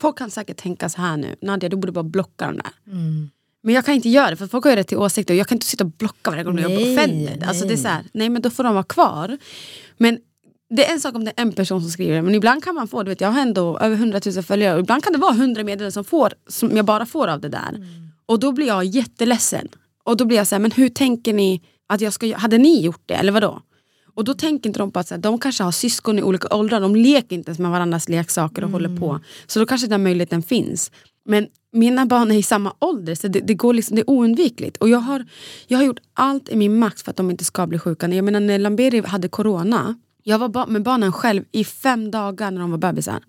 folk 0.00 0.18
kan 0.18 0.30
säkert 0.30 0.56
tänka 0.56 0.88
så 0.88 1.00
här 1.00 1.16
nu, 1.16 1.36
Nadja 1.42 1.68
du 1.68 1.76
borde 1.76 1.92
bara 1.92 2.04
blocka 2.04 2.46
dem 2.46 2.56
där. 2.56 2.92
Mm. 2.92 3.30
Men 3.62 3.74
jag 3.74 3.84
kan 3.84 3.94
inte 3.94 4.08
göra 4.08 4.30
det 4.30 4.36
för 4.36 4.46
folk 4.46 4.64
har 4.64 4.76
rätt 4.76 4.88
till 4.88 4.96
åsikter 4.96 5.34
och 5.34 5.38
jag 5.38 5.48
kan 5.48 5.56
inte 5.56 5.66
sitta 5.66 5.84
och 5.84 5.90
blocka 5.90 6.30
varje 6.30 6.44
gång 6.44 6.58
jag 6.58 6.70
blir 6.70 6.92
offended. 6.92 7.44
Alltså 7.48 7.66
det 7.66 7.72
är 7.72 7.76
så 7.76 7.88
här, 7.88 8.04
nej 8.12 8.28
men 8.28 8.42
då 8.42 8.50
får 8.50 8.64
de 8.64 8.74
vara 8.74 8.84
kvar. 8.84 9.38
Men 9.96 10.18
det 10.70 10.86
är 10.86 10.92
en 10.92 11.00
sak 11.00 11.14
om 11.14 11.24
det 11.24 11.32
är 11.36 11.42
en 11.42 11.52
person 11.52 11.80
som 11.80 11.90
skriver 11.90 12.16
det, 12.16 12.22
men 12.22 12.34
ibland 12.34 12.64
kan 12.64 12.74
man 12.74 12.88
få, 12.88 13.02
du 13.02 13.08
vet 13.08 13.20
jag 13.20 13.28
har 13.28 13.40
ändå 13.40 13.78
över 13.78 13.96
100 13.96 14.20
000 14.26 14.42
följare 14.42 14.74
och 14.74 14.80
ibland 14.80 15.04
kan 15.04 15.12
det 15.12 15.18
vara 15.18 15.34
100 15.34 15.64
meddelanden 15.64 15.92
som, 15.92 16.04
får, 16.04 16.32
som 16.48 16.76
jag 16.76 16.84
bara 16.84 17.06
får 17.06 17.28
av 17.28 17.40
det 17.40 17.48
där. 17.48 17.68
Mm. 17.68 17.88
Och 18.26 18.40
då 18.40 18.52
blir 18.52 18.66
jag 18.66 18.84
jätteledsen. 18.84 19.68
Och 20.04 20.16
då 20.16 20.24
blir 20.24 20.36
jag 20.36 20.46
så 20.46 20.54
här, 20.54 20.60
men 20.60 20.70
hur 20.70 20.88
tänker 20.88 21.32
ni 21.32 21.62
att 21.86 22.00
jag 22.00 22.12
ska? 22.12 22.36
Hade 22.36 22.58
ni 22.58 22.80
gjort 22.80 23.02
det 23.06 23.14
eller 23.14 23.32
vadå? 23.32 23.62
Och 24.14 24.24
då 24.24 24.34
tänker 24.34 24.68
inte 24.68 24.78
de 24.78 24.90
på 24.90 24.98
att 24.98 25.08
så 25.08 25.14
här, 25.14 25.22
de 25.22 25.38
kanske 25.38 25.64
har 25.64 25.72
syskon 25.72 26.18
i 26.18 26.22
olika 26.22 26.56
åldrar, 26.56 26.80
de 26.80 26.96
leker 26.96 27.36
inte 27.36 27.48
ens 27.48 27.58
med 27.58 27.70
varandras 27.70 28.08
leksaker 28.08 28.64
och 28.64 28.70
håller 28.70 28.96
på. 28.96 29.20
Så 29.46 29.58
då 29.58 29.66
kanske 29.66 29.86
den 29.86 30.02
möjligheten 30.02 30.42
finns. 30.42 30.90
Men 31.24 31.46
mina 31.72 32.06
barn 32.06 32.30
är 32.30 32.34
i 32.34 32.42
samma 32.42 32.74
ålder 32.78 33.14
så 33.14 33.28
det, 33.28 33.40
det, 33.40 33.54
går 33.54 33.74
liksom, 33.74 33.96
det 33.96 34.02
är 34.02 34.10
oundvikligt. 34.10 34.76
Och 34.76 34.88
jag 34.88 34.98
har, 34.98 35.26
jag 35.66 35.78
har 35.78 35.84
gjort 35.84 36.00
allt 36.14 36.48
i 36.48 36.56
min 36.56 36.78
makt 36.78 37.00
för 37.00 37.10
att 37.10 37.16
de 37.16 37.30
inte 37.30 37.44
ska 37.44 37.66
bli 37.66 37.78
sjuka. 37.78 38.08
Jag 38.08 38.24
menar 38.24 38.40
när 38.40 38.58
Lamberi 38.58 39.00
hade 39.00 39.28
corona, 39.28 39.94
jag 40.28 40.38
var 40.38 40.48
ba 40.48 40.66
med 40.66 40.82
barnen 40.82 41.12
själv 41.12 41.44
i 41.52 41.64
fem 41.64 42.10
dagar 42.10 42.50
när 42.50 42.60
de 42.60 42.70
var 42.70 42.78
bebisar. 42.78 43.20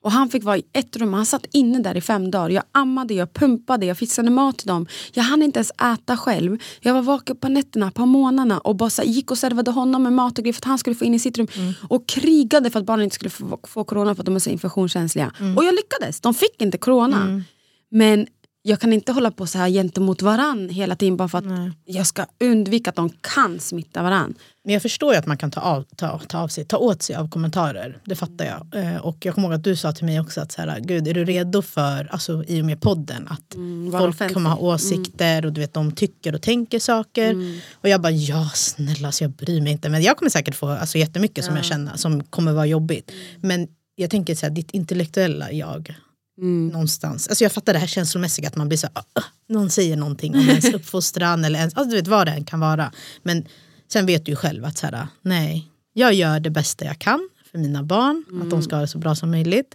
Och 0.00 0.12
han 0.12 0.28
fick 0.28 0.44
vara 0.44 0.56
i 0.56 0.64
ett 0.72 0.96
rum, 0.96 1.12
han 1.14 1.26
satt 1.26 1.46
inne 1.52 1.78
där 1.78 1.96
i 1.96 2.00
fem 2.00 2.30
dagar. 2.30 2.50
Jag 2.50 2.62
ammade, 2.72 3.14
jag 3.14 3.32
pumpade, 3.32 3.86
jag 3.86 3.98
fixade 3.98 4.30
mat 4.30 4.58
till 4.58 4.66
dem. 4.66 4.86
Jag 5.12 5.22
hann 5.22 5.42
inte 5.42 5.58
ens 5.58 5.70
äta 5.70 6.16
själv. 6.16 6.58
Jag 6.80 6.94
var 6.94 7.02
vaken 7.02 7.36
på 7.36 7.48
nätterna, 7.48 7.90
på 7.90 8.06
månaderna 8.06 8.58
och 8.58 8.76
bara 8.76 8.90
så 8.90 9.02
gick 9.02 9.30
och 9.30 9.38
servade 9.38 9.70
honom 9.70 10.02
med 10.02 10.12
mat 10.12 10.38
och 10.38 10.44
grejer 10.44 10.52
för 10.52 10.60
att 10.60 10.64
han 10.64 10.78
skulle 10.78 10.96
få 10.96 11.04
in 11.04 11.14
i 11.14 11.18
sitt 11.18 11.38
rum. 11.38 11.46
Och 11.88 12.08
krigade 12.08 12.70
för 12.70 12.80
att 12.80 12.86
barnen 12.86 13.04
inte 13.04 13.14
skulle 13.14 13.30
få, 13.30 13.58
få 13.68 13.84
corona 13.84 14.14
för 14.14 14.22
att 14.22 14.26
de 14.26 14.34
är 14.36 14.40
så 14.40 14.50
infektionskänsliga. 14.50 15.32
Och 15.56 15.64
jag 15.64 15.74
lyckades, 15.74 16.20
de 16.20 16.34
fick 16.34 16.62
inte 16.62 16.78
corona. 16.78 17.42
Men 17.90 18.26
jag 18.62 18.80
kan 18.80 18.92
inte 18.92 19.12
hålla 19.12 19.30
på 19.30 19.46
så 19.46 19.58
här 19.58 19.68
gentemot 19.68 20.22
varann 20.22 20.68
hela 20.68 20.96
tiden 20.96 21.16
bara 21.16 21.28
för 21.28 21.38
att 21.38 21.44
jag 21.84 22.06
ska 22.06 22.26
undvika 22.40 22.90
att 22.90 22.96
de 22.96 23.10
kan 23.20 23.60
smitta 23.60 24.02
varann. 24.02 24.34
Men 24.64 24.72
jag 24.72 24.82
förstår 24.82 25.12
ju 25.12 25.18
att 25.18 25.26
man 25.26 25.36
kan 25.36 25.50
ta, 25.50 25.60
av, 25.60 25.84
ta, 25.96 26.18
ta, 26.18 26.38
av 26.38 26.48
sig, 26.48 26.64
ta 26.64 26.76
åt 26.76 27.02
sig 27.02 27.16
av 27.16 27.28
kommentarer. 27.28 27.98
Det 28.04 28.16
fattar 28.16 28.44
jag. 28.44 28.84
Eh, 28.84 28.96
och 28.96 29.16
jag 29.26 29.34
kommer 29.34 29.48
ihåg 29.48 29.54
att 29.54 29.64
du 29.64 29.76
sa 29.76 29.92
till 29.92 30.04
mig 30.04 30.20
också 30.20 30.40
att 30.40 30.52
så 30.52 30.60
här, 30.60 30.80
Gud, 30.80 31.08
är 31.08 31.14
du 31.14 31.24
redo 31.24 31.62
för, 31.62 32.08
alltså 32.12 32.44
i 32.44 32.62
och 32.62 32.64
med 32.64 32.80
podden, 32.80 33.28
att 33.28 33.54
vara 33.90 34.02
folk 34.02 34.14
offentlig. 34.14 34.34
kommer 34.34 34.50
ha 34.50 34.56
åsikter 34.56 35.46
och 35.46 35.52
du 35.52 35.60
vet, 35.60 35.74
de 35.74 35.92
tycker 35.92 36.34
och 36.34 36.42
tänker 36.42 36.78
saker. 36.78 37.36
Och 37.72 37.88
jag 37.88 38.00
bara, 38.00 38.12
ja 38.12 38.50
snälla, 38.54 39.08
alltså, 39.08 39.24
jag 39.24 39.30
bryr 39.30 39.60
mig 39.60 39.72
inte. 39.72 39.88
Men 39.88 40.02
jag 40.02 40.16
kommer 40.16 40.30
säkert 40.30 40.54
få 40.54 40.68
alltså, 40.68 40.98
jättemycket 40.98 41.44
som 41.44 41.56
jag 41.56 41.64
känner 41.64 41.96
som 41.96 42.24
kommer 42.24 42.52
vara 42.52 42.66
jobbigt. 42.66 43.12
Men 43.40 43.68
jag 43.94 44.10
tänker 44.10 44.34
så 44.34 44.46
här, 44.46 44.50
ditt 44.50 44.70
intellektuella 44.70 45.52
jag, 45.52 45.94
någonstans. 46.42 47.28
Alltså 47.28 47.44
jag 47.44 47.52
fattar 47.52 47.72
det 47.72 47.78
här 47.78 47.86
känslomässiga 47.86 48.48
att 48.48 48.56
man 48.56 48.68
blir 48.68 48.78
så 48.78 48.86
"Ah, 48.92 49.22
någon 49.48 49.70
säger 49.70 49.96
någonting 49.96 50.34
om 50.34 50.40
ens 50.48 50.64
uppfostran 50.74 51.44
eller 51.44 51.58
ens, 51.58 51.74
alltså 51.74 51.90
du 51.90 51.96
vet 51.96 52.08
vad 52.08 52.26
det 52.26 52.30
än 52.32 52.44
kan 52.44 52.60
vara. 52.60 52.92
Men 53.22 53.44
sen 53.92 54.06
vet 54.06 54.24
du 54.26 54.32
ju 54.32 54.36
själv 54.36 54.64
att 54.64 54.78
så 54.78 54.86
här, 54.86 55.06
nej, 55.22 55.68
jag 55.92 56.14
gör 56.14 56.40
det 56.40 56.50
bästa 56.50 56.84
jag 56.84 56.98
kan 56.98 57.28
för 57.52 57.58
mina 57.58 57.82
barn, 57.82 58.24
att 58.42 58.50
de 58.50 58.62
ska 58.62 58.76
ha 58.76 58.80
det 58.80 58.88
så 58.88 58.98
bra 58.98 59.14
som 59.14 59.30
möjligt. 59.30 59.74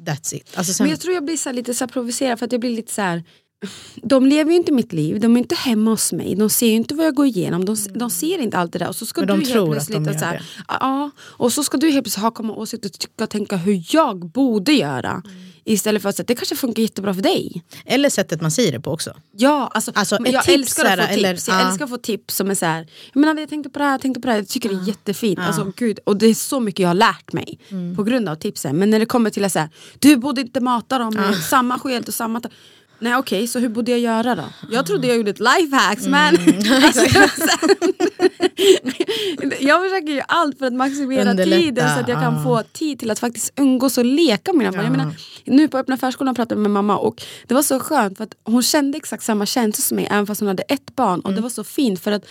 That's 0.00 0.34
it. 0.34 0.50
Alltså 0.54 0.72
sen, 0.72 0.84
Men 0.84 0.90
jag 0.90 1.00
tror 1.00 1.14
jag 1.14 1.24
blir 1.24 1.36
så 1.36 1.52
lite 1.52 1.74
så 1.74 1.86
provocerad 1.86 2.38
för 2.38 2.46
att 2.46 2.52
jag 2.52 2.60
blir 2.60 2.76
lite 2.76 2.92
så 2.92 3.02
här. 3.02 3.24
De 4.02 4.26
lever 4.26 4.50
ju 4.50 4.56
inte 4.56 4.72
mitt 4.72 4.92
liv, 4.92 5.20
de 5.20 5.36
är 5.36 5.38
inte 5.40 5.54
hemma 5.54 5.90
hos 5.90 6.12
mig, 6.12 6.34
de 6.34 6.50
ser 6.50 6.66
ju 6.66 6.72
inte 6.72 6.94
vad 6.94 7.06
jag 7.06 7.14
går 7.14 7.26
igenom, 7.26 7.64
de, 7.64 7.76
de 7.94 8.10
ser 8.10 8.38
inte 8.38 8.58
allt 8.58 8.72
det 8.72 8.78
där. 8.78 8.88
Och 8.88 8.96
så 8.96 9.06
ska 9.06 9.20
Men 9.20 9.28
de 9.28 9.40
du 9.40 9.46
tror 9.46 9.66
helt 9.74 9.80
att 9.82 9.88
de 9.88 10.04
gör 10.04 10.18
så 10.18 10.24
här, 10.24 10.34
det. 10.38 10.42
ja, 10.68 11.10
och 11.20 11.52
så 11.52 11.64
ska 11.64 11.76
du 11.76 11.90
helt 11.90 12.04
plötsligt 12.04 12.22
ha 12.22 12.30
komma 12.30 12.52
åsikter 12.54 12.88
och 12.88 12.92
tycka 12.98 13.24
och 13.24 13.30
tänka 13.30 13.56
hur 13.56 13.84
jag 13.90 14.30
borde 14.30 14.72
göra. 14.72 15.22
Istället 15.68 16.02
för 16.02 16.08
att 16.08 16.16
säga 16.16 16.24
det 16.28 16.34
kanske 16.34 16.56
funkar 16.56 16.82
jättebra 16.82 17.14
för 17.14 17.22
dig. 17.22 17.62
eller 17.84 18.10
sättet 18.10 18.40
man 18.40 18.50
säger 18.50 18.72
det 18.72 18.80
på 18.80 18.90
också. 18.92 19.14
Ja, 19.32 19.70
alltså, 19.74 19.92
Alltså, 19.94 20.16
men 20.20 20.32
jag 20.32 20.44
tips 20.44 20.54
älskar 20.54 20.84
att 20.84 20.96
få 20.96 21.02
här, 21.02 21.12
eller- 21.12 21.32
tips. 21.34 21.48
Jag 21.48 21.60
ja. 21.60 21.68
älskar 21.68 21.84
att 21.84 21.90
få 21.90 21.96
tips 21.98 22.36
som 22.36 22.50
är 22.50 22.54
så 22.54 22.66
här, 22.66 22.86
jag, 23.12 23.20
menar, 23.20 23.40
jag 23.40 23.48
tänkte 23.48 23.70
på 23.70 23.78
det 23.78 23.84
här, 23.84 23.92
jag 23.92 24.00
tänkte 24.00 24.20
på 24.20 24.26
det 24.26 24.32
här. 24.32 24.38
Jag 24.38 24.48
tycker 24.48 24.68
det 24.68 24.74
är 24.74 24.88
jättefint. 24.88 25.38
Alltså, 25.38 25.72
gud, 25.76 25.98
och 26.04 26.16
det 26.16 26.26
är 26.26 26.34
så 26.34 26.60
mycket 26.60 26.80
jag 26.80 26.88
har 26.88 26.94
lärt 26.94 27.32
mig 27.32 27.58
Mm. 27.70 27.96
på 27.96 28.02
grund 28.02 28.28
av 28.28 28.34
tipsen. 28.36 28.76
Men 28.76 28.90
när 28.90 28.98
det 28.98 29.06
kommer 29.06 29.30
till 29.30 29.44
att 29.44 29.52
säga, 29.52 29.68
du 29.98 30.16
borde 30.16 30.40
inte 30.40 30.60
mata 30.60 30.98
dem 30.98 31.14
med 31.14 31.36
samma 31.36 31.78
sked 31.78 32.08
och 32.08 32.14
samma... 32.14 32.40
ta-" 32.40 32.48
Nej 32.98 33.16
okej, 33.16 33.48
så 33.48 33.58
hur 33.58 33.68
borde 33.68 33.90
jag 33.90 34.00
göra 34.00 34.34
då? 34.34 34.44
Jag 34.70 34.86
trodde 34.86 35.06
jag 35.06 35.16
gjorde 35.16 35.30
ett 35.30 35.40
lifehacks 35.40 36.06
men... 36.06 36.36
Mm. 36.46 36.84
alltså, 36.84 37.04
jag 39.60 39.82
försöker 39.82 40.12
ju 40.12 40.20
allt 40.28 40.58
för 40.58 40.66
att 40.66 40.72
maximera 40.72 41.30
Underlätta, 41.30 41.62
tiden 41.62 41.94
så 41.94 42.00
att 42.00 42.08
jag 42.08 42.22
kan 42.22 42.34
ja. 42.34 42.42
få 42.42 42.62
tid 42.72 42.98
till 42.98 43.10
att 43.10 43.18
faktiskt 43.18 43.52
umgås 43.56 43.98
och 43.98 44.04
leka 44.04 44.52
med 44.52 44.58
mina 44.58 44.72
barn. 44.72 44.84
Jag 44.84 44.90
menar, 44.90 45.14
nu 45.44 45.68
på 45.68 45.78
öppna 45.78 45.96
förskolan 45.96 46.34
pratade 46.34 46.54
jag 46.54 46.62
med 46.62 46.70
mamma 46.70 46.96
och 46.96 47.22
det 47.46 47.54
var 47.54 47.62
så 47.62 47.80
skönt 47.80 48.16
för 48.16 48.24
att 48.24 48.34
hon 48.44 48.62
kände 48.62 48.98
exakt 48.98 49.24
samma 49.24 49.46
känsla 49.46 49.82
som 49.82 49.96
mig 49.96 50.08
även 50.10 50.26
fast 50.26 50.40
hon 50.40 50.48
hade 50.48 50.62
ett 50.62 50.96
barn. 50.96 51.20
Och 51.20 51.32
det 51.32 51.40
var 51.40 51.50
så 51.50 51.64
fint 51.64 52.00
för 52.00 52.12
att 52.12 52.24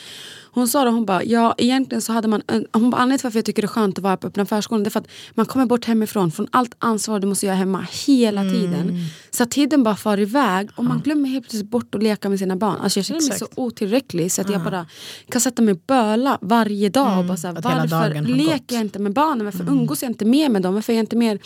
hon 0.56 0.68
sa 0.68 0.84
det, 0.84 0.90
hon 0.90 1.06
bara, 1.06 1.24
ja 1.24 1.56
egentligen 1.58 2.02
så 2.02 2.14
hade 2.14 2.28
man, 2.28 2.42
en- 2.48 2.66
hon 2.74 2.90
bara, 2.90 2.98
anledningen 2.98 3.20
till 3.20 3.26
varför 3.26 3.38
jag 3.38 3.46
tycker 3.46 3.62
det 3.62 3.66
är 3.66 3.68
skönt 3.68 3.98
att 3.98 4.04
vara 4.04 4.18
på 4.18 4.28
öppna 4.28 4.46
förskolan 4.46 4.84
det 4.84 4.88
är 4.88 4.92
för 4.92 5.00
att 5.00 5.08
man 5.34 5.46
kommer 5.46 5.66
bort 5.66 5.86
hemifrån 5.86 6.32
från 6.32 6.48
allt 6.52 6.76
ansvar 6.80 7.20
du 7.20 7.28
måste 7.28 7.46
göra 7.46 7.56
hemma 7.56 7.88
hela 8.06 8.42
tiden. 8.42 9.06
Så 9.32 9.44
att 9.44 9.52
tiden 9.52 9.84
bara 9.84 9.96
far 9.96 10.20
iväg 10.20 10.70
och 10.76 10.86
man 10.86 11.00
glömmer 11.00 11.30
helt 11.30 11.44
plötsligt 11.44 11.70
bort 11.72 11.96
att 11.96 12.04
leka 12.04 12.30
med 12.30 12.40
sina 12.40 12.56
barn. 12.56 12.78
Alltså 12.82 13.00
jag 13.00 13.06
känner 13.06 13.22
mig 13.30 13.40
så 13.40 13.48
otillräcklig 13.56 14.32
så 14.32 14.42
att 14.42 14.50
jag 14.50 14.64
bara 14.64 14.86
kan 15.30 15.42
sätta 15.42 15.62
mig 15.62 15.74
och 15.74 15.80
böla 15.96 16.38
varje 16.42 16.90
dag. 16.90 17.20
och 17.20 17.26
bara 17.26 17.38
så 17.38 17.48
här, 17.48 17.54
varför 17.62 18.22
leker 18.22 18.52
gått. 18.58 18.72
jag 18.72 18.82
inte 18.82 19.00
med 19.00 19.14
barnen? 19.14 19.46
Varför 19.46 19.64
umgås 19.70 20.02
jag 20.02 20.10
inte 20.12 20.26
mer 20.26 20.50
med 20.50 20.62
dem? 20.62 20.74
Varför 20.74 20.94
är 20.94 20.98
jag 20.98 21.04
inte 21.04 21.16
mer, 21.16 21.40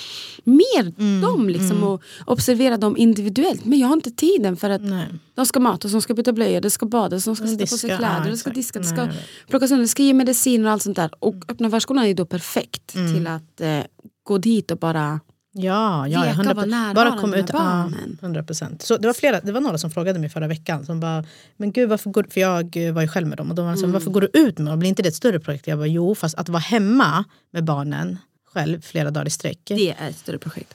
mer 0.43 0.83
dem? 1.21 1.49
Liksom, 1.49 1.83
Och 1.83 2.01
observera 2.25 2.77
dem 2.77 2.97
individuellt. 2.97 3.65
Men 3.65 3.79
jag 3.79 3.88
har 3.88 3.95
inte 3.95 4.12
tiden 4.12 4.57
för 4.57 4.69
att 4.69 4.81
Nej. 4.81 5.05
de 5.35 5.45
ska 5.45 5.59
matas, 5.59 5.91
de 5.91 6.01
ska 6.01 6.13
byta 6.13 6.33
blöjor, 6.33 6.62
det 6.62 6.69
ska 6.69 6.85
badas, 6.85 7.25
de 7.25 7.35
ska 7.35 7.45
Mm, 7.45 7.57
sätta 7.59 7.69
på 7.69 7.77
sig 7.77 7.89
kläder, 7.89 8.21
ja, 8.25 8.31
det 8.31 8.38
ska 8.38 8.49
diska, 8.49 8.79
Nej, 8.79 8.88
ska 8.89 9.07
plockas 9.49 9.71
undan, 9.71 9.81
det 9.83 9.88
ska 9.88 10.03
ge 10.03 10.13
medicin 10.13 10.65
och 10.65 10.71
allt 10.71 10.83
sånt 10.83 10.95
där. 10.97 11.09
Och 11.19 11.35
öppna 11.49 11.69
förskolan 11.69 12.05
är 12.05 12.13
då 12.13 12.25
perfekt 12.25 12.95
Mm. 12.95 13.13
till 13.13 13.27
att 13.27 13.62
eh, 13.62 13.79
gå 14.23 14.38
dit 14.38 14.71
och 14.71 14.77
bara 14.77 15.19
Ja, 15.63 16.08
ja, 16.08 16.19
Leka, 16.24 16.32
100 16.34 16.54
vara 16.54 16.93
Bara 16.93 17.28
med 17.28 17.39
ut. 17.39 17.45
Ja, 17.54 17.60
barnen. 17.60 18.17
100 18.22 18.43
procent. 18.43 18.82
Så 18.82 18.98
det 18.98 19.08
var, 19.08 19.13
flera, 19.13 19.39
det 19.41 19.52
var 19.52 19.62
några 19.62 19.78
som 19.78 19.91
frågade 19.91 20.19
mig 20.19 20.30
förra 20.30 20.48
veckan. 20.48 20.86
Som 20.86 21.00
bara, 21.00 21.24
men 21.58 21.72
gud 21.72 21.89
varför 21.89 22.10
går 22.10 22.26
För 22.30 22.41
jag 22.41 22.91
var 22.93 23.02
ju 23.02 23.08
själv 23.08 23.28
med 23.28 23.38
dem. 23.38 23.50
Och 23.50 23.56
de 23.56 23.65
var 23.65 23.76
så, 23.76 23.80
Mm. 23.80 23.91
varför 23.91 24.12
går 24.12 24.22
du 24.22 24.30
ut 24.34 24.58
med 24.58 24.72
dem? 24.72 24.80
Blir 24.80 24.89
inte 24.89 25.02
det 25.02 25.10
ett 25.10 25.15
större 25.15 25.39
projekt? 25.39 25.67
Jag 25.67 25.78
bara, 25.78 25.88
jo, 25.88 26.15
fast 26.15 26.36
att 26.36 26.50
vara 26.50 26.60
hemma 26.60 27.24
med 27.54 27.63
barnen 27.63 28.17
själv 28.54 28.82
flera 28.82 29.12
dagar 29.12 29.28
i 29.28 29.30
sträck. 29.30 29.60
det 29.65 29.89
är 30.00 30.10
ett 30.10 30.17
större 30.17 30.38
projekt. 30.38 30.74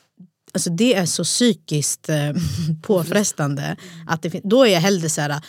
Alltså 0.52 0.70
det 0.70 0.94
är 0.94 1.06
så 1.06 1.24
psykiskt 1.24 2.08
eh, 2.08 2.16
påfrestande. 2.82 3.76
Att 4.06 4.22
det, 4.22 4.40
då 4.44 4.66
är 4.66 4.72
jag 4.72 4.80
hellre 4.80 5.08
så 5.08 5.20
här, 5.20 5.40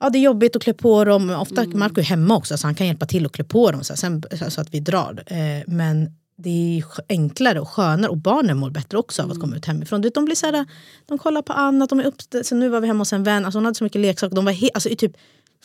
ja 0.00 0.10
det 0.10 0.18
är 0.18 0.22
jobbigt 0.22 0.56
att 0.56 0.62
klä 0.62 0.72
på 0.74 1.04
dem. 1.04 1.30
Ofta 1.30 1.64
Marco 1.66 2.00
är 2.00 2.04
hemma 2.04 2.36
också 2.36 2.58
så 2.58 2.66
han 2.66 2.74
kan 2.74 2.86
hjälpa 2.86 3.06
till 3.06 3.26
att 3.26 3.32
klä 3.32 3.44
på 3.44 3.70
dem 3.70 3.84
så, 3.84 3.92
här, 3.92 3.96
sen, 4.36 4.50
så 4.50 4.60
att 4.60 4.74
vi 4.74 4.80
drar. 4.80 5.22
Eh, 5.26 5.62
men 5.66 6.10
det 6.36 6.78
är 6.78 6.84
enklare 7.08 7.60
och 7.60 7.68
skönare 7.68 8.10
och 8.10 8.16
barnen 8.16 8.56
mår 8.58 8.70
bättre 8.70 8.98
också 8.98 9.22
av 9.22 9.30
att 9.30 9.40
komma 9.40 9.56
ut 9.56 9.66
hemifrån. 9.66 10.02
De 10.14 10.24
blir 10.24 10.34
så 10.36 10.46
här, 10.46 10.66
de 11.06 11.18
kollar 11.18 11.42
på 11.42 11.52
annat, 11.52 11.88
de 11.90 12.00
är 12.00 12.04
upp, 12.04 12.22
så 12.44 12.54
nu 12.54 12.68
var 12.68 12.80
vi 12.80 12.86
hemma 12.86 13.00
hos 13.00 13.12
en 13.12 13.22
vän, 13.24 13.44
alltså 13.44 13.58
hon 13.58 13.64
hade 13.64 13.74
så 13.74 13.84
mycket 13.84 14.00
leksaker. 14.00 14.36
De 14.36 14.44
var 14.44 14.52
he, 14.52 14.68
alltså, 14.74 14.88
i 14.88 14.96
typ 14.96 15.12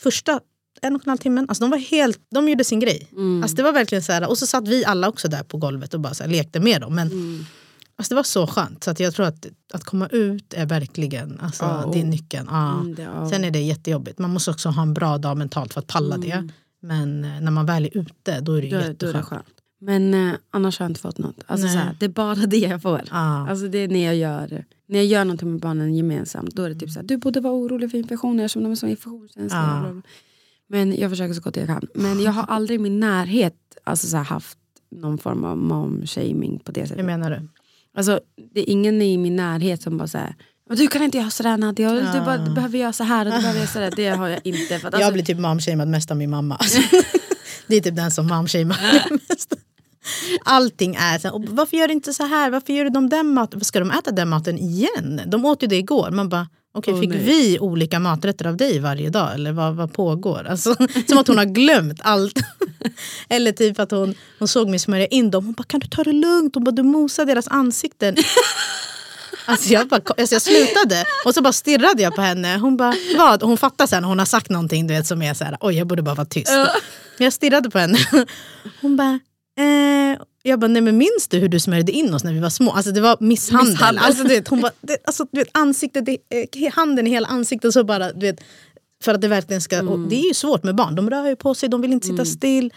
första 0.00 0.40
en 0.82 0.94
och 0.96 1.02
en 1.06 1.10
halv 1.10 1.18
timmen, 1.18 1.46
alltså 1.48 1.64
de 1.64 1.70
var 1.70 1.78
helt, 1.78 2.20
de 2.34 2.48
gjorde 2.48 2.64
sin 2.64 2.80
grej. 2.80 3.08
Alltså 3.42 3.56
det 3.56 3.62
var 3.62 3.72
verkligen 3.72 4.02
så 4.02 4.12
här, 4.12 4.28
och 4.28 4.38
så 4.38 4.46
satt 4.46 4.68
vi 4.68 4.84
alla 4.84 5.08
också 5.08 5.28
där 5.28 5.42
på 5.42 5.56
golvet 5.56 5.94
och 5.94 6.00
bara 6.00 6.14
så 6.14 6.22
här, 6.24 6.30
lekte 6.30 6.60
med 6.60 6.80
dem. 6.80 6.94
Men 6.94 7.10
Alltså 7.96 8.08
det 8.10 8.16
var 8.16 8.22
så 8.22 8.46
skönt. 8.46 8.84
Så 8.84 8.90
att 8.90 9.00
jag 9.00 9.14
tror 9.14 9.26
att 9.26 9.46
att 9.72 9.84
komma 9.84 10.06
ut 10.06 10.54
är 10.54 10.66
verkligen 10.66 11.40
alltså, 11.40 11.64
A 11.64 11.84
och 11.84 11.94
det 11.94 12.00
är 12.00 12.04
nyckeln. 12.04 12.46
Ja. 12.50 12.72
Mm, 12.80 12.94
det 12.94 13.08
och 13.08 13.28
Sen 13.28 13.44
är 13.44 13.50
det 13.50 13.60
jättejobbigt. 13.60 14.18
Man 14.18 14.30
måste 14.30 14.50
också 14.50 14.68
ha 14.68 14.82
en 14.82 14.94
bra 14.94 15.18
dag 15.18 15.36
mentalt 15.36 15.72
för 15.72 15.80
att 15.80 15.86
palla 15.86 16.16
det. 16.16 16.48
Men 16.80 17.24
eh, 17.24 17.40
när 17.40 17.50
man 17.50 17.66
väl 17.66 17.84
är 17.84 17.98
ute 17.98 18.40
då 18.40 18.52
är 18.52 18.62
det 18.62 18.70
Då, 18.70 18.76
är- 18.76 18.80
då 18.80 18.84
är 18.84 18.84
det 18.84 18.88
jätteskönt. 18.90 19.26
skönt. 19.26 19.46
Men 19.80 20.14
eh, 20.14 20.34
annars 20.50 20.78
har 20.78 20.84
jag 20.84 20.90
inte 20.90 21.00
fått 21.00 21.18
något. 21.18 21.44
Alltså, 21.46 21.66
Nej. 21.66 21.76
så 21.76 21.82
här, 21.82 21.96
det 22.00 22.06
är 22.06 22.10
bara 22.10 22.34
det 22.34 22.58
jag 22.58 22.82
får. 22.82 23.02
Ja. 23.10 23.48
Alltså, 23.50 23.68
det 23.68 23.78
är 23.78 23.88
när 23.88 24.04
jag 24.04 24.16
gör 24.16 24.64
när 24.88 24.98
jag 24.98 25.06
gör 25.06 25.24
någonting 25.24 25.50
med 25.50 25.60
barnen 25.60 25.94
gemensamt. 25.94 26.54
Då 26.54 26.62
är 26.62 26.68
det 26.68 26.74
typ 26.74 26.90
så 26.90 27.00
här, 27.00 27.06
du 27.06 27.16
borde 27.16 27.40
vara 27.40 27.54
orolig 27.54 27.90
för 27.90 27.98
infektioner 27.98 28.44
eftersom 28.44 28.62
de 28.62 28.72
är 28.72 28.76
så 28.76 28.86
infektionskänsliga. 28.86 29.82
Ja. 29.84 29.90
bla. 29.90 30.02
Men 30.68 30.96
jag 30.96 31.10
försöker 31.10 31.34
så 31.34 31.40
gott 31.40 31.56
jag 31.56 31.66
kan. 31.66 31.88
Men 31.94 32.22
jag 32.22 32.32
har 32.32 32.42
aldrig 32.42 32.80
i 32.80 32.82
min 32.82 33.00
närhet 33.00 33.56
alltså, 33.84 34.06
så 34.06 34.16
här, 34.16 34.24
haft 34.24 34.58
någon 34.90 35.18
form 35.18 35.44
av 35.44 35.56
mom-shaming 35.56 36.58
på 36.64 36.72
det 36.72 36.82
sättet. 36.82 36.98
Hur 36.98 37.06
menar 37.06 37.30
du? 37.30 37.48
Alltså, 37.96 38.20
det 38.54 38.60
är 38.60 38.72
ingen 38.72 39.02
i 39.02 39.18
min 39.18 39.36
närhet 39.36 39.82
som 39.82 39.98
bara 39.98 40.08
säger 40.08 40.34
men 40.68 40.76
du 40.76 40.86
kan 40.86 41.02
inte 41.02 41.18
göra 41.18 41.30
sådär 41.30 41.56
Nadia, 41.56 41.92
du, 41.92 42.20
bara, 42.20 42.38
du 42.38 42.54
behöver 42.54 42.78
göra 42.78 42.92
så 42.92 43.04
här 43.04 43.26
och 43.26 43.32
du 43.32 43.38
behöver 43.38 43.58
göra 43.58 43.68
sådär. 43.68 43.92
Det 43.96 44.08
har 44.08 44.28
jag 44.28 44.40
inte. 44.44 44.78
För 44.78 44.88
att, 44.88 44.94
jag 44.94 44.94
alltså, 44.94 45.12
blir 45.12 45.24
typ 45.24 45.38
momshamead 45.38 45.88
mest 45.88 46.10
av 46.10 46.16
min 46.16 46.30
mamma. 46.30 46.58
Det 47.66 47.76
är 47.76 47.80
typ 47.80 47.96
den 47.96 48.10
som 48.10 48.26
momshamear 48.26 49.10
mest. 49.28 49.54
Allting 50.44 50.94
är 50.94 51.18
så 51.18 51.28
här, 51.28 51.46
varför 51.48 51.76
gör 51.76 51.88
du 51.88 51.94
inte 51.94 52.12
så 52.12 52.24
här? 52.24 52.50
Varför 52.50 52.72
gör 52.72 52.84
du 52.84 52.90
de 52.90 53.08
den 53.08 53.26
maten? 53.34 53.64
Ska 53.64 53.78
de 53.78 53.90
äta 53.90 54.10
den 54.10 54.28
maten 54.28 54.58
igen? 54.58 55.20
De 55.26 55.44
åt 55.44 55.62
ju 55.62 55.66
det 55.66 55.76
igår. 55.76 56.10
Man 56.10 56.28
bara, 56.28 56.48
okej 56.74 56.94
Åh, 56.94 57.00
fick 57.00 57.10
nej. 57.10 57.18
vi 57.18 57.58
olika 57.60 57.98
maträtter 57.98 58.46
av 58.46 58.56
dig 58.56 58.78
varje 58.78 59.10
dag? 59.10 59.34
Eller 59.34 59.52
vad, 59.52 59.74
vad 59.74 59.92
pågår? 59.92 60.46
Alltså, 60.50 60.74
som 61.08 61.18
att 61.18 61.28
hon 61.28 61.38
har 61.38 61.44
glömt 61.44 62.00
allt. 62.02 62.38
Eller 63.28 63.52
typ 63.52 63.80
att 63.80 63.90
hon, 63.90 64.14
hon 64.38 64.48
såg 64.48 64.68
mig 64.68 64.78
smörja 64.78 65.06
in 65.06 65.30
dem. 65.30 65.44
Hon 65.44 65.54
bara, 65.54 65.64
kan 65.64 65.80
du 65.80 65.86
ta 65.88 66.04
det 66.04 66.12
lugnt? 66.12 66.54
Hon 66.54 66.64
bara, 66.64 66.70
du 66.70 66.82
mosar 66.82 67.24
deras 67.24 67.48
ansikten. 67.48 68.16
Alltså 69.46 69.72
jag, 69.72 69.88
bara, 69.88 70.00
alltså 70.18 70.34
jag 70.34 70.42
slutade 70.42 71.04
och 71.24 71.34
så 71.34 71.42
bara 71.42 71.52
stirrade 71.52 72.02
jag 72.02 72.14
på 72.14 72.22
henne. 72.22 72.56
Hon 72.56 72.76
bara, 72.76 72.94
vad? 73.16 73.42
Och 73.42 73.48
hon 73.48 73.58
fattar 73.58 73.86
sen 73.86 74.04
hon 74.04 74.18
har 74.18 74.26
sagt 74.26 74.50
någonting 74.50 74.86
du 74.86 74.94
vet, 74.94 75.06
som 75.06 75.22
är 75.22 75.34
så 75.34 75.44
här, 75.44 75.56
oj 75.60 75.74
jag 75.74 75.86
borde 75.86 76.02
bara 76.02 76.14
vara 76.14 76.26
tyst. 76.26 76.52
Jag 77.18 77.32
stirrade 77.32 77.70
på 77.70 77.78
henne. 77.78 77.98
Hon 78.80 78.96
bara, 78.96 79.18
eh. 79.58 80.18
Jag 80.42 80.60
bara, 80.60 80.68
nej 80.68 80.82
men 80.82 80.98
minns 80.98 81.28
du 81.28 81.38
hur 81.38 81.48
du 81.48 81.60
smörjde 81.60 81.92
in 81.92 82.14
oss 82.14 82.24
när 82.24 82.32
vi 82.32 82.40
var 82.40 82.50
små? 82.50 82.72
Alltså 82.72 82.92
det 82.92 83.00
var 83.00 83.16
misshandel. 83.20 83.70
Misshandel. 83.70 84.04
Alltså, 84.04 84.22
du 84.22 84.28
vet, 84.28 84.48
hon 84.48 84.60
bara, 84.60 84.72
det, 84.80 84.96
alltså, 85.04 85.26
du 85.32 85.40
vet, 85.40 85.48
ansiktet, 85.52 86.06
det, 86.06 86.18
eh, 86.30 86.72
handen 86.72 87.06
i 87.06 87.10
hela 87.10 87.28
ansiktet 87.28 87.72
så 87.72 87.84
bara, 87.84 88.12
du 88.12 88.26
vet, 88.26 88.40
för 89.04 89.14
att 89.14 89.20
det 89.20 89.28
verkligen 89.28 89.60
ska, 89.60 89.82
och 89.82 89.98
det 89.98 90.16
är 90.16 90.28
ju 90.28 90.34
svårt 90.34 90.62
med 90.64 90.74
barn, 90.74 90.94
de 90.94 91.10
rör 91.10 91.28
ju 91.28 91.36
på 91.36 91.54
sig, 91.54 91.68
de 91.68 91.80
vill 91.80 91.92
inte 91.92 92.06
sitta 92.06 92.24
still. 92.24 92.72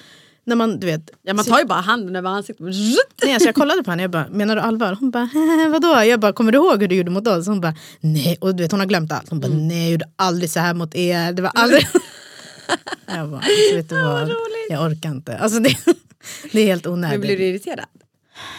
När 0.45 0.55
man, 0.55 0.79
du 0.79 0.87
vet, 0.87 1.09
Ja, 1.23 1.33
man 1.33 1.45
tar 1.45 1.59
ju 1.59 1.65
bara 1.65 1.81
handen 1.81 2.15
över 2.15 2.29
ansiktet. 2.29 2.65
Nej, 3.23 3.33
alltså 3.33 3.47
jag 3.47 3.55
kollade 3.55 3.83
på 3.83 3.91
henne 3.91 4.03
jag 4.03 4.11
bara, 4.11 4.27
menar 4.29 4.55
du 4.55 4.61
allvar? 4.61 4.97
Hon 4.99 5.11
bara, 5.11 5.29
vadå? 5.69 6.03
Jag 6.03 6.19
bara, 6.19 6.33
kommer 6.33 6.51
du 6.51 6.57
ihåg 6.57 6.81
hur 6.81 6.87
du 6.87 6.95
gjorde 6.95 7.11
mot 7.11 7.27
oss? 7.27 7.47
Hon 7.47 7.61
bara, 7.61 7.75
nej. 7.99 8.37
Och 8.41 8.55
du 8.55 8.63
vet, 8.63 8.71
hon 8.71 8.79
har 8.79 8.87
glömt 8.87 9.11
allt. 9.11 9.29
Hon 9.29 9.39
bara, 9.39 9.51
nej 9.51 9.83
jag 9.83 9.91
gjorde 9.91 10.05
aldrig 10.15 10.49
så 10.49 10.59
här 10.59 10.73
mot 10.73 10.95
er. 10.95 11.31
Det 11.33 11.41
var 11.41 11.51
aldrig... 11.55 11.87
jag 13.07 13.29
bara, 13.29 13.39
alltså, 13.39 13.75
vet 13.75 13.89
du 13.89 14.03
vad? 14.03 14.31
Jag 14.69 14.91
orkar 14.91 15.09
inte. 15.09 15.37
Alltså, 15.37 15.59
det, 15.59 15.75
det 16.51 16.61
är 16.61 16.65
helt 16.65 16.85
Men 16.85 16.93
onödigt. 16.93 17.21
blir 17.21 17.37
du 17.37 17.43
irriterad? 17.43 17.85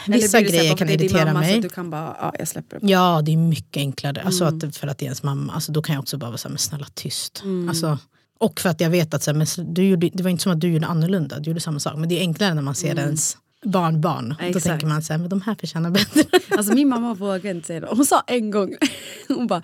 Vissa 0.07 0.39
Eller 0.39 0.51
blir 0.51 0.59
grejer 0.59 0.77
kan 0.77 0.89
irritera 0.89 1.25
mamma, 1.25 1.41
mig. 1.41 1.51
Så 1.51 1.57
att 1.57 1.63
du 1.63 1.69
kan 1.69 1.91
bara, 1.91 2.17
ja 2.21 2.35
jag 2.39 2.49
släpper 2.49 2.81
det. 2.81 2.87
Ja, 2.87 3.23
det 3.25 3.33
är 3.33 3.37
mycket 3.37 3.77
enklare. 3.81 4.23
Alltså 4.23 4.45
att, 4.45 4.77
för 4.77 4.87
att 4.87 4.99
det 4.99 5.05
är 5.05 5.07
ens 5.07 5.23
mamma. 5.23 5.53
Alltså, 5.53 5.73
då 5.73 5.83
kan 5.83 5.95
jag 5.95 6.03
också 6.03 6.19
bara 6.19 6.31
vara 6.31 6.39
så 6.39 6.49
här, 6.49 6.51
men 6.51 6.59
snälla 6.59 6.87
tyst. 6.95 7.43
Alltså, 7.69 7.99
och 8.39 8.61
för 8.61 8.69
att 8.69 8.81
jag 8.81 8.91
vet 8.91 9.15
att 9.15 9.23
så 9.23 9.31
här, 9.31 9.39
men, 9.39 9.75
du 9.75 9.89
gjorde, 9.89 10.11
det 10.13 10.23
var 10.23 10.31
inte 10.31 10.43
som 10.43 10.53
att 10.53 10.61
du 10.61 10.73
gjorde 10.73 10.87
annorlunda, 10.87 11.39
du 11.39 11.51
gjorde 11.51 11.61
samma 11.61 11.81
sak. 11.81 11.97
Men 11.97 12.09
det 12.09 12.19
är 12.19 12.21
enklare 12.21 12.55
när 12.55 12.63
man 12.63 12.75
ser 12.75 12.99
ens 12.99 13.37
barnbarn. 13.65 14.35
Då 14.41 14.47
Exakt. 14.47 14.65
tänker 14.65 14.87
man 14.87 15.03
så 15.03 15.13
här, 15.13 15.21
men 15.21 15.29
de 15.29 15.41
här 15.41 15.55
förtjänar 15.55 15.91
bättre. 15.91 16.25
Alltså 16.57 16.75
min 16.75 16.89
mamma 16.89 17.15
vågade 17.15 17.51
inte 17.51 17.67
säga 17.67 17.81
det. 17.81 17.87
Hon 17.91 18.07
sa 18.07 18.23
en 18.27 18.51
gång, 18.51 18.75
hon 19.29 19.47
bara, 19.47 19.63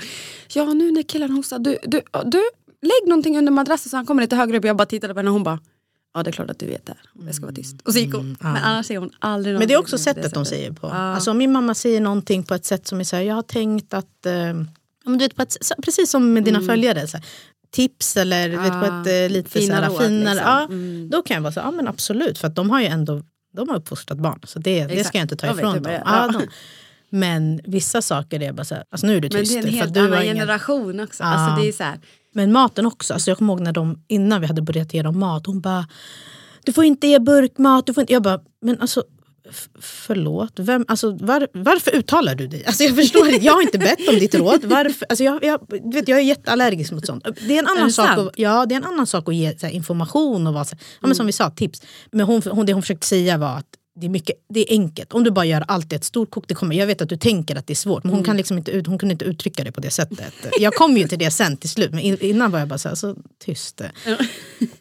ja 0.55 0.65
nu 0.65 0.93
när 0.93 1.03
killen 1.03 1.31
hostar, 1.31 1.59
du, 1.59 1.79
du, 1.83 2.03
du 2.25 2.43
lägg 2.83 3.09
någonting 3.09 3.39
under 3.39 3.53
madrassen 3.53 3.91
så 3.91 3.97
han 3.97 4.07
kommer 4.07 4.23
lite 4.23 4.37
högre 4.37 4.59
upp. 4.59 4.65
Jag 4.65 4.77
bara 4.77 4.87
tittade 4.87 5.15
på 5.15 5.19
henne 5.21 5.31
och 5.31 5.35
hon 5.35 5.43
bara, 5.43 5.59
ja 6.15 6.23
det 6.23 6.31
är 6.31 6.33
klart 6.33 6.51
att 6.51 6.59
du 6.59 6.67
vet 6.67 6.87
det 6.87 6.93
här. 6.93 7.25
Jag 7.27 7.35
ska 7.35 7.45
vara 7.45 7.55
tyst. 7.55 7.77
Och 7.85 7.93
så 7.93 7.99
gick 7.99 8.15
hon. 8.15 8.37
Men 8.41 8.57
annars 8.57 8.87
säger 8.87 9.01
hon 9.01 9.11
aldrig 9.19 9.59
Men 9.59 9.69
det 9.69 9.75
är 9.75 9.77
någonting 9.77 9.95
också 9.95 9.99
sättet 9.99 10.35
de 10.35 10.45
säger 10.45 10.73
på. 10.73 10.87
Ja. 10.87 10.95
Alltså, 10.95 11.31
om 11.31 11.39
min 11.39 11.53
mamma 11.53 11.75
säger 11.75 12.01
någonting 12.01 12.43
på 12.45 12.55
ett 12.55 12.65
sätt 12.65 12.87
som 12.87 13.01
är 13.01 13.05
så 13.05 13.17
här, 13.17 13.23
jag 13.23 13.35
har 13.35 13.43
tänkt 13.43 13.95
att, 13.95 14.27
eh, 14.27 14.33
men 14.33 14.69
du 15.05 15.19
vet, 15.19 15.35
på 15.37 15.43
ett, 15.43 15.57
precis 15.83 16.11
som 16.11 16.33
med 16.33 16.45
dina 16.45 16.61
följare, 16.61 17.07
så 17.09 17.17
här, 17.17 17.27
tips 17.71 18.17
eller 18.17 18.49
du 18.49 18.57
vet, 18.57 18.71
på 18.73 18.77
Ah, 18.79 19.01
ett 19.01 19.07
eh, 19.31 19.33
lite 19.37 19.51
fina 19.51 19.77
så 19.77 19.83
här, 19.83 19.89
råd, 19.91 19.99
finare, 19.99 20.35
liksom. 20.35 20.51
ja, 20.53 20.65
Mm. 20.65 21.09
då 21.11 21.23
kan 21.23 21.35
jag 21.35 21.43
vara 21.43 21.53
så 21.53 21.61
ja 21.61 21.71
men 21.71 21.89
absolut, 21.89 22.39
för 22.39 22.47
att 22.49 22.55
de 22.55 22.71
har 22.71 22.81
ju 22.81 22.87
ändå 22.87 23.23
de 23.53 23.69
har 23.69 23.77
uppfostrat 23.77 24.19
barn, 24.19 24.41
så 24.45 24.59
det, 24.59 24.87
det 24.87 25.05
ska 25.05 25.19
jag 25.19 25.25
inte 25.25 25.37
ta 25.37 25.47
vet 25.47 25.57
ifrån 25.57 25.83
dem. 25.83 25.93
Ja, 26.07 26.29
de, 26.33 26.47
men 27.11 27.61
vissa 27.65 28.03
saker 28.03 28.43
är 28.43 28.53
bara 28.53 28.65
så 28.65 28.75
här, 28.75 28.85
alltså 28.91 29.07
nu 29.07 29.17
är 29.17 29.21
du 29.21 29.29
Men 29.33 29.41
tyst. 29.41 29.53
det 29.53 29.59
är 29.59 29.63
en 29.69 29.75
helt 29.75 29.97
annan 29.97 30.23
ingen- 30.23 30.37
generation 30.37 31.01
också. 31.01 31.23
Ja. 31.23 31.29
Alltså, 31.29 31.63
det 31.63 31.69
är 31.69 31.73
så 31.73 31.83
här, 31.85 31.99
Men 32.35 32.53
maten 32.53 32.87
också. 32.87 33.15
Alltså 33.15 33.31
jag 33.31 33.39
kommer 33.39 33.53
ihåg 33.53 33.61
när 33.61 33.73
de, 33.73 34.03
innan 34.09 34.41
vi 34.41 34.47
hade 34.47 34.63
börjat 34.63 34.95
ge 34.95 35.03
dem 35.03 35.19
mat, 35.19 35.47
hon 35.47 35.61
bara 35.61 35.87
Du 36.65 36.73
får 36.73 36.85
inte 36.85 37.07
ge 37.07 37.19
burkmat. 37.19 37.87
Du 37.87 37.95
får 37.95 38.01
inte. 38.01 38.13
Jag 38.13 38.23
bara, 38.23 38.41
men 38.63 38.81
alltså 38.81 39.05
förlåt, 39.81 40.53
Vem, 40.57 40.85
alltså, 40.89 41.11
var, 41.11 41.49
varför 41.53 41.95
uttalar 41.95 42.35
du 42.35 42.47
dig? 42.47 42.65
Alltså 42.67 42.85
jag 42.85 42.97
förstår 42.97 43.29
inte, 43.29 43.45
jag 43.45 43.53
har 43.53 43.63
inte 43.63 43.79
bett 43.79 44.09
om 44.09 44.15
ditt 44.15 44.35
råd. 44.35 44.65
Varför? 44.65 45.07
Alltså 45.09 45.25
jag, 45.25 45.45
jag, 45.45 45.61
vet, 45.93 46.09
jag 46.09 46.19
är 46.19 46.23
jätteallergisk 46.23 46.93
mot 46.93 47.07
sånt. 47.07 47.25
Det 47.47 47.55
är 47.55 47.59
en 47.59 47.67
annan, 47.67 47.87
det 47.87 47.93
sak, 47.93 48.07
sant? 48.07 48.29
att, 48.29 48.39
ja, 48.39 48.67
det 48.67 48.75
är 48.75 48.77
en 48.77 48.85
annan 48.85 49.07
sak 49.07 49.29
att 49.29 49.35
ge 49.35 49.55
här, 49.63 49.71
information 49.71 50.47
och 50.47 50.55
vara 50.55 50.65
så 50.65 50.77
ja, 51.01 51.07
men 51.07 51.15
som 51.15 51.27
vi 51.27 51.33
sa, 51.33 51.51
tips. 51.51 51.83
Men 52.13 52.27
hon, 52.27 52.43
hon, 52.51 52.67
det 52.67 52.73
hon 52.73 52.83
försökte 52.83 53.07
säga 53.07 53.39
var 53.39 53.57
att 53.57 53.78
det 54.01 54.07
är, 54.07 54.11
mycket, 54.11 54.37
det 54.49 54.61
är 54.61 54.73
enkelt. 54.81 55.13
Om 55.13 55.25
du 55.25 55.31
bara 55.31 55.45
gör 55.45 55.65
allt 55.69 55.93
i 55.93 55.97
ett 55.97 56.05
storkok, 56.05 56.45
det 56.49 56.55
kommer, 56.55 56.77
jag 56.77 56.87
vet 56.87 57.03
att 57.03 57.09
du 57.09 57.17
tänker 57.17 57.57
att 57.57 57.67
det 57.67 57.73
är 57.73 57.75
svårt 57.75 58.05
men 58.05 58.15
hon, 58.15 58.25
kan 58.25 58.37
liksom 58.37 58.59
inte, 58.59 58.71
ut- 58.71 58.87
hon 58.87 58.99
kunde 58.99 59.13
inte 59.13 59.25
uttrycka 59.25 59.65
det 59.65 59.73
på 59.73 59.81
det 59.81 59.91
sättet. 59.91 60.35
Jag 60.61 60.75
kom 60.75 60.97
ju 60.97 61.09
till 61.09 61.19
det 61.19 61.31
sen 61.31 61.57
till 61.57 61.69
slut 61.71 61.91
men 61.91 62.01
in- 62.01 62.19
innan 62.21 62.51
var 62.51 62.59
jag 62.59 62.69
bara 62.69 62.79
så, 62.79 62.89
här, 62.89 62.95
så 62.97 63.17
tyst. 63.45 63.81
Eh, 63.81 63.89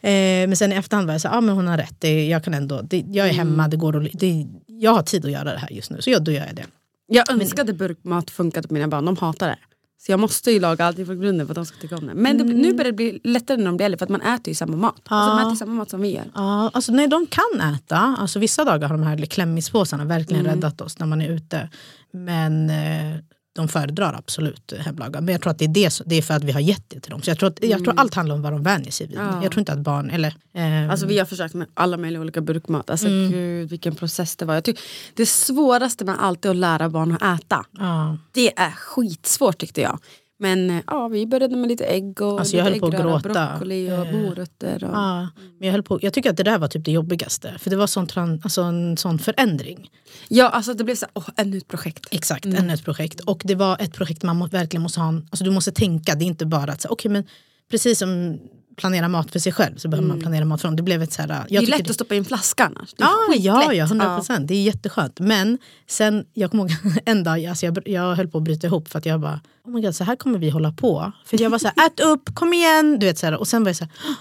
men 0.01 0.55
sen 0.55 0.73
i 0.73 0.75
efterhand 0.75 1.07
var 1.07 1.13
jag 1.13 1.21
så 1.21 1.27
här, 1.27 1.37
ah, 1.37 1.41
men 1.41 1.55
hon 1.55 1.67
har 1.67 1.77
rätt, 1.77 1.95
det, 1.99 2.27
jag, 2.27 2.43
kan 2.43 2.53
ändå, 2.53 2.81
det, 2.81 3.03
jag 3.11 3.27
är 3.27 3.33
hemma, 3.33 3.67
det 3.67 3.77
går 3.77 4.05
att, 4.05 4.09
det, 4.13 4.47
jag 4.67 4.91
har 4.93 5.03
tid 5.03 5.25
att 5.25 5.31
göra 5.31 5.43
det 5.53 5.59
här 5.59 5.71
just 5.71 5.91
nu 5.91 6.01
så 6.01 6.09
jag, 6.09 6.23
då 6.23 6.31
gör 6.31 6.45
jag 6.45 6.55
det. 6.55 6.65
jag 7.07 7.31
önskade 7.31 7.73
burkmat 7.73 8.31
funkade 8.31 8.67
på 8.67 8.73
mina 8.73 8.87
barn, 8.87 9.05
de 9.05 9.17
hatar 9.17 9.47
det. 9.47 9.57
Så 9.99 10.11
jag 10.11 10.19
måste 10.19 10.51
ju 10.51 10.59
laga 10.59 10.85
allting 10.85 11.05
från 11.05 11.21
grunden 11.21 11.47
för 11.47 11.51
att 11.51 11.55
de 11.55 11.65
ska 11.65 11.77
tycka 11.81 11.95
om 11.97 12.07
det. 12.07 12.13
Men 12.13 12.37
det, 12.37 12.43
nu 12.43 12.73
börjar 12.73 12.91
det 12.91 12.95
bli 12.95 13.19
lättare 13.23 13.57
när 13.57 13.65
de 13.65 13.77
blir 13.77 13.85
äldre 13.85 13.97
för 13.97 14.05
att 14.05 14.09
man 14.09 14.21
äter 14.21 14.47
ju 14.47 14.55
samma 14.55 14.77
mat. 14.77 15.01
Alltså, 15.07 15.35
de 15.35 15.39
äter 15.41 15.51
ju 15.51 15.57
samma 15.57 15.73
mat 15.73 15.89
som 15.89 16.01
vi 16.01 16.13
gör. 16.15 16.25
Ja, 16.35 16.69
alltså, 16.73 16.91
nej, 16.91 17.07
de 17.07 17.25
kan 17.27 17.73
äta. 17.75 18.15
Alltså, 18.19 18.39
vissa 18.39 18.65
dagar 18.65 18.87
har 18.87 18.97
de 18.97 19.03
här 19.07 19.25
klämmispåsarna 19.25 20.05
verkligen 20.05 20.45
Mm. 20.45 20.55
räddat 20.55 20.81
oss 20.81 20.99
när 20.99 21.05
man 21.07 21.21
är 21.21 21.29
ute. 21.29 21.69
Men 22.11 22.69
eh, 22.69 23.17
de 23.57 23.67
föredrar 23.67 24.13
absolut 24.13 24.73
hemlagat. 24.79 25.23
Men 25.23 25.31
jag 25.31 25.41
tror 25.41 25.51
att 25.51 25.59
det 25.59 25.65
är, 25.65 25.69
det, 25.69 26.01
det 26.05 26.15
är 26.15 26.21
för 26.21 26.33
att 26.33 26.43
vi 26.43 26.51
har 26.51 26.59
gett 26.59 26.83
det 26.89 26.99
till 26.99 27.11
dem. 27.11 27.21
Så 27.21 27.29
jag 27.29 27.39
tror, 27.39 27.49
att, 27.49 27.63
jag 27.63 27.83
tror 27.83 27.93
allt 27.99 28.13
handlar 28.13 28.35
om 28.35 28.41
vad 28.41 28.51
de 28.53 28.63
vänjer 28.63 28.91
sig 28.91 29.07
vid. 29.07 29.17
Mm. 29.17 29.33
Ja. 29.35 29.43
Jag 29.43 29.51
tror 29.51 29.59
inte 29.59 29.73
att 29.73 29.79
barn... 29.79 30.09
Eller, 30.09 30.33
eh, 30.53 30.89
Alltså 30.91 31.05
vi 31.05 31.19
har 31.19 31.25
försökt 31.25 31.53
med 31.53 31.67
alla 31.73 31.97
möjliga 31.97 32.21
olika 32.21 32.41
burkmat. 32.41 32.89
Alltså 32.89 33.07
Mm. 33.07 33.31
gud 33.31 33.69
vilken 33.69 33.95
process 33.95 34.35
det 34.35 34.45
var. 34.45 34.53
Jag 34.53 34.63
tycker, 34.63 34.83
det 35.13 35.25
svåraste 35.25 36.05
med 36.05 36.15
allt 36.19 36.45
är 36.45 36.49
att 36.49 36.55
lära 36.55 36.89
barn 36.89 37.17
att 37.21 37.39
äta. 37.43 37.65
ja. 37.77 38.17
Det 38.31 38.59
är 38.59 38.71
skitsvårt 38.71 39.57
tyckte 39.57 39.81
jag. 39.81 39.99
Men 40.39 40.69
eh, 40.69 40.81
ja, 40.87 41.07
vi 41.07 41.27
började 41.27 41.55
med 41.55 41.69
lite 41.69 41.85
ägg 41.85 42.21
och 42.21 42.39
Alltså, 42.39 42.57
jag 42.57 42.63
höll 42.63 42.73
äggröra, 42.73 43.19
broccoli 43.19 43.91
och 43.91 44.05
Eh, 44.07 44.13
morötter. 44.21 44.83
Och, 44.83 44.89
Ja, 44.93 45.19
men 45.59 45.65
jag, 45.67 45.71
höll 45.71 45.83
på, 45.83 45.99
jag 46.01 46.13
tycker 46.13 46.29
att 46.29 46.37
det 46.37 46.43
där 46.43 46.57
var 46.57 46.67
typ 46.67 46.85
det 46.85 46.91
jobbigaste. 46.91 47.53
För 47.59 47.69
det 47.69 47.75
var 47.75 47.87
sån, 47.87 48.07
alltså 48.43 48.61
en 48.61 48.97
sån 48.97 49.19
förändring. 49.19 49.89
Ja, 50.27 50.49
alltså 50.49 50.73
det 50.73 50.83
blev 50.83 50.95
så 50.95 51.05
åh, 51.13 51.29
ännu 51.35 51.57
ett 51.57 51.67
projekt. 51.67 52.05
Exakt, 52.11 52.45
Mm. 52.45 52.57
ännu 52.57 52.73
ett 52.73 52.83
projekt. 52.85 53.19
Och 53.19 53.41
det 53.45 53.55
var 53.55 53.77
ett 53.81 53.93
projekt 53.93 54.23
man 54.23 54.47
verkligen 54.47 54.81
måste 54.81 54.99
ha 54.99 55.07
en, 55.09 55.27
alltså 55.31 55.43
du 55.43 55.51
måste 55.51 55.71
tänka, 55.71 56.15
det 56.15 56.25
är 56.25 56.27
inte 56.27 56.45
bara 56.45 56.71
att 56.71 56.81
säga, 56.81 56.91
okej 56.91 57.11
men 57.11 57.23
precis 57.71 57.99
som 57.99 58.39
planera 58.77 59.07
mat 59.07 59.31
för 59.31 59.39
sig 59.39 59.51
själv 59.51 59.75
så 59.77 59.87
behöver 59.87 60.07
man 60.07 60.19
planera 60.19 60.45
mat 60.45 60.61
för 60.61 60.67
dem. 60.67 60.75
Det 60.75 60.83
blev 60.83 61.01
ett 61.03 61.13
så 61.13 61.21
här, 61.21 61.29
Mm. 61.29 61.45
det 61.49 61.55
är 61.57 61.61
lätt 61.77 61.89
att 61.89 61.95
stoppa 61.95 62.15
in 62.15 62.25
flaska 62.25 62.65
annars. 62.65 62.93
Det 62.93 63.03
är 63.03 63.07
Ja, 63.07 63.63
ja, 63.63 63.73
ja, 63.73 63.83
100 63.85 64.15
procent. 64.15 64.47
Det 64.47 64.53
är 64.55 64.61
jätteskönt. 64.63 65.19
Men 65.19 65.57
sen, 65.89 66.25
jag 66.33 66.51
kommer 66.51 66.63
ihåg 66.63 66.71
en 67.05 67.23
dag, 67.23 67.45
alltså 67.45 67.65
jag, 67.65 67.77
jag 67.85 68.15
höll 68.15 68.27
på 68.27 68.37
att 68.37 68.43
bryta 68.43 68.67
ihop 68.67 68.87
för 68.89 68.99
att 68.99 69.05
jag 69.05 69.19
bara, 69.21 69.39
oh 69.65 69.71
my 69.73 69.81
God, 69.81 69.95
så 69.95 70.03
här 70.03 70.15
kommer 70.15 70.39
vi 70.39 70.49
hålla 70.49 70.71
på. 70.71 71.11
För 71.25 71.41
jag 71.41 71.49
var 71.49 71.59
så 71.59 71.67
här, 71.75 71.85
ät 71.87 71.99
upp, 71.99 72.35
kom 72.35 72.53
igen. 72.53 72.99
Du 72.99 73.05
vet, 73.05 73.17
så 73.17 73.25
här, 73.25 73.35
och 73.35 73.47
sen 73.47 73.63
var 73.63 73.69
jag 73.69 73.75
så 73.75 73.83
här, 73.83 73.93
"Åh, 74.05 74.13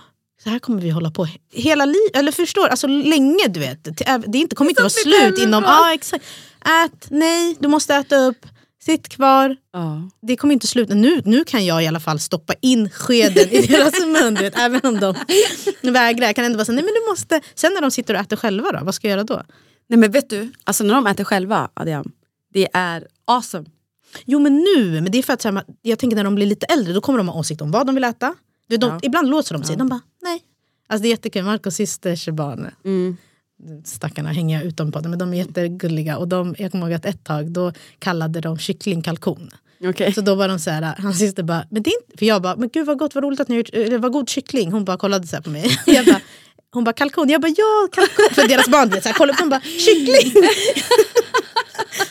så 0.45 0.51
här 0.51 0.59
kommer 0.59 0.81
vi 0.81 0.91
hålla 0.91 1.11
på 1.11 1.29
hela 1.53 1.85
livet. 1.85 2.17
Eller 2.17 2.33
förstår, 2.33 2.69
alltså 2.69 2.87
länge 2.87 3.49
du 3.49 3.61
vet. 3.61 3.85
Det 3.85 4.09
är 4.09 4.37
inte, 4.37 4.57
kommer 4.57 4.71
inte 4.71 4.83
vara 4.83 4.91
slut 4.91 5.39
inom, 5.39 5.65
ja 5.65 5.95
exakt. 5.95 6.25
Ät, 6.85 7.07
nej, 7.11 7.57
du 7.61 7.69
måste 7.69 7.95
äta 7.95 8.17
upp. 8.17 8.47
Sitt 8.87 9.09
kvar. 9.09 9.57
Ja. 9.73 10.11
Det 10.23 10.37
kommer 10.37 10.55
inte 10.55 10.67
sluta. 10.67 10.95
Nu, 10.95 11.23
nu 11.25 11.45
kan 11.45 11.67
jag 11.67 11.85
i 11.85 11.87
alla 11.87 12.01
fall 12.01 12.19
stoppa 12.21 12.55
in 12.61 12.91
skeden 12.91 13.49
i 13.51 13.67
deras 13.67 14.01
mun. 14.07 14.35
Du 14.35 14.41
vet, 14.43 14.59
även 14.59 14.81
om 14.85 15.01
de 15.01 15.15
vägrar. 15.93 16.27
Jag 16.27 16.37
kan 16.37 16.45
ändå 16.45 16.57
vara 16.57 16.65
så 16.65 16.73
nej 16.73 16.85
men 16.85 16.95
du 16.95 17.11
måste. 17.11 17.41
Sen 17.55 17.73
när 17.75 17.81
de 17.81 17.91
sitter 17.91 18.15
och 18.15 18.21
äter 18.21 18.37
själva 18.37 18.73
då, 18.73 18.79
vad 18.85 18.95
ska 18.95 19.09
jag 19.09 19.17
göra 19.17 19.25
då? 19.25 19.43
Nej 19.89 19.99
men 19.99 20.11
vet 20.11 20.31
du, 20.31 20.53
alltså 20.65 20.85
när 20.85 20.95
de 20.95 21.07
äter 21.07 21.25
själva, 21.25 21.71
Adiam, 21.75 22.13
det 22.53 22.69
är 22.73 23.07
awesome. 23.25 23.67
Jo 24.25 24.39
men 24.39 24.57
nu, 24.57 25.01
men 25.01 25.13
det 25.13 25.19
är 25.19 25.23
för 25.23 25.33
att 25.33 25.45
här, 25.45 25.63
jag 25.83 25.99
tänker 25.99 26.17
när 26.17 26.25
de 26.25 26.35
blir 26.35 26.47
lite 26.47 26.67
äldre 26.67 26.93
då 26.93 27.01
kommer 27.01 27.19
de 27.19 27.29
ha 27.29 27.39
åsikt 27.41 27.61
om 27.61 27.71
vad 27.71 27.87
de 27.87 27.95
vill 27.95 28.05
äta. 28.05 28.35
Du 28.69 28.77
De, 28.77 28.91
Ja. 28.91 28.99
Ibland 29.03 29.29
låser 29.29 29.55
de 29.55 29.65
sig, 29.65 29.77
de 29.77 29.89
bara 29.89 30.01
nej. 30.23 30.43
Alltså 30.89 31.03
det 31.03 31.09
är 31.09 31.11
jättekul, 31.11 31.45
Marcos 31.45 31.75
systers 31.75 32.29
barn. 32.29 32.71
Stackarna 33.85 34.33
hänger 34.33 34.59
jag 34.59 34.67
utom 34.67 34.93
på 34.93 35.01
dem, 35.01 35.11
men 35.11 35.19
de 35.19 35.33
är 35.33 35.37
jättegulliga. 35.37 36.19
Och 36.19 36.29
de, 36.29 36.55
jag 36.59 36.73
kommer 36.73 36.87
ihåg 36.87 36.95
att 36.95 37.05
ett 37.05 37.25
tag 37.25 37.51
då 37.51 37.73
kallade 37.99 38.41
de 38.41 38.59
kyckling 38.59 39.03
kalkon. 39.03 39.51
Okay. 39.81 40.13
Så 40.13 40.21
då 40.21 40.35
var 40.35 40.49
de 40.49 40.59
så 40.59 40.71
här, 40.71 40.95
hans 40.99 41.19
syster 41.19 41.43
bara, 41.43 41.67
men 41.71 41.83
det 41.83 41.91
är 41.91 42.03
inte, 42.03 42.19
för 42.19 42.27
jag 42.27 42.43
bara, 42.43 42.57
men 42.57 42.69
gud 42.69 42.87
vad 42.87 42.99
gott, 42.99 43.15
vad 43.15 43.25
roligt 43.25 43.41
att 43.41 43.49
ni 43.49 43.55
har 43.55 43.59
gjort, 43.59 43.71
eller 43.73 43.99
vad 43.99 44.13
god 44.13 44.29
kyckling. 44.29 44.73
Hon 44.73 44.85
bara 44.85 44.97
kollade 44.97 45.27
så 45.27 45.37
här 45.37 45.43
på 45.43 45.51
mig. 45.51 45.79
Jag 45.87 46.07
bara, 46.07 46.21
hon 46.71 46.85
bara 46.85 46.93
kalkon, 46.93 47.29
jag 47.29 47.41
bara 47.41 47.55
ja 47.57 47.89
kalkon. 47.93 48.35
För 48.35 48.49
deras 48.49 48.69
barn 48.69 48.89
vet, 48.89 49.15
kolla 49.15 49.33
upp, 49.33 49.39
de 49.39 49.49
bara 49.49 49.61
kyckling. 49.61 50.43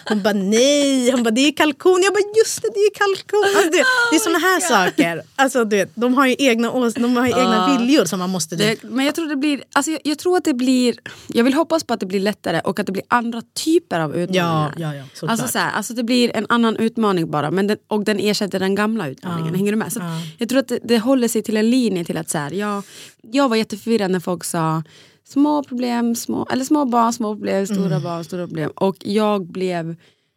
Hon 0.10 0.24
bara 0.24 0.34
nej, 0.34 1.12
hon 1.12 1.24
bara 1.24 1.32
det 1.32 1.48
är 1.48 1.52
kalkon. 1.52 2.02
Jag 2.04 2.14
bara 2.14 2.24
just 2.38 2.62
det, 2.62 2.70
det 2.74 2.80
är 2.80 2.94
kalkon. 2.94 3.44
Alltså, 3.44 3.70
det, 3.72 3.84
det 4.12 4.16
är 4.16 4.20
såna 4.20 4.38
här 4.38 4.60
saker. 4.60 5.22
Alltså, 5.36 5.66
du 5.66 5.76
vet, 5.76 5.92
de 5.96 6.14
har 6.14 6.28
ju 6.28 6.36
egna, 6.40 6.92
de 6.96 7.18
har 7.18 7.28
ju 7.28 7.32
egna 7.32 7.78
viljor 7.78 8.06
som 8.06 8.20
man 8.20 8.30
måste... 8.30 8.56
Det, 8.56 8.84
men 8.84 9.06
jag 9.06 9.16
tror 9.16 9.28
det 9.28 9.36
blir, 9.36 9.64
alltså 9.74 9.92
jag, 9.92 10.02
jag 10.04 10.18
tror 10.20 10.38
att 10.38 10.44
det 10.44 10.54
blir, 10.54 10.96
jag 11.28 11.44
vill 11.44 11.54
hoppas 11.54 11.84
på 11.84 11.94
att 11.94 12.00
det 12.00 12.06
blir 12.06 12.20
lättare 12.20 12.60
och 12.60 12.80
att 12.80 12.86
det 12.86 12.92
blir 12.92 13.04
andra 13.08 13.42
typer 13.66 14.00
av 14.00 14.16
utmaningar. 14.16 14.74
Ja, 14.78 14.94
ja, 14.94 14.96
ja, 14.96 15.04
såklart. 15.14 15.32
Alltså, 15.32 15.48
så 15.48 15.60
här, 15.60 15.72
alltså 15.72 15.94
det 15.94 16.04
blir 16.04 16.36
en 16.36 16.46
annan 16.50 16.76
utmaning 16.76 17.32
bara 17.32 17.52
men 17.52 17.68
den, 17.68 17.78
och 17.88 18.04
den 18.04 18.20
ersätter 18.20 18.60
den 18.60 18.76
gamla 18.76 19.08
utmaningen. 19.08 19.56
Hänger 19.56 19.72
du 19.72 19.78
med? 19.78 19.94
Så 19.94 20.00
att 20.00 20.06
Jag 20.38 20.50
tror 20.50 20.60
att 20.60 20.68
det, 20.68 20.80
det 20.84 21.00
håller 21.00 21.28
sig 21.28 21.44
till 21.44 21.58
en 21.58 21.70
linje 21.70 22.06
till 22.06 22.18
att 22.18 22.30
så 22.30 22.38
här, 22.38 22.52
jag, 22.52 22.84
jag 23.22 23.50
var 23.50 23.56
jätteförvirrad 23.56 24.12
när 24.12 24.20
folk 24.20 24.44
sa 24.44 24.84
små 25.28 25.64
problem, 25.64 26.16
små, 26.16 26.48
eller 26.52 26.66
små 26.66 26.86
barn, 26.86 27.14
små 27.14 27.36
problem, 27.36 27.68
stora 27.68 27.86
Mm. 27.86 28.04
barn, 28.04 28.24
stora 28.24 28.48
problem. 28.48 28.72
Och 28.76 28.96
jag 29.00 29.48
blev 29.48 29.96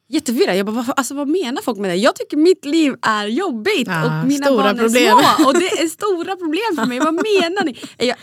jätteförvirrad. 0.09 0.57
Jag 0.57 0.67
bara, 0.67 0.73
vad, 0.73 0.91
alltså, 0.97 1.15
vad 1.15 1.29
menar 1.29 1.63
folk 1.63 1.79
med 1.79 1.91
det? 1.91 1.97
Jag 1.97 2.17
tycker 2.17 2.37
mitt 2.37 2.65
liv 2.65 2.95
är 3.03 3.27
jobbigt 3.27 3.87
Ja, 3.89 4.21
och 4.23 4.27
mina 4.29 4.47
barn 4.51 4.67
är 4.67 4.83
problem. 4.83 5.19
små. 5.37 5.47
Och 5.49 5.55
det 5.55 5.67
är 5.83 5.89
stora 5.89 6.37
problem 6.37 6.77
för 6.77 6.87
mig. 6.87 6.99
Vad 6.99 7.15
menar 7.15 7.65
ni? 7.65 7.79
Är 7.99 8.07
jag 8.07 8.17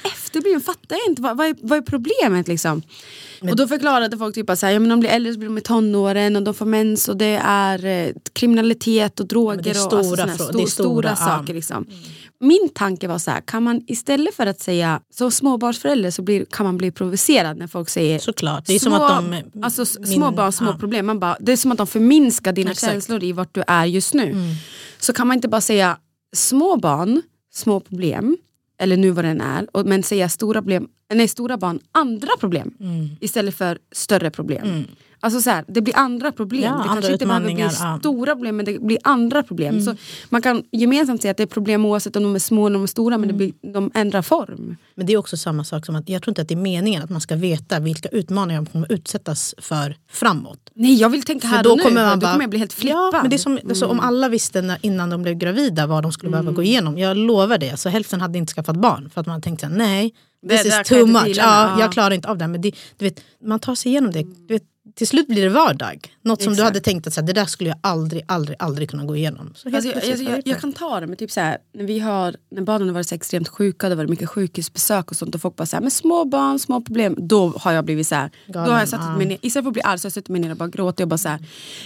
blir, 0.44 0.60
fattar 0.60 0.96
jag 0.96 1.08
inte. 1.08 1.22
Vad, 1.22 1.38
vad, 1.38 1.48
är, 1.48 1.56
vad 1.62 1.78
är 1.78 1.82
problemet 1.82 2.48
liksom? 2.48 2.82
Och 3.42 3.56
då 3.56 3.68
förklarade 3.68 4.18
folk 4.18 4.36
typ 4.36 4.50
att 4.50 4.62
ja, 4.62 4.80
men 4.80 4.90
de 4.90 5.00
blir 5.00 5.10
äldre 5.10 5.34
så 5.34 5.40
blir 5.40 5.50
de 5.50 5.58
i 5.58 5.62
tonåren 5.62 6.36
och 6.36 6.44
de 6.44 6.54
får 6.54 6.66
mens 6.66 7.10
och 7.10 7.18
det 7.18 7.42
är 7.44 7.86
eh, 7.86 8.14
kriminalitet 8.34 9.20
och 9.20 9.28
droger 9.28 9.64
det 9.64 9.70
är 9.70 9.88
och 9.88 9.94
alltså, 9.94 10.16
stora 10.16 10.26
sto- 10.26 10.58
det 10.58 10.64
är 10.64 10.68
stora, 10.68 10.68
stora, 10.68 11.10
ja. 11.10 11.16
saker. 11.16 11.54
Liksom. 11.54 11.86
Min 12.40 12.70
tanke 12.76 13.08
var 13.08 13.18
så 13.18 13.32
här, 13.32 13.42
kan 13.42 13.64
man 13.64 13.82
istället 13.88 14.36
för 14.36 14.48
att 14.48 14.60
säga 14.60 15.02
som 15.14 15.32
småbarnsförälder 15.32 16.12
så 16.12 16.22
blir, 16.22 16.46
kan 16.46 16.66
man 16.66 16.78
bli 16.78 16.92
provocerad 16.92 17.58
när 17.58 17.68
folk 17.68 17.90
säger 17.90 18.20
Såklart. 18.20 18.66
Det 18.66 18.76
är 18.76 18.80
små, 18.80 18.92
som 18.92 19.02
att 19.02 19.32
de... 19.54 19.62
alltså, 19.64 20.00
min- 20.00 20.08
små 20.08 20.32
barn, 20.32 20.52
små 20.52 20.68
ja. 20.70 20.78
problem. 20.78 21.06
Man 21.06 21.20
bara, 21.20 21.38
det 21.40 21.52
är 21.52 21.58
som 21.58 21.72
att 21.72 21.78
de 21.78 21.88
förminskar 21.88 22.54
dina 22.54 22.72
Exakt. 22.72 22.84
Mm. 22.92 22.96
känslor 23.02 23.24
i 23.24 23.32
vart 23.32 23.56
du 23.56 23.64
är 23.68 23.86
just 23.86 24.14
nu. 24.14 24.36
Så 25.00 25.14
kan 25.14 25.28
man 25.28 25.36
inte 25.36 25.48
bara 25.48 25.62
säga 25.62 25.98
små 26.36 26.78
barn, 26.78 27.22
små 27.54 27.80
problem, 27.80 28.38
eller 28.78 28.98
nu 28.98 29.12
vad 29.12 29.26
den 29.26 29.42
är, 29.42 29.68
och, 29.72 29.86
men 29.86 30.04
säga 30.04 30.30
stora, 30.30 30.62
problem, 30.62 30.88
nej, 31.14 31.28
stora 31.28 31.58
barn, 31.58 31.80
andra 31.92 32.30
problem. 32.40 32.74
Mm. 32.80 33.10
Istället 33.20 33.56
för 33.56 33.80
större 33.92 34.32
problem. 34.32 34.86
Alltså 35.26 35.42
så 35.42 35.50
här, 35.50 35.66
det 35.68 35.82
blir 35.82 35.98
andra 35.98 36.32
problem. 36.32 36.64
Ja, 36.64 36.70
det 36.70 36.76
andra 36.76 36.94
kanske 36.94 37.12
inte 37.14 37.26
behöver 37.26 37.54
bli 37.54 37.64
ja. 37.80 37.86
Mm. 37.88 38.00
stora 38.00 38.36
problem 38.36 38.56
men 38.56 38.66
det 38.66 38.80
blir 38.82 38.98
andra 39.04 39.44
problem. 39.44 39.82
Så 39.82 39.96
man 40.30 40.42
kan 40.42 40.64
gemensamt 40.72 41.22
säga 41.22 41.32
att 41.32 41.38
det 41.38 41.44
är 41.44 41.48
problem 41.48 41.86
oavsett 41.86 42.16
om 42.16 42.24
de 42.24 42.36
är 42.36 42.40
små 42.40 42.68
eller 42.68 42.74
de 42.74 42.84
är 42.84 42.88
stora 42.88 43.18
men 43.18 43.28
det 43.28 43.34
Mm. 43.36 43.52
blir, 43.62 43.74
de 43.74 43.92
ändrar 43.94 44.22
form. 44.22 44.76
Men 44.96 45.06
det 45.06 45.14
är 45.14 45.18
också 45.18 45.38
samma 45.38 45.64
sak 45.64 45.86
som 45.86 45.96
att 45.96 46.10
jag 46.10 46.22
tror 46.22 46.32
inte 46.32 46.42
att 46.42 46.48
det 46.48 46.54
är 46.54 46.58
meningen 46.58 47.04
att 47.04 47.10
man 47.10 47.22
ska 47.22 47.36
veta 47.36 47.80
vilka 47.80 48.10
utmaningar 48.10 48.62
man 48.62 48.66
kommer 48.66 48.92
utsättas 48.92 49.56
för 49.58 49.96
framåt. 50.12 50.60
Nej 50.76 50.94
jag 50.96 51.10
vill 51.10 51.24
tänka 51.24 51.48
För 51.48 51.56
här 51.56 51.64
då 51.64 51.72
och 51.72 51.78
nu. 51.78 51.84
kommer 51.84 52.06
man 52.06 52.20
då 52.20 52.26
bara, 52.26 52.32
kommer 52.32 52.44
jag 52.44 52.50
bli 52.50 52.60
helt 52.60 52.74
flippad. 52.74 52.98
Ja, 53.14 53.20
men 53.22 53.30
det 53.30 53.36
är 53.36 53.38
som, 53.38 53.60
alltså, 53.70 53.86
om 53.86 54.00
alla 54.00 54.30
visste 54.30 54.62
när, 54.62 54.78
innan 54.82 55.10
de 55.10 55.22
blev 55.22 55.36
gravida 55.36 55.88
vad 55.88 56.04
de 56.04 56.12
skulle 56.12 56.32
behöva 56.32 56.52
gå 56.52 56.64
igenom. 56.64 56.98
Jag 56.98 57.18
lovar 57.18 57.58
det. 57.58 57.80
Så 57.80 57.90
hälften 57.90 58.22
hade 58.22 58.38
inte 58.38 58.54
skaffat 58.54 58.76
barn 58.76 59.10
för 59.14 59.22
att 59.22 59.28
man 59.28 59.42
tänkte 59.42 59.70
nej, 59.70 60.14
Det 60.42 60.58
this 60.58 60.74
där 60.74 60.82
is 60.82 60.88
too 60.88 61.06
much. 61.06 61.38
ja. 61.38 61.80
Jag 61.80 61.92
klarar 61.92 62.12
inte 62.12 62.28
av 62.30 62.38
det. 62.38 62.48
Men 62.48 62.62
det, 62.62 62.72
du 62.98 63.06
vet, 63.06 63.22
man 63.46 63.60
tar 63.60 63.76
sig 63.76 63.92
igenom 63.92 64.12
det. 64.12 64.24
Du 64.24 64.54
vet, 64.54 64.64
till 64.96 65.08
slut 65.08 65.28
blir 65.28 65.44
det 65.44 65.50
vardag. 65.50 66.15
Något 66.26 66.42
som 66.42 66.54
du 66.54 66.54
Exakt. 66.54 66.66
hade 66.66 66.80
tänkt 66.80 67.08
att 67.08 67.14
så 67.14 67.22
här, 67.22 67.28
det 67.28 67.34
där 67.34 67.46
skulle 67.46 67.70
jag 67.70 67.80
aldrig, 67.82 68.24
aldrig, 68.28 68.58
aldrig 68.60 68.90
kunna 68.90 69.06
gå 69.06 69.16
igenom. 69.16 69.52
Så 69.56 69.76
Alltså, 69.76 69.90
jag, 69.90 70.06
jag, 70.06 70.22
jag, 70.22 70.42
jag 70.46 70.62
kan 70.62 70.74
ta 70.74 71.00
det, 71.00 71.08
men 71.08 71.16
typ 71.16 71.32
så 71.32 71.40
här, 71.40 71.58
när, 71.74 71.84
vi 71.84 72.00
har, 72.00 72.36
när 72.52 72.62
barnen 72.62 72.88
har 72.88 72.94
varit 72.94 73.08
så 73.08 73.16
extremt 73.16 73.48
sjuka, 73.48 73.90
det 73.90 73.96
har 73.96 73.98
varit 73.98 74.10
mycket 74.10 74.30
sjukhusbesök 74.30 75.12
och 75.12 75.18
sånt 75.18 75.36
och 75.36 75.42
folk 75.42 75.56
bara 75.56 75.66
så 75.66 75.76
här, 75.76 75.82
men 75.82 75.92
små 75.92 76.26
barn, 76.26 76.60
små 76.60 76.82
problem. 76.82 77.16
Då 77.18 77.54
har 77.58 77.72
jag 77.72 77.86
blivit 77.86 78.08
så 78.08 78.16
här, 78.16 78.32
då 78.48 78.60
har 78.60 78.80
jag 78.80 78.90
satt 78.90 79.02
ja. 79.04 79.18
mig 79.18 79.26
ner, 79.26 79.38
istället 79.42 79.64
för 79.64 79.70
att 79.70 79.74
bli 79.74 79.82
arg 79.82 80.00
så 80.00 80.06
har 80.06 80.08
jag 80.08 80.14
suttit 80.14 80.30
mig 80.30 80.42
ner 80.42 80.52
och 80.52 80.58
bara 80.58 80.70
gråtit 80.70 81.02
och 81.02 81.08
bara 81.08 81.18
så 81.18 81.30
här, 81.30 81.40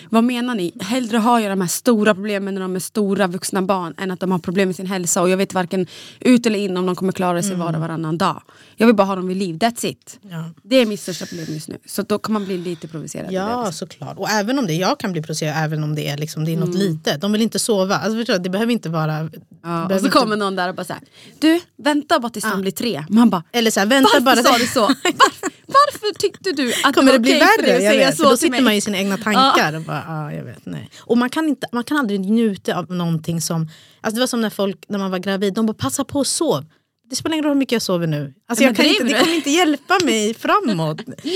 vad 0.09 0.23
menar 0.23 0.55
ni? 0.55 0.73
Hellre 0.79 1.17
har 1.17 1.39
jag 1.39 1.51
de 1.51 1.61
här 1.61 1.67
stora 1.67 2.13
problemen 2.15 2.53
när 2.53 2.61
de 2.61 2.75
är 2.75 2.79
stora 2.79 3.27
vuxna 3.27 3.61
barn 3.61 3.93
än 3.97 4.11
att 4.11 4.19
de 4.19 4.31
har 4.31 4.39
problem 4.39 4.69
med 4.69 4.75
sin 4.75 4.85
hälsa 4.85 5.21
och 5.21 5.29
jag 5.29 5.37
vet 5.37 5.53
varken 5.53 5.87
ut 6.19 6.45
eller 6.45 6.59
in 6.59 6.77
om 6.77 6.85
de 6.85 6.95
kommer 6.95 7.11
klara 7.11 7.43
sig 7.43 7.55
var 7.55 7.73
och 7.73 7.81
varannan 7.81 8.17
dag. 8.17 8.41
Jag 8.75 8.87
vill 8.87 8.95
bara 8.95 9.07
ha 9.07 9.15
dem 9.15 9.27
vid 9.27 9.37
liv, 9.37 9.57
that's 9.57 9.85
it. 9.85 10.19
Ja. 10.21 10.49
Det 10.63 10.75
är 10.75 10.85
mitt 10.85 10.99
största 10.99 11.25
problem 11.25 11.45
just 11.49 11.67
nu. 11.67 11.77
Så 11.85 12.01
då 12.01 12.19
kan 12.19 12.33
man 12.33 12.45
bli 12.45 12.57
lite 12.57 12.87
provocerad. 12.87 13.31
Ja 13.31 13.71
såklart. 13.71 14.17
Och 14.17 14.28
även 14.29 14.59
om 14.59 14.67
det, 14.67 14.73
jag 14.73 14.99
kan 14.99 15.11
bli 15.11 15.21
provocerad 15.21 15.55
även 15.63 15.83
om 15.83 15.95
det 15.95 16.07
är, 16.07 16.17
liksom, 16.17 16.45
det 16.45 16.51
är 16.53 16.57
något 16.57 16.75
Mm. 16.75 16.79
litet. 16.87 17.21
De 17.21 17.31
vill 17.31 17.41
inte 17.41 17.59
sova. 17.59 17.95
Alltså, 17.95 18.17
förstår 18.19 18.33
du, 18.33 18.39
det 18.39 18.49
behöver 18.49 18.71
inte 18.73 18.89
vara... 18.89 19.29
Ja, 19.63 19.83
och 19.85 19.91
så 19.91 19.97
inte- 19.97 20.09
kommer 20.09 20.35
någon 20.37 20.55
där 20.55 20.69
och 20.69 20.75
bara 20.75 20.83
så 20.85 20.93
här, 20.93 21.01
du 21.39 21.59
vänta 21.83 22.19
bara 22.19 22.29
tills 22.29 22.45
de 22.51 22.61
blir 22.61 22.71
tre. 22.71 23.03
Man 23.09 23.29
bara, 23.29 23.43
Eller 23.51 23.71
så 23.71 23.79
här, 23.79 23.87
vänta 23.87 24.09
varför 24.19 24.43
bara. 24.43 24.51
sa 24.53 24.57
du 24.57 24.67
så? 24.67 24.81
Varför, 25.03 25.49
varför 25.67 26.19
tyckte 26.19 26.51
du 26.51 26.73
att 26.83 26.95
Kommer 26.95 27.11
det 27.11 27.17
var 27.17 27.19
bli 27.19 27.31
okej 27.37 27.47
för 27.57 27.63
dig 27.63 27.71
värre? 27.71 27.77
att 27.77 27.83
Jag 27.83 27.93
säga 27.93 28.07
vet, 28.07 28.17
så 28.17 28.23
då 28.23 28.37
sitter 28.37 28.51
mig? 28.51 28.61
man 28.61 28.73
i 28.73 28.81
sina 28.81 28.97
egna 28.97 29.17
tankar. 29.17 29.75
Och, 29.75 29.81
bara, 29.81 30.03
ja, 30.07 30.33
jag 30.33 30.43
vet, 30.43 30.65
nej. 30.65 30.89
och 30.99 31.17
man, 31.17 31.29
kan 31.29 31.47
inte, 31.49 31.67
man 31.71 31.83
kan 31.83 31.97
aldrig 31.97 32.19
njuta 32.19 32.75
av 32.79 32.91
någonting 32.91 33.41
som... 33.41 33.69
Alltså 34.01 34.15
det 34.15 34.19
var 34.19 34.27
som 34.27 34.41
när 34.41 34.49
folk 34.49 34.77
när 34.87 34.99
man 34.99 35.11
var 35.11 35.19
gravid, 35.19 35.53
de 35.53 35.65
bara 35.65 35.73
passa 35.73 36.03
på 36.03 36.19
att 36.21 36.27
sova. 36.27 36.65
Det 37.09 37.15
spelar 37.15 37.33
ingen 37.33 37.43
roll 37.43 37.51
hur 37.53 37.59
mycket 37.59 37.71
jag 37.71 37.81
sover 37.81 38.07
nu. 38.07 38.33
Alltså 38.47 38.63
Ja, 38.63 38.69
jag 38.69 38.75
kan 38.75 38.85
inte, 38.85 39.03
det 39.03 39.19
kommer 39.19 39.35
inte 39.35 39.49
hjälpa 39.49 39.97
mig 40.05 40.33
framåt. 40.33 40.97
Det 41.23 41.29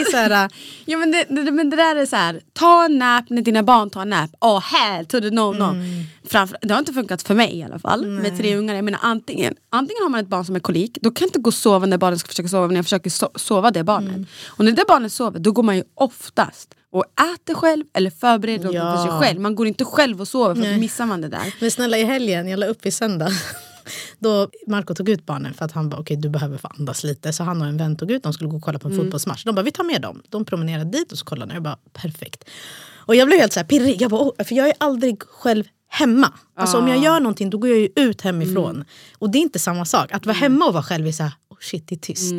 är 0.00 0.10
så 0.10 0.16
här, 0.16 0.50
Ja, 0.84 0.98
men, 0.98 1.10
det, 1.10 1.24
det, 1.28 1.50
men 1.50 1.70
det 1.70 1.76
där 1.76 1.96
är 1.96 2.06
så 2.06 2.16
här, 2.16 2.40
ta 2.52 2.84
en 2.84 2.98
nap 2.98 3.24
när 3.30 3.42
dina 3.42 3.62
barn 3.62 3.90
tar 3.90 4.02
en 4.02 4.08
nap. 4.10 4.30
Oh 4.40 4.60
hell 4.60 5.06
to 5.06 5.20
the 5.20 5.30
no 5.30 5.52
no. 5.52 5.64
Mm. 5.64 6.04
Framför, 6.24 6.58
det 6.62 6.74
har 6.74 6.78
inte 6.78 6.92
funkat 6.92 7.22
för 7.22 7.34
mig 7.34 7.58
i 7.58 7.62
alla 7.62 7.78
fall. 7.78 8.06
Med 8.06 8.38
tre 8.38 8.56
ungar. 8.56 8.74
Jag 8.74 8.84
menar, 8.84 9.00
antingen, 9.02 9.54
antingen 9.70 10.02
har 10.02 10.08
man 10.10 10.20
ett 10.20 10.28
barn 10.28 10.44
som 10.44 10.56
är 10.56 10.60
kolik, 10.60 10.98
då 11.02 11.10
kan 11.10 11.24
jag 11.24 11.28
inte 11.28 11.38
gå 11.38 11.48
och 11.48 11.54
sova 11.54 11.86
när 11.86 11.98
barnen 11.98 12.18
ska 12.18 12.28
försöka 12.28 12.48
sova 12.48 12.66
när 12.66 12.74
jag 12.76 12.84
försöker 12.84 13.10
so 13.10 13.28
sova 13.36 13.70
det 13.70 13.84
barnet. 13.84 14.14
Mm. 14.14 14.26
Och 14.46 14.64
när 14.64 14.72
det 14.72 14.84
barnet 14.88 15.12
sover 15.12 15.38
då 15.38 15.52
går 15.52 15.62
man 15.62 15.76
ju 15.76 15.84
oftast 15.94 16.74
och 16.92 17.04
äter 17.34 17.54
själv 17.54 17.84
eller 17.94 18.10
förbereder 18.10 18.64
något 18.64 18.74
Ja. 18.74 18.96
för 18.96 19.10
sig 19.10 19.20
själv. 19.20 19.40
Man 19.40 19.54
går 19.54 19.66
inte 19.66 19.84
själv 19.84 20.20
och 20.20 20.28
sover 20.28 20.54
för 20.54 20.62
Nej. 20.62 20.74
då 20.74 20.80
missar 20.80 21.06
man 21.06 21.20
det 21.20 21.28
där. 21.28 21.54
Men 21.60 21.70
snälla 21.70 21.98
i 21.98 22.04
helgen, 22.04 22.48
jag 22.48 22.58
la 22.60 22.66
upp 22.66 22.86
i 22.86 22.90
söndag. 22.90 23.28
Då 24.18 24.48
Marco 24.66 24.94
tog 24.94 25.08
ut 25.08 25.26
barnen 25.26 25.54
för 25.54 25.64
att 25.64 25.72
han 25.72 25.88
bara 25.88 26.00
okej 26.00 26.16
du 26.16 26.28
behöver 26.28 26.58
få 26.58 26.68
andas 26.78 27.04
lite. 27.04 27.32
Så 27.32 27.44
han 27.44 27.62
och 27.62 27.68
en 27.68 27.76
vän 27.76 27.96
tog 27.96 28.10
ut, 28.10 28.22
de 28.22 28.32
skulle 28.32 28.50
gå 28.50 28.56
och 28.56 28.62
kolla 28.62 28.78
på 28.78 28.88
en 28.88 28.96
fotbollsmatch. 28.96 29.44
De 29.44 29.54
bara 29.54 29.62
vi 29.62 29.70
tar 29.72 29.84
med 29.84 30.02
dem. 30.02 30.22
De 30.28 30.44
promenerade 30.44 30.90
dit 30.98 31.12
och 31.12 31.18
så 31.18 31.24
kollade 31.24 31.50
de. 31.50 31.54
Jag 31.54 31.62
bara 31.62 31.78
perfekt. 31.92 32.44
Och 33.06 33.16
jag 33.16 33.26
blev 33.28 33.40
helt 33.40 33.52
så 33.52 33.60
här 33.60 33.64
pirrig. 33.64 34.02
Jag 34.02 34.10
bara, 34.10 34.20
"Åh", 34.20 34.44
för 34.44 34.54
jag 34.54 34.68
är 34.68 34.74
aldrig 34.80 35.22
själv 35.22 35.64
hemma. 35.88 36.32
Alltså 36.56 36.78
om 36.78 36.88
jag 36.88 36.98
gör 36.98 37.20
någonting 37.20 37.50
då 37.50 37.58
går 37.58 37.70
jag 37.70 37.78
ju 37.78 37.88
ut 37.96 38.20
hemifrån. 38.20 38.84
Och 39.18 39.30
det 39.30 39.38
är 39.38 39.40
inte 39.40 39.58
samma 39.58 39.84
sak. 39.84 40.12
Att 40.12 40.26
vara 40.26 40.36
hemma 40.36 40.64
och 40.66 40.72
vara 40.72 40.82
själv 40.82 41.06
är 41.06 41.12
så 41.12 41.22
här, 41.22 41.32
oh 41.48 41.56
shit 41.60 41.88
det 41.88 41.94
är 41.94 41.98
tyst. 41.98 42.32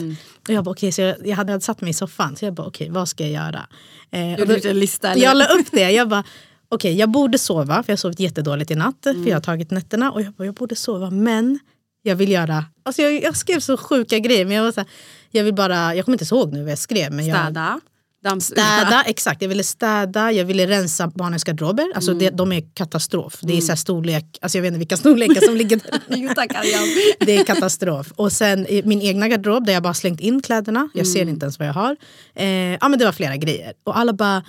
Och 0.48 0.54
jag 0.54 0.64
bara 0.64 0.72
okej, 0.72 0.92
så 0.92 1.02
jag, 1.02 1.16
jag 1.28 1.36
hade 1.36 1.62
satt 1.62 1.82
mig 1.82 1.90
i 1.90 1.94
soffan. 1.94 2.36
Så 2.36 2.46
jag 2.46 2.54
bara 2.54 2.68
okej, 2.68 2.90
vad 2.90 3.08
ska 3.10 3.24
jag 3.28 3.32
göra? 3.46 3.66
Eh, 4.12 4.74
lista, 4.74 5.12
eller? 5.12 5.24
Jag 5.24 5.38
la 5.38 5.46
upp 5.46 5.68
det. 5.72 5.92
Jag 5.92 6.10
bara 6.10 6.24
okej, 6.70 6.94
jag 6.96 7.10
borde 7.12 7.38
sova 7.38 7.84
för 7.84 7.92
jag 7.92 7.94
har 7.94 7.98
sovit 7.98 8.20
jättedåligt 8.20 8.72
i 8.72 8.76
natt. 8.76 8.96
För 9.04 9.28
jag 9.28 9.36
har 9.36 9.42
tagit 9.42 9.72
nätterna 9.72 10.12
och 10.12 10.22
jag 10.22 10.34
bara, 10.34 10.46
jag 10.46 10.56
borde 10.56 10.76
sova 10.76 11.10
men 11.10 11.60
jag 12.02 12.16
vill 12.16 12.32
göra, 12.32 12.66
alltså 12.84 13.02
jag, 13.02 13.24
jag 13.24 13.38
skrev 13.38 13.60
så 13.60 13.78
sjuka 13.78 14.20
grejer 14.20 14.46
men 14.46 14.56
jag 14.58 14.64
var 14.64 14.72
så 14.72 14.80
här, 14.80 14.90
jag 15.32 15.44
vill 15.44 15.54
bara, 15.54 15.96
jag 15.96 16.06
kommer 16.06 16.22
inte 16.22 16.36
ihåg 16.36 16.54
nu 16.54 16.62
vad 16.64 16.72
jag 16.72 16.78
skrev 16.80 17.12
men 17.14 17.26
jag, 17.26 17.38
Städa, 17.46 17.80
dammsuga. 18.24 18.62
Städa, 18.62 19.04
exakt. 19.06 19.42
Jag 19.42 19.50
ville 19.50 19.64
städa, 19.64 20.32
jag 20.32 20.46
ville 20.46 20.68
rensa 20.68 21.08
barnens 21.08 21.44
garderober. 21.44 21.92
Alltså 21.96 22.12
Mm. 22.12 22.20
det, 22.24 22.30
de 22.30 22.52
är 22.52 22.64
katastrof. 22.74 23.40
Det 23.42 23.58
är 23.58 23.62
så 23.62 23.68
här 23.72 23.76
storlek, 23.76 24.26
alltså 24.42 24.58
jag 24.58 24.62
vet 24.62 24.68
inte 24.70 24.80
vilka 24.80 24.98
storlekar 24.98 25.42
som 25.42 25.56
ligger 25.56 25.78
där. 25.78 26.00
Jo 26.18 26.30
tack. 26.36 26.52
Det 27.20 27.36
är 27.38 27.44
katastrof. 27.44 28.12
Och 28.16 28.32
sen 28.32 28.68
min 28.84 29.02
egna 29.02 29.28
garderob 29.28 29.66
där 29.66 29.74
jag 29.74 29.84
bara 29.84 29.94
slängt 29.94 30.20
in 30.20 30.42
kläderna. 30.42 30.90
Jag 30.94 31.02
Mm. 31.06 31.14
ser 31.14 31.30
inte 31.30 31.44
ens 31.44 31.60
vad 31.60 31.68
jag 31.68 31.74
har. 31.74 31.96
Eh, 32.36 32.48
ja 32.48 32.90
men 32.90 33.00
det 33.00 33.06
var 33.06 33.12
flera 33.12 33.36
grejer. 33.38 33.74
Och 33.84 33.98
alla 33.98 34.14
bara, 34.14 34.44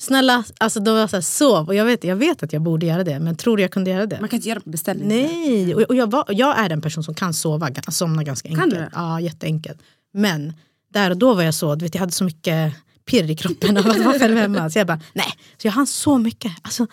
snälla, 0.00 0.44
alltså 0.58 0.80
de 0.80 0.94
var 0.94 1.06
så 1.06 1.16
här, 1.16 1.20
sov. 1.20 1.68
Och 1.68 1.74
jag 1.74 1.84
vet, 1.84 2.04
jag 2.04 2.16
vet 2.16 2.42
att 2.42 2.52
jag 2.52 2.62
borde 2.62 2.86
göra 2.86 3.04
det, 3.04 3.20
men 3.20 3.36
tror 3.36 3.56
du 3.56 3.62
jag 3.62 3.70
kunde 3.70 3.90
göra 3.90 4.06
det? 4.06 4.20
Man 4.20 4.28
kan 4.28 4.36
inte 4.36 4.48
göra 4.48 4.60
på 4.60 4.70
beställning. 4.70 5.08
Nej, 5.08 5.74
och, 5.74 5.82
och 5.82 5.94
jag, 5.94 6.10
var, 6.10 6.24
jag 6.28 6.58
är 6.58 6.70
en 6.70 6.80
person 6.80 7.04
som 7.04 7.14
kan 7.14 7.34
sova, 7.34 7.70
somna 7.88 8.24
ganska 8.24 8.48
Kan 8.48 8.58
enkelt. 8.60 8.74
du 8.74 8.80
det? 8.80 8.90
Ja, 8.94 9.20
jätteenkelt. 9.20 9.78
Men 10.12 10.52
där 10.92 11.10
och 11.10 11.16
då 11.16 11.34
var 11.34 11.42
jag 11.42 11.54
så, 11.54 11.74
du 11.74 11.84
vet, 11.84 11.94
jag 11.94 12.00
hade 12.00 12.12
så 12.12 12.24
mycket 12.24 12.74
pirr 13.04 13.30
i 13.30 13.36
kroppen 13.36 13.76
av 13.76 13.90
att 13.90 13.98
vara 13.98 14.18
själv 14.18 14.36
hemma. 14.36 14.70
Så 14.70 14.78
jag 14.78 14.86
bara, 14.86 15.00
nej. 15.12 15.32
Så 15.58 15.66
jag 15.66 15.72
hann 15.72 15.86
så 15.86 16.18
mycket. 16.18 16.52
Alltså, 16.62 16.86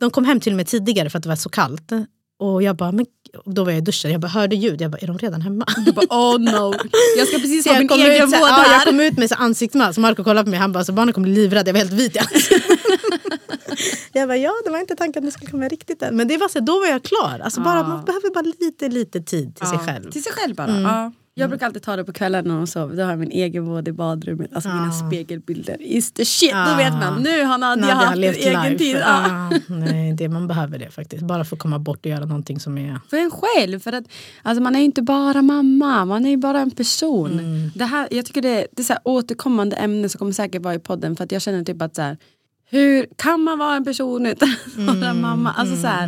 de 0.00 0.10
kom 0.10 0.24
hem 0.24 0.40
till 0.40 0.54
mig 0.54 0.64
tidigare 0.64 1.10
för 1.10 1.18
att 1.18 1.22
det 1.22 1.28
var 1.28 1.36
så 1.36 1.48
kallt. 1.48 1.92
Och 2.38 2.62
jag 2.62 2.76
bara, 2.76 2.92
men, 2.92 3.06
då 3.44 3.64
var 3.64 3.70
jag 3.72 3.78
i 3.78 3.80
duschen, 3.80 4.10
jag 4.10 4.20
bara 4.20 4.28
hörde 4.28 4.56
ljud, 4.56 4.80
jag 4.80 4.90
bara, 4.90 4.98
är 4.98 5.06
de 5.06 5.18
redan 5.18 5.42
hemma? 5.42 5.66
Du 5.86 5.92
bara 5.92 6.06
oh 6.06 6.38
no. 6.38 6.74
Jag 7.18 7.28
ska 7.28 7.38
precis 7.38 7.66
ha 7.66 7.72
jag 7.72 7.90
min 7.90 8.06
egen 8.06 8.26
vård 8.30 8.38
här, 8.48 8.66
ja, 8.66 8.72
jag 8.72 8.84
kom 8.84 9.00
ut 9.00 9.18
med 9.18 9.28
så 9.28 9.34
ansiktsmask, 9.34 9.94
så 9.94 10.00
Marco 10.00 10.24
kollade 10.24 10.44
på 10.44 10.50
mig 10.50 10.58
han 10.58 10.72
bara, 10.72 10.84
så 10.84 10.92
barnen 10.92 11.14
kommer 11.14 11.28
bli 11.28 11.34
livrädda, 11.34 11.68
jag 11.68 11.72
var 11.72 11.78
helt 11.78 11.92
vit 11.92 12.16
i. 12.16 12.20
Jag 14.12 14.28
bara, 14.28 14.36
ja 14.36 14.52
det 14.64 14.70
var 14.70 14.78
inte 14.78 14.96
tanken 14.96 15.22
att 15.22 15.26
det 15.28 15.32
skulle 15.32 15.50
komma 15.50 15.68
riktigt 15.68 16.02
än. 16.02 16.16
Men 16.16 16.28
det 16.28 16.36
var 16.36 16.48
så, 16.48 16.60
då 16.60 16.78
var 16.78 16.86
jag 16.86 17.02
klar. 17.02 17.40
Alltså 17.44 17.60
bara, 17.60 17.88
Man 17.88 18.04
behöver 18.04 18.34
bara 18.34 18.54
lite, 18.60 18.88
lite 18.88 19.20
tid 19.20 19.56
till 19.56 19.66
sig 19.66 19.78
själv. 19.78 20.10
Till 20.10 20.22
sig 20.22 20.32
själv 20.32 20.54
bara. 20.54 20.80
Ja. 20.80 21.12
Jag 21.40 21.50
brukar 21.50 21.66
alltid 21.66 21.82
ta 21.82 21.96
det 21.96 22.04
på 22.04 22.12
kvällen 22.12 22.44
när 22.44 22.56
de 22.56 22.66
sover. 22.66 22.96
Då 22.96 23.02
har 23.02 23.10
jag 23.10 23.18
min 23.18 23.30
egen 23.30 23.64
vård 23.64 23.88
i 23.88 23.92
badrummet. 23.92 24.50
Alltså 24.54 24.68
mina 24.68 24.92
spegelbilder. 24.92 25.82
Is 25.82 26.12
the 26.12 26.24
shit. 26.24 26.52
Då 26.52 26.76
vet 26.76 26.92
man, 26.92 27.22
nu 27.22 27.44
har 27.44 27.58
Nadia 27.58 27.86
Nadia 27.86 27.94
haft 27.94 28.18
levt 28.18 28.36
egen 28.36 28.62
life. 28.62 28.78
tid. 28.78 28.96
Ja. 28.96 29.06
Ah, 29.06 29.50
nej, 29.68 30.12
det, 30.12 30.28
man 30.28 30.48
behöver 30.48 30.78
det 30.78 30.90
faktiskt. 30.90 31.22
Bara 31.22 31.44
för 31.44 31.56
att 31.56 31.62
komma 31.62 31.78
bort 31.78 32.06
och 32.06 32.10
göra 32.10 32.24
någonting 32.24 32.60
som 32.60 32.78
är... 32.78 33.00
För 33.10 33.16
en 33.16 33.30
själv. 33.30 33.80
För 33.80 33.92
att, 33.92 34.04
alltså 34.42 34.62
man 34.62 34.74
är 34.74 34.78
ju 34.78 34.84
inte 34.84 35.02
bara 35.02 35.42
mamma, 35.42 36.04
man 36.04 36.26
är 36.26 36.30
ju 36.30 36.36
bara 36.36 36.60
en 36.60 36.70
person. 36.70 37.40
Det 37.74 37.84
här, 37.84 38.08
jag 38.10 38.26
tycker 38.26 38.42
det, 38.42 38.66
det 38.72 38.82
är 38.82 38.84
så 38.84 38.92
här 38.92 39.02
återkommande 39.04 39.76
ämne 39.76 40.08
som 40.08 40.18
kommer 40.18 40.32
säkert 40.32 40.62
vara 40.62 40.74
i 40.74 40.78
podden. 40.78 41.16
För 41.16 41.24
att 41.24 41.32
jag 41.32 41.42
känner 41.42 41.64
typ 41.64 41.82
att 41.82 41.96
så 41.96 42.02
här, 42.02 42.16
hur 42.70 43.06
kan 43.16 43.40
man 43.40 43.58
vara 43.58 43.74
en 43.76 43.84
person 43.84 44.26
utan 44.26 44.48
att 44.88 44.98
vara 45.00 45.14
mamma? 45.14 45.52
Alltså 45.52 45.76
så 45.76 45.86
här, 45.86 46.06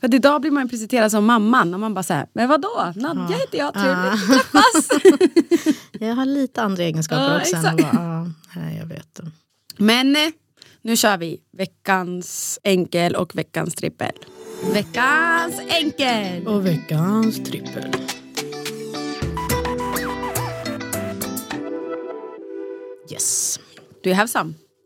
För 0.00 0.06
att 0.08 0.14
idag 0.14 0.40
blir 0.40 0.50
man 0.50 0.68
presenterad 0.68 1.10
som 1.10 1.24
mamman 1.24 1.74
och 1.74 1.80
man 1.80 1.94
bara 1.94 2.02
såhär, 2.02 2.26
men 2.32 2.48
vadå? 2.48 2.92
Nadja 2.96 3.36
heter 3.36 3.58
jag, 3.58 3.74
trevligt 3.74 4.12
att 4.12 4.26
träffas. 4.52 4.88
Jag 6.00 6.14
har 6.14 6.24
lite 6.24 6.62
andra 6.62 6.82
egenskaper 6.82 7.22
Ja, 7.34 7.40
också. 7.40 7.56
Än 7.56 7.64
exakt. 7.78 7.94
vara, 7.94 8.20
ah, 8.20 8.26
nej, 8.56 8.76
jag 8.78 8.86
vet. 8.86 9.20
Men 9.76 10.16
eh, 10.16 10.22
nu 10.82 10.96
kör 10.96 11.16
vi 11.16 11.40
veckans 11.56 12.58
enkel 12.62 13.16
och 13.16 13.38
veckans 13.38 13.74
trippel. 13.74 14.12
Veckans 14.72 15.60
enkel! 15.68 16.46
Och 16.46 16.66
veckans 16.66 17.44
trippel. 17.44 17.96
Yes. 23.12 23.60
Du 24.02 24.10
är 24.10 24.14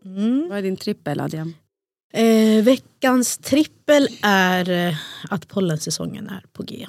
have 0.04 0.48
Vad 0.48 0.58
är 0.58 0.62
din 0.62 0.76
trippel 0.76 1.20
Adrian? 1.20 1.54
Eh, 2.12 2.64
veckans 2.64 3.38
trippel 3.38 4.08
är 4.22 4.70
eh, 4.70 4.94
att 5.30 5.48
pollensäsongen 5.48 6.28
är 6.28 6.44
på 6.52 6.62
G. 6.62 6.86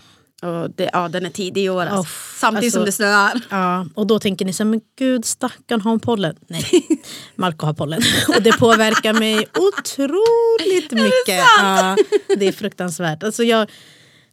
Det, 0.76 0.90
ja, 0.94 1.08
den 1.10 1.26
är 1.26 1.30
tidig 1.30 1.64
i 1.64 1.70
år. 1.70 1.82
Alltså. 1.82 1.98
Oh, 1.98 2.08
Samtidigt 2.40 2.66
alltså- 2.66 2.80
som 2.80 2.86
det 2.86 2.92
snöar. 2.92 3.42
Ja, 3.50 3.88
och 3.94 4.08
då 4.08 4.20
tänker 4.20 4.46
ni 4.46 4.54
så 4.54 4.64
här, 4.64 4.70
men 4.70 4.82
gud 4.98 5.26
stackarn 5.26 5.82
har 5.82 5.92
hon 5.92 6.00
pollen? 6.00 6.36
Nej, 6.48 6.66
Marco 7.36 7.66
har 7.66 7.74
pollen. 7.74 8.02
Och 8.36 8.42
det 8.42 8.52
påverkar 8.52 9.14
mig 9.14 9.46
otroligt 9.58 10.92
mycket. 10.92 11.46
Ja, 11.58 11.98
det 12.38 12.48
är 12.48 12.52
fruktansvärt. 12.52 13.24
Alltså 13.24 13.44
jag, 13.44 13.72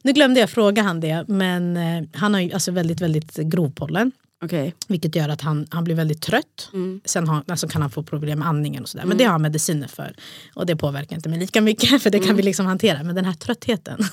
nu 0.03 0.13
glömde 0.13 0.41
jag 0.41 0.51
fråga 0.51 0.83
han 0.83 1.01
det, 1.01 1.25
men 1.29 1.77
eh, 1.77 2.03
han 2.15 2.35
har 2.35 2.41
ju 2.41 2.53
alltså 2.53 2.71
väldigt, 2.71 3.01
väldigt 3.01 3.37
grov 3.37 3.71
pollen. 3.71 4.13
Okej. 4.45 4.75
Vilket 4.89 5.17
gör 5.17 5.29
att 5.29 5.41
han, 5.41 5.67
han 5.71 5.85
blir 5.85 5.95
väldigt 5.95 6.23
trött. 6.23 6.71
Sen 7.05 7.29
har, 7.29 7.45
alltså 7.49 7.69
kan 7.69 7.83
han 7.83 7.91
få 7.91 8.03
problem 8.03 8.39
med 8.39 8.49
andningen 8.49 8.83
och 8.83 8.89
sådär. 8.89 9.05
Men 9.05 9.19
det 9.19 9.25
har 9.25 9.33
han 9.33 9.43
mediciner 9.43 9.89
för. 9.89 10.17
Och 10.55 10.67
det 10.67 10.77
påverkar 10.77 11.17
inte 11.17 11.29
mig 11.29 11.39
lika 11.39 11.61
mycket 11.61 11.89
för 12.03 12.11
det 12.11 12.19
kan 12.19 12.37
vi 12.37 12.43
liksom 12.43 12.67
hantera. 12.67 13.03
Men 13.03 13.15
den 13.15 13.25
här 13.25 13.33
tröttheten. 13.33 13.99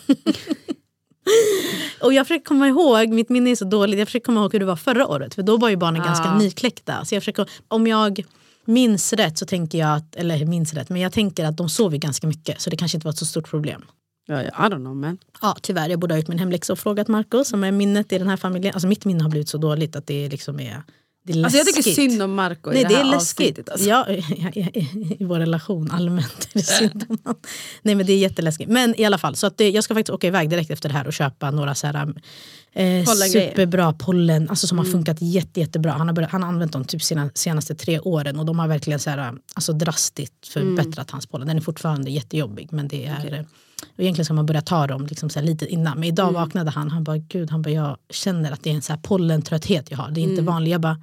och 2.02 2.14
jag 2.14 2.28
försöker 2.28 2.46
komma 2.46 2.68
ihåg, 2.68 3.10
mitt 3.10 3.30
minne 3.30 3.50
är 3.50 3.56
så 3.56 3.66
dåligt, 3.66 4.00
jag 4.00 4.08
försöker 4.08 4.26
komma 4.26 4.40
ihåg 4.40 4.54
hur 4.54 4.60
det 4.60 4.66
var 4.66 4.76
förra 4.76 5.08
året. 5.08 5.36
För 5.36 5.44
då 5.44 5.58
var 5.58 5.70
ju 5.70 5.76
barnen 5.76 6.04
ganska 6.04 6.38
nykläckta. 6.38 7.06
Så 7.06 7.16
jag 7.16 7.24
försöker, 7.24 7.50
om 7.68 7.88
jag 7.88 8.24
minns 8.66 9.14
rätt 9.14 9.38
så 9.38 9.46
tänker 9.46 9.78
jag 9.78 9.96
att, 9.96 10.16
eller 10.16 10.46
minns 10.46 10.74
rätt, 10.74 10.90
men 10.90 11.02
jag 11.02 11.14
tänker 11.14 11.46
att 11.46 11.58
de 11.58 11.70
sov 11.70 11.94
ju 11.94 12.00
ganska 12.00 12.28
mycket. 12.28 12.62
Så 12.62 12.70
det 12.70 12.78
kanske 12.78 12.98
inte 12.98 13.08
var 13.08 13.12
ett 13.12 13.18
så 13.18 13.26
stort 13.26 13.50
problem. 13.50 13.86
Ja, 14.30 14.42
I 14.44 14.50
don't 14.50 14.80
know 14.80 14.96
men. 14.96 15.18
Ja, 15.42 15.58
tyvärr. 15.62 15.90
Jag 15.90 16.00
borde 16.00 16.14
ha 16.14 16.20
gjort 16.20 16.28
min 16.28 16.40
hemläxa 16.40 16.74
och 16.74 16.80
frågat 16.80 17.08
Marco 17.08 17.44
som 17.44 17.64
är 17.64 17.72
minnet 17.72 18.12
i 18.14 18.18
den 18.18 18.28
här 18.28 18.38
familjen. 18.38 18.74
Alltså 18.74 18.88
mitt 18.88 19.06
minne 19.06 19.24
har 19.24 19.30
blivit 19.30 19.50
så 19.50 19.58
dåligt 19.58 19.96
att 19.96 20.08
det 20.08 20.30
liksom 20.30 20.60
är, 20.60 20.84
det 21.24 21.34
är 21.34 21.36
läskigt. 21.36 21.46
Alltså 21.46 21.58
jag 21.58 21.68
tycker 21.68 21.96
synd 21.96 22.22
om 22.22 22.34
Marco 22.34 22.70
Nej, 22.70 22.80
i 22.80 22.84
det 22.84 22.90
det 22.90 22.96
här 22.96 23.06
är 23.06 23.12
läskigt. 23.12 23.70
Alltså. 23.70 23.90
Ja, 23.90 24.08
i 24.10 25.26
vår 25.26 25.40
relation 25.40 25.92
allmänt 25.92 26.50
är 26.54 26.60
det 26.60 26.64
synd 26.64 27.06
om 27.10 27.18
honom. 27.24 27.42
Nej 27.82 27.96
men 27.96 28.06
det 28.06 28.14
är 28.14 28.18
jätteläskigt. 28.18 28.70
Men 28.70 29.00
i 29.00 29.06
alla 29.06 29.18
fall, 29.18 29.36
så 29.36 29.48
att 29.48 29.58
det, 29.58 29.70
jag 29.70 29.84
ska 29.84 29.94
faktiskt 29.94 30.14
åka 30.14 30.28
iväg 30.28 30.50
direkt 30.50 30.72
efter 30.72 30.90
det 30.90 30.96
här 30.96 31.08
och 31.08 31.14
köpa 31.14 31.52
några 31.52 31.76
så 31.76 31.88
här, 31.88 31.96
eh, 32.74 33.06
Pollengrejer. 33.06 33.50
superbra 33.50 33.94
pollen, 33.94 34.50
alltså 34.50 34.68
som 34.68 34.78
har 34.78 34.86
funkat 34.86 35.18
jätte, 35.22 35.60
jättebra. 35.60 35.92
Han 35.92 36.08
har, 36.08 36.16
börjat, 36.16 36.32
han 36.32 36.44
har 36.44 36.50
använt 36.50 36.72
dem 36.72 36.86
typ 36.86 37.04
sina 37.04 37.30
senaste 37.34 37.76
tre 37.76 38.00
åren 38.00 38.40
och 38.40 38.46
de 38.46 38.60
har 38.60 38.68
verkligen 38.68 39.00
så 39.00 39.10
här, 39.10 39.34
alltså 39.54 39.74
drastiskt 39.74 40.48
förbättrat 40.48 41.12
hans 41.12 41.28
pollen. 41.28 41.48
Den 41.48 41.58
är 41.58 41.62
fortfarande 41.62 42.12
jättejobbig 42.12 42.68
men 42.72 42.88
det 42.88 43.06
är 43.06 43.34
eh, 43.34 43.46
och 44.00 44.04
egentligen 44.04 44.26
ska 44.26 44.34
man 44.34 44.46
börja 44.46 44.62
ta 44.62 44.88
dem 44.88 45.06
liksom 45.06 45.30
så 45.30 45.42
lite 45.42 45.66
innan. 45.66 46.00
Men 46.00 46.04
idag 46.10 46.32
vaknade 46.32 46.72
han, 46.72 46.92
han 46.92 47.04
bara 47.04 47.18
gud, 47.18 47.52
han 47.52 47.62
bara, 47.62 47.70
jag 47.70 47.98
känner 48.10 48.52
att 48.52 48.64
det 48.64 48.70
är 48.70 48.74
en 48.74 48.82
så 48.82 48.94
här 48.94 49.00
pollentrötthet 49.00 49.92
jag 49.92 49.98
har. 49.98 50.12
Det 50.12 50.22
är 50.22 50.24
inte 50.24 50.42
vanligt. 50.42 50.72
Jag 50.72 50.82
bara, 50.82 51.02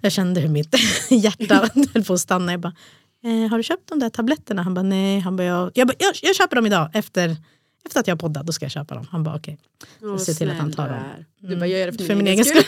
jag 0.00 0.12
kände 0.12 0.40
hur 0.40 0.48
mitt 0.48 0.74
hjärta 1.10 1.68
höll 1.94 2.04
på 2.04 2.14
att 2.14 2.20
stanna. 2.20 2.52
Jag 2.52 2.60
bara, 2.60 2.72
eh, 3.24 3.50
har 3.50 3.56
du 3.56 3.62
köpt 3.62 3.88
de 3.88 3.98
där 3.98 4.10
tabletterna? 4.10 4.62
Han 4.62 4.74
bara, 4.74 4.82
nej. 4.82 5.20
Han 5.20 5.36
bara, 5.36 5.44
jag, 5.44 5.70
jag, 5.74 5.88
bara, 5.88 5.94
jag, 5.98 6.14
jag 6.22 6.36
köper 6.36 6.56
dem 6.56 6.66
idag 6.66 6.90
efter, 6.92 7.36
efter 7.86 8.00
att 8.00 8.06
jag 8.06 8.14
har 8.14 8.18
poddat. 8.18 8.46
Då 8.46 8.52
ska 8.52 8.64
jag 8.64 8.72
köpa 8.72 8.94
dem. 8.94 9.06
Han 9.10 9.24
bara, 9.24 9.36
okej. 9.36 9.58
Jag 10.00 10.20
ser 10.20 10.34
till 10.34 10.50
att 10.50 10.56
han 10.56 10.72
tar 10.72 10.88
dem. 10.88 11.02
Du 11.40 11.56
bara, 11.56 11.66
jag 11.66 11.80
gör 11.80 11.86
det 11.86 11.98
för, 11.98 12.04
För 12.04 12.14
min 12.14 12.26
egen 12.26 12.44
skull. 12.44 12.62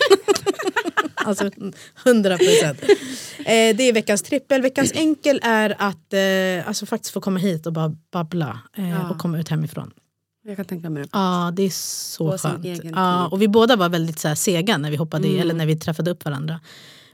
alltså 1.15 1.51
100 2.07 2.39
procent. 2.39 2.79
Eh, 3.51 3.77
det 3.77 3.83
är 3.83 3.93
veckans 3.93 4.23
trippel. 4.23 4.63
Veckans 4.63 4.93
enkel 4.95 5.41
är 5.43 5.77
att 5.79 6.13
eh, 6.13 6.69
alltså, 6.69 6.87
faktiskt 6.87 7.15
få 7.15 7.21
komma 7.21 7.39
hit 7.39 7.67
och 7.67 7.73
bara 7.73 7.97
babbla 8.13 8.61
eh, 8.77 9.11
och 9.11 9.19
komma 9.19 9.39
ut 9.39 9.49
hemifrån. 9.49 9.91
Jag 10.45 10.57
kan 10.57 10.65
tänka 10.65 10.91
mig 10.91 11.03
det. 11.03 11.09
Ja, 11.13 11.53
det 11.57 11.63
är 11.63 11.71
så 11.71 12.39
sin 12.39 12.51
skönt. 12.51 12.85
Ja, 12.85 13.27
och 13.29 13.43
vi 13.43 13.49
båda 13.49 13.77
var 13.77 13.89
väldigt 13.89 14.19
så 14.19 14.29
här, 14.29 14.35
sega 14.35 14.79
när 14.79 14.91
vi 14.91 14.97
hoppade 14.97 15.25
Mm. 15.29 15.39
i, 15.39 15.41
eller 15.41 15.55
när 15.55 15.67
vi 15.67 15.77
träffade 15.77 16.11
upp 16.11 16.25
varandra. 16.25 16.61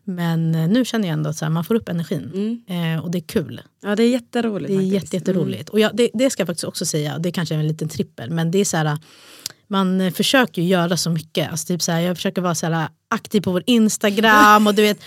Men 0.04 0.54
eh, 0.54 0.68
nu 0.68 0.84
känner 0.84 1.08
jag 1.08 1.12
ändå 1.12 1.30
att 1.30 1.36
så 1.36 1.44
här, 1.44 1.52
man 1.52 1.64
får 1.64 1.74
upp 1.74 1.88
energin 1.88 2.64
eh, 2.68 3.04
och 3.04 3.10
det 3.10 3.18
är 3.18 3.26
kul. 3.26 3.60
Ja 3.82 3.96
det 3.96 4.02
är 4.02 4.08
jätteroligt 4.10 4.68
Det 4.68 4.76
är 4.76 4.80
jätte, 4.80 5.16
jätteroligt. 5.16 5.68
Och 5.68 5.80
jag, 5.80 5.96
det, 5.96 6.10
det 6.14 6.30
ska 6.30 6.40
jag 6.40 6.46
faktiskt 6.46 6.64
också 6.64 6.86
säga, 6.86 7.18
det 7.18 7.32
kanske 7.32 7.54
är 7.54 7.58
en 7.58 7.68
liten 7.68 7.88
trippel, 7.88 8.30
men 8.30 8.50
det 8.50 8.58
är 8.58 8.64
så 8.64 8.76
här, 8.76 8.98
man 9.68 10.00
eh, 10.00 10.12
försöker 10.12 10.62
ju 10.62 10.68
göra 10.68 10.96
så 10.96 11.10
mycket. 11.10 11.50
Alltså 11.50 11.66
typ 11.66 11.82
så 11.82 11.92
här, 11.92 12.00
jag 12.00 12.16
försöker 12.16 12.42
vara 12.42 12.54
så 12.54 12.66
här, 12.66 12.88
aktiv 13.08 13.40
på 13.40 13.52
vår 13.52 13.62
Instagram 13.66 14.66
och 14.66 14.74
du 14.74 14.82
vet, 14.82 14.98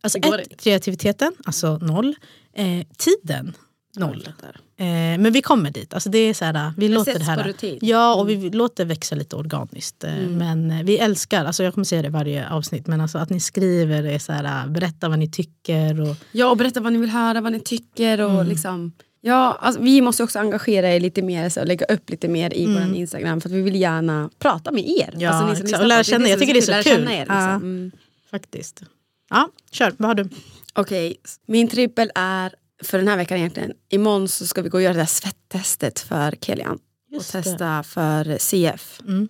alltså 0.00 0.18
Det 0.18 0.28
ett, 0.28 0.60
kreativiteten, 0.60 1.32
alltså 1.44 1.78
noll. 1.78 2.14
Eh, 2.52 2.86
tiden, 2.96 3.52
noll. 3.96 4.28
Eh, 4.76 4.86
men 5.18 5.32
vi 5.32 5.42
kommer 5.42 5.70
dit. 5.70 5.94
Alltså 5.94 6.10
det 6.10 6.18
är 6.18 6.34
så 6.34 6.44
här, 6.44 6.72
vi 6.76 6.88
låter 6.88 7.12
sätts 7.12 7.26
det 7.26 7.32
här, 7.32 7.44
rutin. 7.44 7.78
Ja, 7.82 8.14
och 8.14 8.28
vi 8.28 8.50
låter 8.50 8.84
växa 8.84 9.14
lite 9.14 9.36
organiskt. 9.36 10.04
Eh, 10.04 10.14
Men 10.14 10.70
eh, 10.70 10.82
vi 10.82 10.98
älskar, 10.98 11.44
alltså 11.44 11.62
jag 11.62 11.74
kommer 11.74 11.84
säga 11.84 12.02
det 12.02 12.08
i 12.08 12.10
varje 12.10 12.50
avsnitt, 12.50 12.86
men 12.86 13.00
alltså 13.00 13.18
att 13.18 13.30
ni 13.30 13.40
skriver, 13.40 14.04
är 14.04 14.18
så 14.18 14.32
här, 14.32 14.68
berätta 14.68 15.08
vad 15.08 15.18
ni 15.18 15.30
tycker. 15.30 16.00
Och, 16.00 16.16
Ja 16.32 16.50
och 16.50 16.56
berätta 16.56 16.80
vad 16.80 16.92
ni 16.92 16.98
vill 16.98 17.10
höra, 17.10 17.40
vad 17.40 17.52
ni 17.52 17.60
tycker 17.60 18.20
och 18.20 18.44
liksom 18.44 18.92
Ja, 19.22 19.58
alltså, 19.60 19.82
vi 19.82 20.00
måste 20.00 20.22
också 20.22 20.38
engagera 20.38 20.94
er 20.94 21.00
lite 21.00 21.22
mer 21.22 21.48
så, 21.48 21.60
och 21.60 21.66
lägga 21.66 21.86
upp 21.86 22.10
lite 22.10 22.28
mer 22.28 22.54
i 22.54 22.66
vår 22.66 22.96
Instagram 22.96 23.40
för 23.40 23.48
att 23.48 23.54
vi 23.54 23.62
vill 23.62 23.76
gärna 23.76 24.30
prata 24.38 24.72
med 24.72 24.88
er. 24.88 25.14
Ja, 25.18 25.30
alltså, 25.30 25.46
ni 25.50 25.56
som 25.56 25.64
exakt. 25.64 25.82
Och 25.82 25.88
lära 25.88 26.04
känna 26.04 26.26
er. 26.26 26.30
Jag 26.30 26.38
tycker 26.38 26.54
det 26.54 26.60
är 26.60 26.62
så 26.62 26.70
Lära 26.70 26.82
kul. 26.82 26.92
känna 26.92 27.14
er, 27.14 27.18
liksom. 27.18 27.36
Ja. 27.36 27.54
mm. 27.54 27.90
faktiskt. 28.30 28.82
Ja, 29.30 29.48
kör. 29.70 29.94
Vad 29.96 30.08
har 30.08 30.14
du? 30.14 30.28
Okej, 30.74 31.16
min 31.46 31.68
trippel 31.68 32.10
är 32.14 32.54
för 32.82 32.98
den 32.98 33.08
här 33.08 33.16
veckan 33.16 33.38
egentligen. 33.38 33.72
Imorgon 33.88 34.28
så 34.28 34.46
ska 34.46 34.62
vi 34.62 34.68
gå 34.68 34.78
och 34.78 34.82
göra 34.82 34.92
det 34.92 34.98
där 34.98 35.06
svettestet 35.06 36.00
för 36.00 36.34
Kelian. 36.40 36.78
Just 37.10 37.34
och 37.34 37.40
det. 37.40 37.44
testa 37.44 37.82
för 37.82 38.38
CF. 38.38 39.00
Mm. 39.00 39.28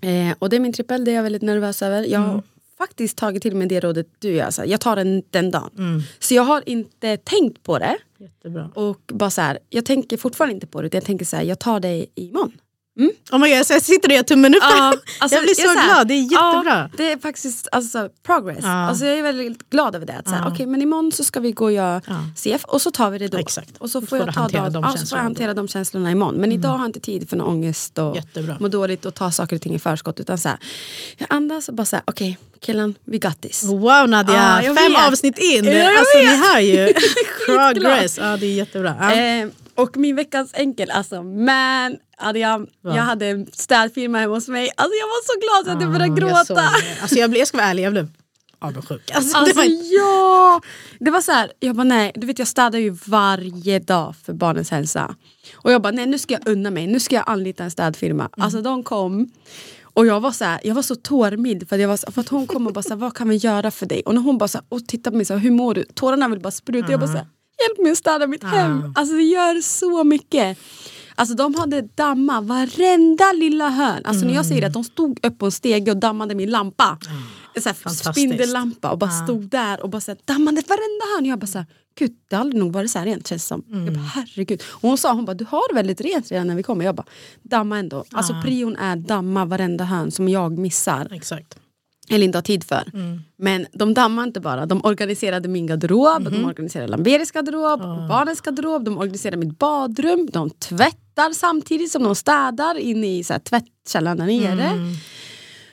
Eh, 0.00 0.36
och 0.38 0.50
det 0.50 0.56
är 0.56 0.60
min 0.60 0.72
trippel, 0.72 1.04
det 1.04 1.10
är 1.10 1.14
jag 1.14 1.22
väldigt 1.22 1.42
nervös 1.42 1.82
över. 1.82 2.02
Jag 2.02 2.20
har 2.20 2.42
faktiskt 2.78 3.16
tagit 3.16 3.42
till 3.42 3.56
mig 3.56 3.68
det 3.68 3.80
rådet 3.80 4.06
du 4.18 4.32
gör. 4.32 4.50
Så 4.50 4.62
här, 4.62 4.68
jag 4.68 4.80
tar 4.80 4.96
den 4.96 5.22
den 5.30 5.50
dagen. 5.50 5.70
Mm. 5.78 6.02
Så 6.18 6.34
jag 6.34 6.42
har 6.42 6.68
inte 6.68 7.16
tänkt 7.16 7.62
på 7.62 7.78
det. 7.78 7.96
Jättebra. 8.18 8.70
Och 8.74 9.00
bara 9.06 9.30
så 9.30 9.40
här, 9.40 9.58
jag 9.68 9.84
tänker 9.84 10.16
fortfarande 10.16 10.54
inte 10.54 10.66
på 10.66 10.82
det. 10.82 10.94
Jag 10.94 11.04
tänker 11.04 11.24
så 11.24 11.36
här, 11.36 11.42
jag 11.42 11.58
tar 11.58 11.80
dig 11.80 12.10
imorgon. 12.14 12.52
Oh 13.08 13.38
my 13.38 13.48
God, 13.48 13.64
jag 13.68 13.82
sitter 13.82 14.08
och 14.08 14.14
gör 14.14 14.22
tummen 14.22 14.54
upp. 14.54 14.62
Ja, 14.62 14.94
alltså, 15.18 15.36
jag 15.36 15.44
blir 15.44 15.54
så 15.54 15.62
är 15.70 15.76
här, 15.76 15.94
glad, 15.94 16.08
det 16.08 16.14
är 16.14 16.22
jättebra. 16.22 16.88
Ja, 16.92 16.96
det 16.96 17.12
är 17.12 17.18
faktiskt 17.18 17.68
alltså, 17.72 18.08
progress. 18.26 18.58
Ja. 18.62 18.88
Alltså, 18.88 19.06
jag 19.06 19.18
är 19.18 19.22
väldigt 19.22 19.70
glad 19.70 19.94
över 19.94 20.06
det. 20.06 20.12
Att, 20.18 20.28
så 20.28 20.34
här, 20.34 20.48
okej, 20.48 20.66
men 20.66 20.82
imorgon 20.82 21.12
så 21.12 21.24
ska 21.24 21.40
vi 21.40 21.52
gå 21.52 21.64
och 21.64 21.72
göra 21.72 22.02
Ja. 22.06 22.14
CF 22.36 22.64
och 22.64 22.82
så 22.82 22.90
tar 22.90 23.10
vi 23.10 23.18
det 23.18 23.28
då. 23.28 23.38
Exakt. 23.38 23.76
Och 23.78 23.90
så 23.90 24.00
får 24.00 24.06
får 24.06 24.18
jag 24.18 24.34
ta 24.34 24.40
hantera 24.40 24.62
dag, 24.62 24.72
de 24.72 24.82
ja, 24.84 24.96
så 24.96 25.06
får 25.06 25.18
jag 25.18 25.22
hantera 25.22 25.54
de 25.54 25.68
känslorna 25.68 26.10
imorgon. 26.10 26.34
Men 26.34 26.52
idag 26.52 26.68
har 26.68 26.78
jag 26.78 26.88
inte 26.88 27.00
tid 27.00 27.28
för 27.30 27.36
någon 27.36 27.46
ångest 27.48 27.98
och 27.98 28.16
Jättebra. 28.16 28.56
må 28.60 28.68
dåligt 28.68 29.06
och 29.06 29.14
ta 29.14 29.30
saker 29.30 29.56
och 29.56 29.62
ting 29.62 29.74
i 29.74 29.78
förskott. 29.78 30.20
Utan 30.20 30.38
så 30.38 30.48
här, 30.48 30.58
jag 31.16 31.26
andas 31.30 31.68
och 31.68 31.74
bara 31.74 31.84
så 31.84 31.96
här, 31.96 32.02
okej 32.06 32.38
killen, 32.60 32.94
we 33.04 33.18
got 33.18 33.40
this. 33.40 33.64
Wow 33.64 34.08
Nadia, 34.08 34.62
jag 34.62 34.76
fem 34.76 34.92
vet. 34.92 35.06
avsnitt 35.08 35.38
in. 35.38 35.64
Ja, 35.64 35.72
jag 35.72 35.96
alltså, 35.98 36.18
ni 36.18 36.26
vet. 36.26 36.40
hör 36.40 36.60
ju. 36.60 36.94
Progress. 37.46 38.18
Ja, 38.18 38.36
det 38.36 38.46
är 38.46 38.54
jättebra. 38.54 39.14
Eh, 39.14 39.48
och 39.74 39.96
min 39.96 40.16
veckans 40.16 40.50
enkel, 40.54 40.90
alltså 40.90 41.22
man, 41.22 41.96
hade 42.16 42.38
jag, 42.38 42.66
jag 42.82 42.92
hade 42.92 43.26
en 43.26 43.46
städfirma 43.52 44.18
hemma 44.18 44.34
hos 44.34 44.48
mig. 44.48 44.70
Alltså 44.76 44.94
jag 45.00 45.06
var 45.06 45.24
så 45.26 45.40
glad 45.40 45.64
så 45.66 45.76
att 45.78 45.82
jag 45.82 45.92
började 45.92 46.20
Jag 46.30 46.46
såg 46.46 46.56
gråta. 46.56 46.62
det. 46.70 47.00
Alltså, 47.02 47.16
jag, 47.16 47.30
blev, 47.30 47.38
jag 47.38 47.48
ska 47.48 47.56
vara 47.58 47.66
ärlig, 47.68 47.82
jag 47.82 47.92
blev 47.92 48.08
avundsjuk. 48.58 49.10
Alltså, 49.14 49.36
Alltså 49.38 49.54
det 49.54 49.56
var, 49.60 49.94
ja! 49.98 50.60
Det 51.00 51.10
var 51.10 51.20
så 51.20 51.32
här, 51.32 51.52
jag 51.60 51.76
bara 51.76 51.84
nej, 51.84 52.12
du 52.14 52.26
vet 52.26 52.38
jag 52.38 52.48
städar 52.48 52.78
ju 52.78 52.90
varje 53.06 53.78
dag 53.78 54.14
för 54.24 54.32
barnens 54.32 54.70
hälsa. 54.70 55.16
Och 55.54 55.72
jag 55.72 55.82
bara 55.82 55.90
nej 55.92 56.06
nu 56.06 56.18
ska 56.18 56.34
jag 56.34 56.48
unna 56.48 56.70
mig, 56.70 56.86
nu 56.86 57.00
ska 57.00 57.14
jag 57.16 57.24
anlita 57.26 57.64
en 57.64 57.70
städfirma. 57.70 58.22
Mm. 58.36 58.44
Alltså 58.44 58.62
de 58.62 58.82
kom 58.82 59.30
och 59.94 60.06
jag 60.06 60.20
var 60.20 60.32
så 60.32 60.44
här, 60.44 60.60
jag 60.64 60.74
var 60.74 60.82
så 60.82 60.94
tårmild 60.96 61.68
för 61.68 61.76
att, 61.76 61.80
jag 61.82 61.88
var, 61.88 61.96
så- 61.96 62.12
för 62.12 62.20
att 62.20 62.28
hon 62.28 62.46
kom 62.46 62.66
och 62.66 62.72
bara 62.72 62.82
så 62.82 62.88
här, 62.88 62.96
vad 62.96 63.14
kan 63.16 63.28
vi 63.28 63.36
göra 63.36 63.70
för 63.70 63.86
dig? 63.86 64.02
Och 64.06 64.14
när 64.14 64.22
hon 64.22 64.38
bara 64.38 64.48
så 64.48 64.58
här, 64.58 64.64
och 64.68 64.86
tittade 64.86 65.10
på 65.14 65.16
mig 65.16 65.26
så 65.26 65.32
här, 65.34 65.40
hur 65.40 65.50
mår 65.50 65.74
du? 65.74 65.84
Tårarna 65.84 66.28
vill 66.28 66.40
bara 66.40 66.50
spruta. 66.50 66.90
Jag 66.90 67.00
bara 67.00 67.06
så 67.10 67.16
här, 67.16 67.26
hjälp 67.68 67.82
mig 67.82 67.92
att 67.92 67.98
städa 67.98 68.26
mitt 68.26 68.44
hem. 68.44 68.92
Alltså 68.96 69.14
det 69.14 69.22
gör 69.22 69.60
så 69.60 70.04
mycket. 70.04 70.58
Alltså 71.14 71.34
de 71.34 71.54
hade 71.54 71.80
damma 71.82 72.40
varenda 72.40 73.32
lilla 73.32 73.68
hörn. 73.68 74.02
Alltså 74.04 74.26
när 74.26 74.34
jag 74.34 74.46
säger 74.46 74.66
att 74.66 74.72
de 74.72 74.84
stod 74.84 75.26
upp 75.26 75.38
på 75.38 75.46
en 75.46 75.52
stege 75.52 75.90
och 75.90 75.96
dammade 75.96 76.34
min 76.34 76.50
lampa. 76.50 76.98
En 77.54 77.62
sån 77.62 77.70
här 77.70 77.74
Fantastiskt. 77.74 78.10
spindellampa 78.10 78.90
och 78.90 78.98
bara 78.98 79.10
stod 79.10 79.42
där 79.48 79.82
och 79.82 79.90
bara 79.90 80.00
så 80.00 80.10
här, 80.10 80.18
dammade 80.24 80.62
varenda 80.68 81.04
hörn. 81.16 81.26
Jag 81.26 81.38
bara 81.38 81.46
så 81.46 81.58
här, 81.58 81.66
gud 81.98 82.16
det 82.28 82.36
har 82.36 82.40
aldrig 82.40 82.60
nog 82.62 82.72
varit 82.72 82.90
så 82.90 82.98
här 82.98 83.06
rent 83.06 83.26
känns 83.28 83.42
det 83.42 83.48
som. 83.48 83.64
Jag 83.68 83.94
bara, 83.94 84.04
herregud. 84.04 84.62
Och 84.68 84.88
hon 84.88 84.98
sa, 84.98 85.12
hon 85.12 85.24
bara, 85.24 85.34
du 85.34 85.44
har 85.44 85.74
väldigt 85.74 86.00
rent 86.00 86.30
redan 86.30 86.46
när 86.46 86.54
vi 86.54 86.62
kommer. 86.62 86.84
Jag 86.84 86.94
bara, 86.94 87.06
damma 87.42 87.78
ändå. 87.78 88.04
Alltså 88.12 88.34
prion 88.44 88.76
är 88.76 88.96
damma 88.96 89.44
varenda 89.44 89.84
hörn 89.84 90.10
som 90.10 90.28
jag 90.28 90.58
missar. 90.58 91.08
exakt. 91.12 91.58
Eller 92.10 92.24
inte 92.24 92.38
har 92.38 92.42
tid 92.42 92.64
för. 92.64 92.90
Men 93.36 93.66
de 93.72 93.94
dammade 93.94 94.26
inte 94.28 94.40
bara, 94.40 94.66
de 94.66 94.84
organiserade 94.84 95.48
min 95.48 95.66
garderob, 95.66 96.24
de 96.32 96.44
organiserade 96.44 96.90
Lamberis 96.90 97.30
garderob, 97.30 97.80
barnens 98.08 98.40
garderob, 98.40 98.84
de 98.84 98.98
organiserade 98.98 99.36
mitt 99.36 99.58
badrum, 99.58 100.28
de 100.32 100.50
tvättar 100.50 101.32
samtidigt 101.32 101.90
som 101.92 102.02
de 102.02 102.14
städar 102.14 102.78
inne 102.78 103.18
i 103.18 103.24
så 103.24 103.32
här, 103.32 103.40
tvättkällaren 103.40 104.18
där 104.18 104.26
nere. 104.26 104.72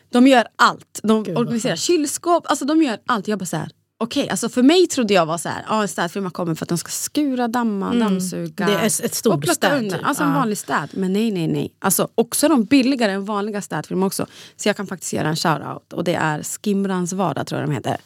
De 0.09 0.27
gör 0.27 0.47
allt. 0.55 0.99
De 1.03 1.23
vad 1.23 1.37
organiserar 1.37 1.75
kylskåp, 1.75 2.45
alltså 2.47 2.65
de 2.65 2.83
gör 2.83 2.97
allt. 3.05 3.27
Jag 3.27 3.39
bara 3.39 3.45
så 3.45 3.57
här, 3.57 3.69
okej, 3.97 4.29
alltså 4.29 4.49
för 4.49 4.63
mig 4.63 4.87
trodde 4.87 5.13
jag 5.13 5.25
var 5.25 5.37
så 5.37 5.49
här, 5.49 5.65
ah, 5.67 5.81
en 5.81 5.87
städfirma 5.87 6.29
kommer 6.29 6.55
för 6.55 6.65
att 6.65 6.69
de 6.69 6.77
ska 6.77 6.89
skura, 6.89 7.47
damma, 7.47 7.93
dammsuga. 7.93 8.65
Det 8.65 8.73
är 8.73 8.85
ett- 8.85 9.15
stort 9.15 9.47
och 9.47 9.53
städ, 9.55 9.77
undan. 9.77 9.99
typ. 9.99 10.07
Alltså 10.07 10.23
en 10.23 10.33
vanlig 10.33 10.57
städ. 10.57 10.89
Men 10.93 11.13
nej, 11.13 11.31
nej, 11.31 11.47
nej. 11.47 11.73
Alltså 11.79 12.07
också 12.15 12.47
de 12.47 12.63
billigare 12.63 13.11
än 13.11 13.25
vanliga 13.25 13.61
städfirmor 13.61 14.07
också. 14.07 14.25
Så 14.55 14.69
jag 14.69 14.77
kan 14.77 14.87
faktiskt 14.87 15.13
göra 15.13 15.27
en 15.29 15.35
shoutout. 15.35 15.93
Och 15.93 16.03
det 16.03 16.13
är 16.15 16.43
Skimrans 16.43 17.13
vardag 17.13 17.47
tror 17.47 17.61
jag 17.61 17.69
de 17.69 17.73
heter. 17.75 17.97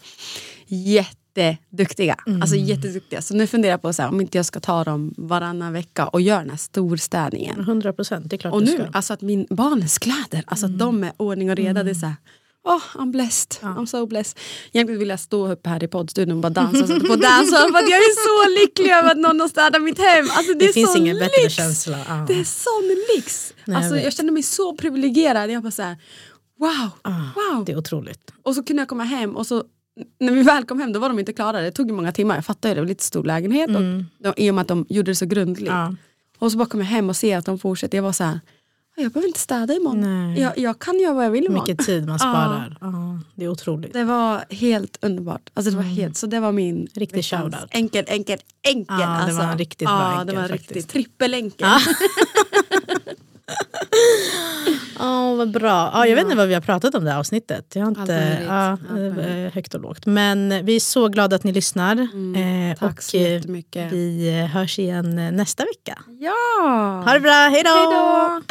jätteduktiga. 0.67 2.15
Alltså 2.41 2.55
jätteduktiga. 2.55 3.21
Så 3.21 3.33
nu 3.35 3.47
funderar 3.47 3.73
jag 3.73 3.81
på 3.81 3.93
så 3.93 4.01
här, 4.01 4.09
om 4.09 4.21
inte 4.21 4.37
jag 4.37 4.45
ska 4.45 4.59
ta 4.59 4.83
dem 4.83 5.13
varannan 5.17 5.73
vecka 5.73 6.07
och 6.07 6.21
göra 6.21 6.39
den 6.39 6.49
här 6.49 6.57
storstädningen. 6.57 7.59
100 7.59 7.93
procent, 7.93 8.29
det 8.29 8.35
är 8.35 8.37
klart 8.37 8.53
Och 8.53 8.59
du 8.59 8.65
nu, 8.65 8.71
ska. 8.71 8.81
Mm. 8.81 8.91
alltså 8.95 9.13
att 9.13 9.21
min 9.21 9.47
barnens 9.49 9.97
kläder, 9.99 10.43
alltså 10.47 10.65
att 10.65 10.79
de 10.79 11.03
är 11.03 11.11
ordning 11.17 11.49
och 11.49 11.55
reda. 11.55 11.83
Det 11.83 11.89
är 11.89 11.95
så 11.95 12.05
här, 12.05 12.15
oh, 12.63 12.81
I'm 12.95 13.11
blessed, 13.11 13.51
I'm 13.61 13.85
so 13.85 14.05
blessed. 14.05 14.39
Egentligen 14.73 14.99
vill 14.99 15.09
jag 15.09 15.19
stå 15.19 15.51
upp 15.51 15.67
här 15.67 15.83
i 15.83 15.87
poddstudion 15.87 16.35
och 16.35 16.41
bara 16.41 16.49
dansa 16.49 16.95
och 16.95 17.01
på 17.01 17.15
dansaren 17.15 17.71
för 17.71 17.79
att 17.79 17.89
jag 17.89 17.99
är 17.99 18.15
så 18.27 18.61
lycklig 18.61 18.89
över 18.91 19.11
att 19.11 19.17
någon 19.17 19.39
har 19.39 19.47
städat 19.47 19.81
mitt 19.81 19.99
hem. 19.99 20.25
Alltså, 20.31 20.53
det, 20.53 20.59
Det 20.59 20.65
är 20.65 20.73
finns 20.73 20.95
ingen 20.95 21.19
bättre 21.19 21.43
lyx. 21.43 21.53
känsla. 21.55 21.97
Ja. 22.07 22.25
Det 22.27 22.33
är 22.39 22.43
sån 22.43 22.95
lyx. 23.15 23.53
Nej, 23.65 23.75
jag 23.75 23.77
alltså, 23.77 23.95
jag, 23.95 24.03
vet. 24.03 24.13
känner 24.17 24.31
mig 24.31 24.43
så 24.43 24.75
privilegierad. 24.75 25.51
Jag 25.51 25.63
bara 25.63 25.71
så 25.71 25.81
här, 25.81 25.97
wow, 26.59 26.89
wow. 27.35 27.65
Det 27.65 27.71
är 27.71 27.77
otroligt. 27.77 28.33
Och 28.43 28.55
så 28.55 28.63
kunde 28.63 28.81
jag 28.81 28.89
komma 28.89 29.03
hem 29.03 29.35
och 29.35 29.47
så 29.47 29.63
när 30.19 30.33
vi 30.33 30.41
väl 30.43 30.65
kom 30.65 30.79
hem 30.79 30.93
då 30.93 30.99
var 30.99 31.09
de 31.09 31.19
inte 31.19 31.33
klara. 31.33 31.61
Det 31.61 31.71
tog 31.71 31.87
ju 31.87 31.93
många 31.93 32.11
timmar. 32.11 32.35
Jag 32.35 32.45
fattar 32.45 32.69
ju, 32.69 32.75
det 32.75 32.81
var 32.81 32.87
lite 32.87 33.03
stor 33.03 33.23
lägenhet. 33.23 33.69
Och 33.69 33.81
de, 34.23 34.33
I 34.37 34.49
och 34.51 34.55
med 34.55 34.61
att 34.61 34.67
de 34.67 34.85
gjorde 34.89 35.11
det 35.11 35.15
så 35.15 35.25
grundligt. 35.25 35.67
Ja. 35.71 35.95
Och 36.39 36.51
så 36.51 36.57
bara 36.57 36.69
kom 36.69 36.79
jag 36.79 36.87
hem 36.87 37.09
och 37.09 37.15
ser 37.15 37.37
att 37.37 37.45
de 37.45 37.59
fortsätter. 37.59 37.97
Jag 37.97 38.03
var 38.03 38.11
så 38.11 38.23
här, 38.23 38.39
jag 39.01 39.11
behöver 39.11 39.27
inte 39.27 39.39
städa 39.39 39.73
imorgon. 39.73 40.01
Nej. 40.33 40.41
Jag, 40.41 40.57
jag 40.57 40.79
kan 40.79 40.99
göra 40.99 41.13
vad 41.13 41.25
jag 41.25 41.31
vill 41.31 41.45
imorgon. 41.45 41.63
Mycket 41.69 41.85
tid 41.85 42.07
man 42.07 42.19
sparar. 42.29 42.77
Ja, 42.81 43.19
det 43.35 43.45
är 43.45 43.49
otroligt. 43.49 43.93
Det 43.93 44.03
var 44.03 44.43
helt 44.49 44.97
underbart. 45.01 45.49
Alltså 45.53 45.71
det 45.71 45.77
var 45.77 45.83
helt, 45.83 46.17
så 46.17 46.27
det 46.27 46.39
var 46.39 46.51
min 46.51 46.87
Riktig 46.93 47.25
shoutout. 47.25 47.65
Enkel, 47.69 48.05
enkel, 48.07 48.39
enkel. 48.61 48.95
Ja, 48.99 49.05
det 49.05 49.05
alltså. 49.05 49.37
var 49.37 49.51
en 49.51 49.57
riktigt 49.57 49.87
bra 49.87 49.99
ja, 50.01 50.11
enkel 50.11 50.27
det 50.27 50.33
var 50.33 50.43
en 50.43 50.49
faktiskt. 50.49 50.71
riktig 50.75 50.87
trippelenkel. 50.91 51.67
Ja, 54.99 55.35
vad 55.35 55.51
bra. 55.51 55.89
Ja, 55.93 56.05
jag 56.07 56.15
vet 56.15 56.23
inte 56.23 56.35
vad 56.37 56.47
vi 56.47 56.53
har 56.53 56.61
pratat 56.61 56.95
om 56.95 57.03
det 57.05 57.11
här 57.11 57.19
avsnittet. 57.19 57.75
Jag 57.75 57.81
har 57.81 57.87
inte, 58.01 58.37
ja, 58.47 58.71
eh, 58.71 58.95
möjligt. 58.95 59.53
högt 59.53 59.73
och 59.73 59.81
lågt. 59.81 60.05
Men 60.05 60.65
vi 60.65 60.75
är 60.75 60.79
så 60.79 61.07
glada 61.07 61.35
att 61.35 61.43
ni 61.43 61.51
lyssnar. 61.51 61.95
eh, 61.95 62.07
Mm, 62.13 62.75
tack 62.75 62.97
och 62.97 63.03
så 63.03 63.17
eh, 63.17 63.31
jättemycket. 63.33 63.91
vi 63.91 64.39
eh, 64.39 64.45
hörs 64.45 64.79
igen 64.79 65.19
eh, 65.19 65.31
nästa 65.31 65.63
vecka. 65.63 66.01
Ja! 66.19 67.03
Ha 67.05 67.13
det 67.13 67.19
bra! 67.19 67.31
Hej 67.51 67.63
då! 67.63 68.41